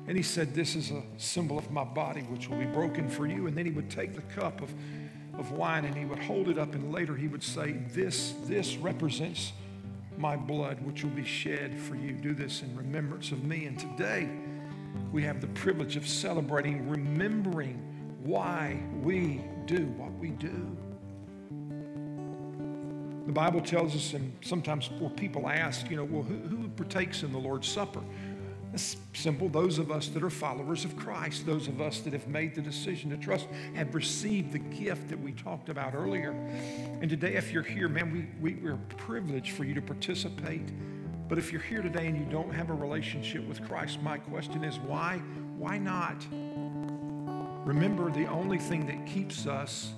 And 0.08 0.16
he 0.16 0.24
said, 0.24 0.54
This 0.54 0.76
is 0.76 0.92
a 0.92 1.04
symbol 1.18 1.58
of 1.58 1.72
my 1.72 1.84
body, 1.84 2.22
which 2.22 2.50
will 2.50 2.58
be 2.58 2.66
broken 2.66 3.10
for 3.10 3.26
you. 3.26 3.48
And 3.48 3.58
then 3.58 3.66
he 3.66 3.72
would 3.72 3.90
take 3.90 4.14
the 4.14 4.22
cup 4.22 4.62
of, 4.62 4.74
of 5.38 5.52
wine 5.52 5.86
and 5.86 5.96
he 5.96 6.06
would 6.06 6.20
hold 6.20 6.48
it 6.48 6.58
up, 6.58 6.76
and 6.76 6.94
later 6.94 7.16
he 7.16 7.28
would 7.28 7.44
say, 7.44 7.74
This, 7.92 8.34
this 8.46 8.78
represents 8.78 9.52
my 10.18 10.36
blood, 10.36 10.82
which 10.82 11.04
will 11.04 11.12
be 11.12 11.26
shed 11.26 11.80
for 11.80 11.96
you. 11.96 12.14
Do 12.14 12.34
this 12.34 12.62
in 12.62 12.76
remembrance 12.76 13.32
of 13.32 13.44
me. 13.44 13.66
And 13.66 13.78
today, 13.78 14.30
we 15.12 15.24
have 15.24 15.42
the 15.42 15.48
privilege 15.48 15.96
of 15.96 16.08
celebrating, 16.08 16.90
remembering 16.90 17.76
why 18.24 18.80
we 19.02 19.42
do 19.66 19.86
what 19.98 20.12
we 20.14 20.30
do. 20.30 20.76
The 23.28 23.34
Bible 23.34 23.60
tells 23.60 23.94
us, 23.94 24.14
and 24.14 24.32
sometimes 24.42 24.90
well, 25.02 25.10
people 25.10 25.50
ask, 25.50 25.92
you 25.92 25.98
know, 25.98 26.06
well, 26.06 26.24
who, 26.24 26.36
who 26.36 26.70
partakes 26.70 27.24
in 27.24 27.34
the 27.34 27.38
Lord's 27.38 27.68
Supper? 27.68 28.02
It's 28.74 28.96
simple. 29.14 29.50
Those 29.50 29.80
of 29.80 29.92
us 29.92 30.08
that 30.10 30.24
are 30.24 30.30
followers 30.30 30.86
of 30.86 30.96
Christ, 30.96 31.46
those 31.46 31.68
of 31.68 31.82
us 31.82 32.00
that 32.02 32.14
have 32.14 32.30
made 32.30 32.56
the 32.56 32.62
decision 32.62 33.10
to 33.10 33.18
trust, 33.18 33.48
have 33.76 33.94
received 33.94 34.54
the 34.54 34.60
gift 34.60 35.10
that 35.10 35.20
we 35.20 35.34
talked 35.34 35.68
about 35.68 35.94
earlier. 35.94 36.32
And 37.02 37.10
today, 37.10 37.36
if 37.36 37.52
you're 37.52 37.64
here, 37.64 37.90
man, 37.90 38.30
we, 38.42 38.54
we, 38.54 38.62
we're 38.62 38.80
privileged 38.96 39.52
for 39.52 39.66
you 39.66 39.74
to 39.74 39.82
participate. 39.82 40.72
But 41.28 41.38
if 41.38 41.52
you're 41.52 41.62
here 41.62 41.82
today 41.82 42.08
and 42.08 42.18
you 42.18 42.26
don't 42.32 42.54
have 42.54 42.70
a 42.70 42.74
relationship 42.74 43.46
with 43.46 43.62
Christ, 43.68 44.02
my 44.02 44.20
question 44.20 44.64
is 44.64 44.80
why? 44.80 45.18
Why 45.58 45.78
not? 45.78 46.26
Remember, 47.66 48.10
the 48.10 48.28
only 48.28 48.58
thing 48.58 48.86
that 48.86 49.06
keeps 49.06 49.48
us 49.48 49.92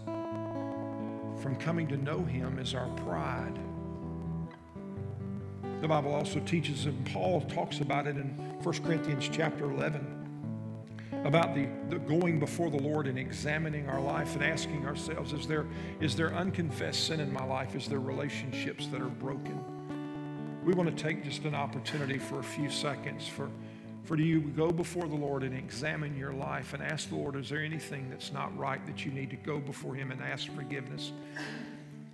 from 1.39 1.55
coming 1.55 1.87
to 1.87 1.97
know 1.97 2.23
him 2.23 2.59
is 2.59 2.73
our 2.73 2.87
pride. 2.97 3.57
The 5.81 5.87
Bible 5.87 6.13
also 6.13 6.39
teaches, 6.41 6.85
and 6.85 7.05
Paul 7.05 7.41
talks 7.41 7.79
about 7.79 8.05
it 8.05 8.17
in 8.17 8.29
1 8.61 8.83
Corinthians 8.83 9.29
chapter 9.31 9.71
11, 9.71 10.19
about 11.23 11.55
the, 11.55 11.67
the 11.89 11.99
going 11.99 12.39
before 12.39 12.69
the 12.69 12.81
Lord 12.81 13.07
and 13.07 13.17
examining 13.17 13.87
our 13.87 14.01
life 14.01 14.35
and 14.35 14.43
asking 14.43 14.85
ourselves, 14.85 15.31
is 15.31 15.47
there, 15.47 15.65
is 16.01 16.15
there 16.15 16.33
unconfessed 16.33 17.07
sin 17.07 17.19
in 17.19 17.31
my 17.31 17.43
life? 17.43 17.75
Is 17.75 17.87
there 17.87 17.99
relationships 17.99 18.87
that 18.87 19.01
are 19.01 19.05
broken? 19.05 19.63
We 20.65 20.73
want 20.73 20.95
to 20.95 21.03
take 21.03 21.23
just 21.23 21.45
an 21.45 21.55
opportunity 21.55 22.17
for 22.17 22.39
a 22.39 22.43
few 22.43 22.69
seconds 22.69 23.25
for, 23.27 23.49
for 24.09 24.15
do 24.15 24.23
you 24.23 24.41
go 24.41 24.71
before 24.71 25.07
the 25.07 25.15
Lord 25.15 25.43
and 25.43 25.55
examine 25.55 26.17
your 26.17 26.33
life 26.33 26.73
and 26.73 26.81
ask 26.81 27.09
the 27.09 27.15
Lord, 27.15 27.35
is 27.35 27.47
there 27.47 27.59
anything 27.59 28.09
that's 28.09 28.33
not 28.33 28.57
right 28.57 28.83
that 28.87 29.05
you 29.05 29.11
need 29.11 29.29
to 29.29 29.35
go 29.35 29.59
before 29.59 29.93
Him 29.93 30.09
and 30.09 30.19
ask 30.19 30.51
forgiveness? 30.55 31.11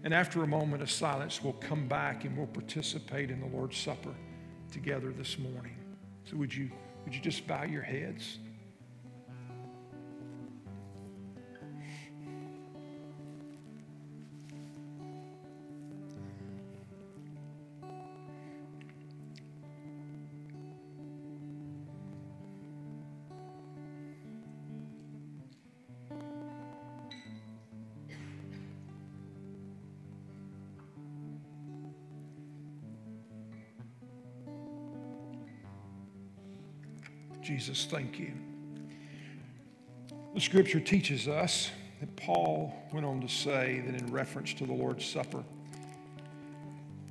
And 0.04 0.14
after 0.14 0.44
a 0.44 0.48
moment 0.48 0.84
of 0.84 0.92
silence, 0.92 1.42
we'll 1.42 1.54
come 1.54 1.88
back 1.88 2.26
and 2.26 2.38
we'll 2.38 2.48
participate 2.48 3.32
in 3.32 3.40
the 3.40 3.48
Lord's 3.48 3.78
Supper 3.78 4.14
together 4.74 5.14
this 5.14 5.40
morning. 5.40 5.78
So 6.30 6.36
would 6.36 6.54
you, 6.54 6.70
would 7.06 7.16
you 7.16 7.22
just 7.22 7.48
bow 7.48 7.64
your 7.64 7.84
heads? 7.84 8.40
Jesus, 37.46 37.86
thank 37.86 38.18
you. 38.18 38.32
The 40.34 40.42
scripture 40.42 40.80
teaches 40.80 41.28
us 41.28 41.70
that 42.00 42.16
Paul 42.16 42.74
went 42.92 43.06
on 43.06 43.22
to 43.22 43.28
say 43.28 43.84
that 43.86 44.02
in 44.02 44.12
reference 44.12 44.52
to 44.56 44.66
the 44.66 44.74
Lord's 44.74 45.06
Supper, 45.06 45.44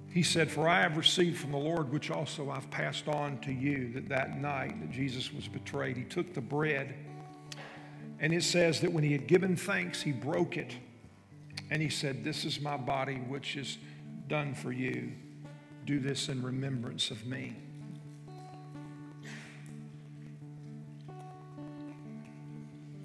he 0.08 0.24
said, 0.24 0.50
For 0.50 0.68
I 0.68 0.80
have 0.80 0.96
received 0.96 1.38
from 1.38 1.52
the 1.52 1.58
Lord, 1.58 1.92
which 1.92 2.10
also 2.10 2.50
I've 2.50 2.68
passed 2.72 3.06
on 3.06 3.38
to 3.42 3.52
you, 3.52 3.92
that 3.92 4.08
that 4.08 4.36
night 4.40 4.80
that 4.80 4.90
Jesus 4.90 5.32
was 5.32 5.46
betrayed, 5.46 5.96
he 5.96 6.02
took 6.02 6.34
the 6.34 6.40
bread, 6.40 6.96
and 8.18 8.34
it 8.34 8.42
says 8.42 8.80
that 8.80 8.92
when 8.92 9.04
he 9.04 9.12
had 9.12 9.28
given 9.28 9.54
thanks, 9.54 10.02
he 10.02 10.10
broke 10.10 10.56
it, 10.56 10.74
and 11.70 11.80
he 11.80 11.88
said, 11.88 12.24
This 12.24 12.44
is 12.44 12.60
my 12.60 12.76
body, 12.76 13.18
which 13.28 13.54
is 13.54 13.78
done 14.26 14.52
for 14.52 14.72
you. 14.72 15.12
Do 15.84 16.00
this 16.00 16.28
in 16.28 16.42
remembrance 16.42 17.12
of 17.12 17.24
me. 17.24 17.56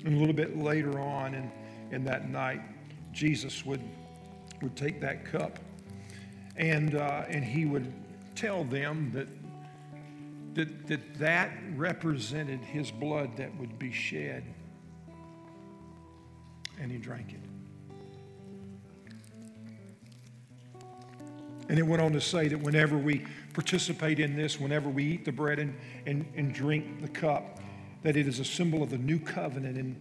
And 0.09 0.17
a 0.17 0.19
little 0.19 0.33
bit 0.33 0.57
later 0.57 0.97
on 0.99 1.35
in, 1.35 1.51
in 1.91 2.03
that 2.05 2.31
night, 2.31 2.61
Jesus 3.13 3.63
would, 3.63 3.83
would 4.59 4.75
take 4.75 4.99
that 5.01 5.23
cup 5.23 5.59
and, 6.57 6.95
uh, 6.95 7.25
and 7.27 7.45
he 7.45 7.65
would 7.65 7.93
tell 8.33 8.63
them 8.63 9.11
that, 9.13 9.27
that, 10.55 10.87
that 10.87 11.19
that 11.19 11.51
represented 11.75 12.59
his 12.61 12.89
blood 12.89 13.37
that 13.37 13.55
would 13.57 13.77
be 13.77 13.91
shed. 13.91 14.43
And 16.81 16.91
he 16.91 16.97
drank 16.97 17.31
it. 17.31 17.39
And 21.69 21.77
it 21.77 21.83
went 21.83 22.01
on 22.01 22.13
to 22.13 22.21
say 22.21 22.47
that 22.47 22.59
whenever 22.59 22.97
we 22.97 23.27
participate 23.53 24.19
in 24.19 24.35
this, 24.35 24.59
whenever 24.59 24.89
we 24.89 25.03
eat 25.03 25.25
the 25.25 25.31
bread 25.31 25.59
and, 25.59 25.77
and, 26.07 26.25
and 26.35 26.51
drink 26.51 26.99
the 27.03 27.09
cup, 27.09 27.59
that 28.03 28.15
it 28.15 28.27
is 28.27 28.39
a 28.39 28.45
symbol 28.45 28.81
of 28.81 28.89
the 28.89 28.97
new 28.97 29.19
covenant 29.19 29.77
in, 29.77 29.95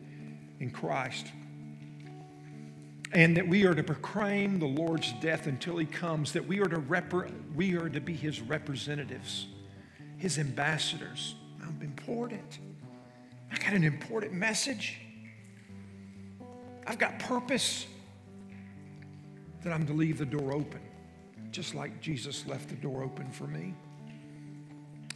in 0.60 0.70
Christ. 0.70 1.26
And 3.12 3.36
that 3.36 3.48
we 3.48 3.64
are 3.64 3.74
to 3.74 3.82
proclaim 3.82 4.58
the 4.58 4.66
Lord's 4.66 5.12
death 5.20 5.46
until 5.46 5.78
he 5.78 5.86
comes, 5.86 6.32
that 6.32 6.46
we 6.46 6.60
are 6.60 6.68
to, 6.68 6.82
we 7.54 7.76
are 7.76 7.88
to 7.88 8.00
be 8.00 8.14
his 8.14 8.40
representatives, 8.40 9.46
his 10.18 10.38
ambassadors. 10.38 11.34
I'm 11.62 11.80
important. 11.82 12.58
I 13.50 13.56
got 13.56 13.72
an 13.72 13.84
important 13.84 14.32
message. 14.32 14.98
I've 16.86 16.98
got 16.98 17.18
purpose 17.18 17.86
that 19.62 19.72
I'm 19.72 19.86
to 19.86 19.92
leave 19.92 20.18
the 20.18 20.26
door 20.26 20.52
open, 20.52 20.80
just 21.50 21.74
like 21.74 22.00
Jesus 22.00 22.46
left 22.46 22.68
the 22.68 22.76
door 22.76 23.02
open 23.02 23.30
for 23.30 23.46
me. 23.46 23.74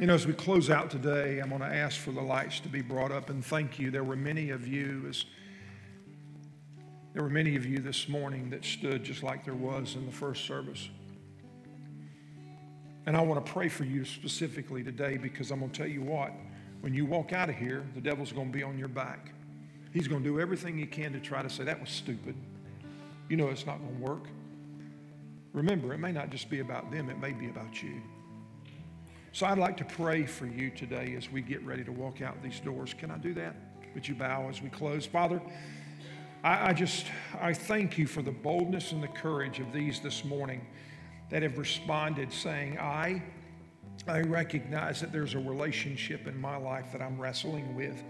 You 0.03 0.09
know, 0.09 0.15
as 0.15 0.27
we 0.27 0.33
close 0.33 0.69
out 0.69 0.91
today, 0.91 1.39
I'm 1.39 1.51
going 1.51 1.61
to 1.61 1.73
ask 1.73 2.01
for 2.01 2.11
the 2.11 2.21
lights 2.21 2.59
to 2.59 2.69
be 2.69 2.83
brought 2.83 3.13
up 3.13 3.31
and 3.31 3.45
thank 3.45 3.79
you. 3.79 3.93
There 3.93 4.03
were 4.03 4.17
many 4.17 4.51
of 4.51 4.67
you 4.67 5.07
as 5.09 5.27
there 7.15 7.23
were 7.23 7.31
many 7.31 7.55
of 7.55 7.65
you 7.65 7.79
this 7.79 8.09
morning 8.09 8.51
that 8.51 8.65
stood 8.65 9.05
just 9.05 9.23
like 9.23 9.45
there 9.45 9.55
was 9.55 9.95
in 9.95 10.05
the 10.05 10.11
first 10.11 10.45
service. 10.45 10.89
And 13.07 13.17
I 13.17 13.21
want 13.21 13.47
to 13.47 13.53
pray 13.53 13.69
for 13.69 13.85
you 13.85 14.05
specifically 14.05 14.83
today 14.83 15.19
because 15.19 15.53
I'm 15.53 15.61
going 15.61 15.71
to 15.71 15.79
tell 15.79 15.89
you 15.89 16.03
what, 16.03 16.33
when 16.81 16.93
you 16.93 17.07
walk 17.07 17.33
out 17.33 17.49
of 17.49 17.55
here, 17.55 17.87
the 17.95 18.01
devil's 18.01 18.33
going 18.33 18.51
to 18.51 18.53
be 18.53 18.65
on 18.65 18.77
your 18.77 18.89
back. 18.89 19.31
He's 19.93 20.09
going 20.09 20.25
to 20.25 20.29
do 20.29 20.41
everything 20.41 20.77
he 20.77 20.87
can 20.87 21.13
to 21.13 21.21
try 21.21 21.43
to 21.43 21.49
say, 21.49 21.63
that 21.63 21.79
was 21.79 21.91
stupid. 21.91 22.35
You 23.29 23.37
know 23.37 23.51
it's 23.51 23.67
not 23.67 23.79
going 23.79 23.95
to 23.95 24.03
work. 24.03 24.25
Remember, 25.53 25.95
it 25.95 25.99
may 25.99 26.11
not 26.11 26.31
just 26.31 26.51
be 26.51 26.59
about 26.59 26.91
them, 26.91 27.09
it 27.09 27.21
may 27.21 27.31
be 27.31 27.49
about 27.49 27.81
you. 27.85 28.03
So 29.35 29.47
I'd 29.47 29.57
like 29.57 29.79
to 29.79 29.85
pray 29.87 30.27
for 30.27 30.45
you 30.45 30.69
today 30.69 31.15
as 31.17 31.33
we 31.33 31.41
get 31.41 31.65
ready 31.65 31.83
to 31.85 31.91
walk 31.91 32.21
out 32.21 32.43
these 32.43 32.61
doors. 32.61 32.93
Can 32.93 33.11
I 33.11 33.17
do 33.17 33.33
that? 33.33 33.57
Would 33.95 34.07
you 34.07 34.15
bow 34.15 34.47
as 34.51 34.61
we 34.61 34.69
close? 34.69 35.07
Father, 35.07 35.41
I, 36.45 36.69
I 36.69 36.73
just, 36.75 37.07
I 37.41 37.55
thank 37.55 37.97
you 37.97 38.07
for 38.07 38.21
the 38.21 38.31
boldness 38.31 38.93
and 38.93 39.03
the 39.03 39.09
courage 39.09 39.59
of 39.59 39.73
these 39.73 40.01
this 40.01 40.23
morning 40.23 40.67
that 41.31 41.43
have 41.43 41.57
responded 41.57 42.31
saying, 42.31 42.79
I, 42.79 43.23
I 44.07 44.21
recognize 44.21 45.01
that 45.01 45.13
there's 45.13 45.33
a 45.33 45.39
relationship 45.39 46.27
in 46.27 46.39
my 46.39 46.59
life 46.59 46.93
that 46.93 47.01
I'm 47.01 47.19
wrestling 47.19 47.75
with. 47.75 48.03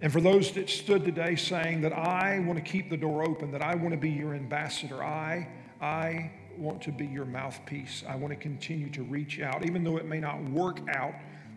And 0.00 0.12
for 0.12 0.20
those 0.20 0.52
that 0.52 0.70
stood 0.70 1.04
today 1.04 1.34
saying 1.34 1.80
that 1.80 1.92
I 1.92 2.38
want 2.38 2.56
to 2.56 2.64
keep 2.64 2.88
the 2.88 2.96
door 2.96 3.24
open, 3.24 3.50
that 3.50 3.62
I 3.62 3.74
want 3.74 3.90
to 3.90 3.98
be 4.00 4.10
your 4.10 4.32
ambassador, 4.32 5.02
I, 5.02 5.48
I 5.80 6.30
want 6.58 6.82
to 6.82 6.92
be 6.92 7.06
your 7.06 7.24
mouthpiece. 7.24 8.04
I 8.08 8.16
want 8.16 8.32
to 8.32 8.38
continue 8.38 8.90
to 8.90 9.02
reach 9.02 9.40
out. 9.40 9.64
Even 9.64 9.84
though 9.84 9.96
it 9.96 10.06
may 10.06 10.20
not 10.20 10.42
work 10.44 10.80
out, 10.94 11.14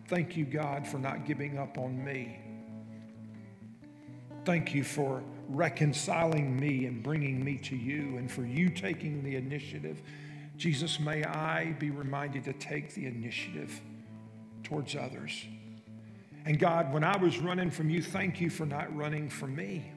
thank 0.08 0.36
you, 0.36 0.44
God, 0.44 0.86
for 0.86 0.98
not 0.98 1.26
giving 1.26 1.58
up 1.58 1.78
on 1.78 2.04
me. 2.04 2.38
Thank 4.44 4.74
you 4.74 4.84
for 4.84 5.22
reconciling 5.48 6.58
me 6.58 6.86
and 6.86 7.02
bringing 7.02 7.44
me 7.44 7.58
to 7.58 7.76
you, 7.76 8.16
and 8.16 8.30
for 8.30 8.44
you 8.44 8.68
taking 8.70 9.22
the 9.22 9.36
initiative. 9.36 10.02
Jesus, 10.56 10.98
may 10.98 11.24
I 11.24 11.72
be 11.78 11.90
reminded 11.90 12.44
to 12.44 12.52
take 12.52 12.94
the 12.94 13.06
initiative 13.06 13.80
towards 14.62 14.96
others. 14.96 15.44
And 16.44 16.58
God, 16.58 16.92
when 16.92 17.04
I 17.04 17.16
was 17.16 17.38
running 17.38 17.70
from 17.70 17.90
you, 17.90 18.02
thank 18.02 18.40
you 18.40 18.50
for 18.50 18.66
not 18.66 18.94
running 18.96 19.28
from 19.28 19.54
me. 19.54 19.92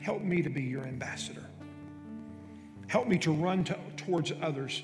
Help 0.00 0.22
me 0.22 0.42
to 0.42 0.50
be 0.50 0.62
your 0.62 0.84
ambassador. 0.84 1.41
Help 2.92 3.08
me 3.08 3.16
to 3.16 3.32
run 3.32 3.64
to, 3.64 3.78
towards 3.96 4.34
others. 4.42 4.82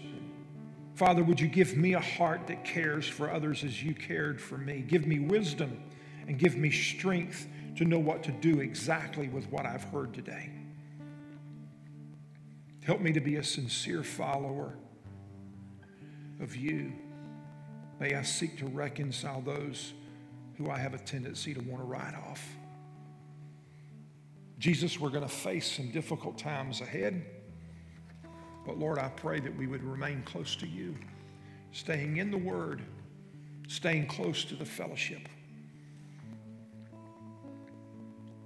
Father, 0.95 1.23
would 1.23 1.39
you 1.39 1.47
give 1.47 1.77
me 1.77 1.93
a 1.93 2.01
heart 2.01 2.47
that 2.47 2.65
cares 2.65 3.07
for 3.07 3.31
others 3.31 3.63
as 3.63 3.83
you 3.83 3.95
cared 3.95 4.41
for 4.41 4.57
me? 4.57 4.81
Give 4.81 5.07
me 5.07 5.19
wisdom 5.19 5.79
and 6.27 6.39
give 6.39 6.57
me 6.57 6.71
strength 6.71 7.47
to 7.77 7.85
know 7.85 7.99
what 7.99 8.23
to 8.23 8.33
do 8.33 8.61
exactly 8.61 9.29
with 9.29 9.45
what 9.51 9.67
I've 9.67 9.85
heard 9.85 10.15
today. 10.15 10.49
Help 12.83 13.03
me 13.03 13.13
to 13.13 13.21
be 13.21 13.37
a 13.37 13.45
sincere 13.45 14.03
follower 14.03 14.79
of 16.41 16.57
you. 16.57 16.95
May 18.01 18.15
I 18.15 18.23
seek 18.23 18.57
to 18.61 18.67
reconcile 18.69 19.43
those 19.43 19.93
who 20.57 20.71
I 20.71 20.79
have 20.79 20.95
a 20.95 20.99
tendency 20.99 21.53
to 21.53 21.61
want 21.61 21.83
to 21.83 21.87
write 21.87 22.15
off. 22.15 22.43
Jesus, 24.59 24.99
we're 24.99 25.11
going 25.11 25.25
to 25.25 25.29
face 25.29 25.71
some 25.71 25.91
difficult 25.91 26.39
times 26.39 26.81
ahead. 26.81 27.23
But 28.69 28.79
Lord, 28.79 28.99
I 28.99 29.09
pray 29.09 29.41
that 29.41 29.57
we 29.57 29.67
would 29.67 29.83
remain 29.83 30.23
close 30.25 30.55
to 30.57 30.67
you, 30.67 30.95
staying 31.73 32.19
in 32.19 32.31
the 32.31 32.37
Word, 32.37 32.83
staying 33.67 34.09
close 34.09 34.45
to 34.45 34.55
the 34.55 34.67
fellowship. 34.67 35.27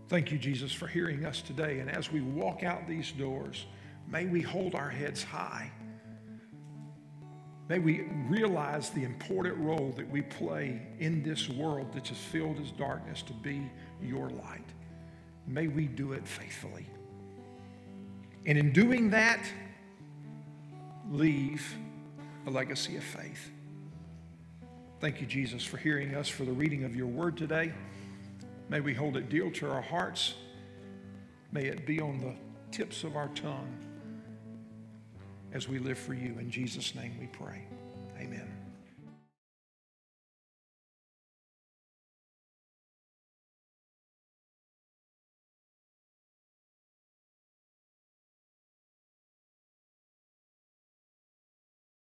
Thank 0.08 0.30
you, 0.30 0.38
Jesus, 0.38 0.72
for 0.72 0.86
hearing 0.86 1.24
us 1.24 1.42
today. 1.42 1.80
And 1.80 1.90
as 1.90 2.12
we 2.12 2.20
walk 2.20 2.62
out 2.62 2.86
these 2.86 3.10
doors, 3.10 3.66
may 4.06 4.26
we 4.26 4.40
hold 4.40 4.76
our 4.76 4.90
heads 4.90 5.24
high. 5.24 5.72
May 7.68 7.80
we 7.80 8.02
realize 8.28 8.90
the 8.90 9.02
important 9.02 9.56
role 9.56 9.92
that 9.96 10.08
we 10.08 10.22
play 10.22 10.82
in 11.00 11.24
this 11.24 11.48
world 11.48 11.92
that 11.94 12.08
is 12.12 12.16
filled 12.16 12.60
as 12.60 12.70
darkness 12.70 13.22
to 13.22 13.32
be 13.32 13.68
your 14.00 14.30
light. 14.30 14.68
May 15.48 15.66
we 15.66 15.88
do 15.88 16.12
it 16.12 16.28
faithfully. 16.28 16.86
And 18.46 18.56
in 18.56 18.72
doing 18.72 19.10
that, 19.10 19.44
leave 21.10 21.76
a 22.46 22.50
legacy 22.50 22.96
of 22.96 23.04
faith. 23.04 23.50
Thank 25.00 25.20
you, 25.20 25.26
Jesus, 25.26 25.64
for 25.64 25.78
hearing 25.78 26.14
us 26.14 26.28
for 26.28 26.44
the 26.44 26.52
reading 26.52 26.84
of 26.84 26.94
your 26.94 27.08
word 27.08 27.36
today. 27.36 27.72
May 28.68 28.80
we 28.80 28.94
hold 28.94 29.16
it 29.16 29.28
dear 29.28 29.50
to 29.50 29.70
our 29.70 29.82
hearts. 29.82 30.34
May 31.50 31.64
it 31.64 31.86
be 31.86 32.00
on 32.00 32.20
the 32.20 32.34
tips 32.70 33.04
of 33.04 33.16
our 33.16 33.28
tongue 33.28 33.76
as 35.52 35.68
we 35.68 35.78
live 35.78 35.98
for 35.98 36.14
you. 36.14 36.36
In 36.38 36.50
Jesus' 36.50 36.94
name 36.94 37.16
we 37.20 37.26
pray. 37.26 37.62
Amen. 38.18 38.51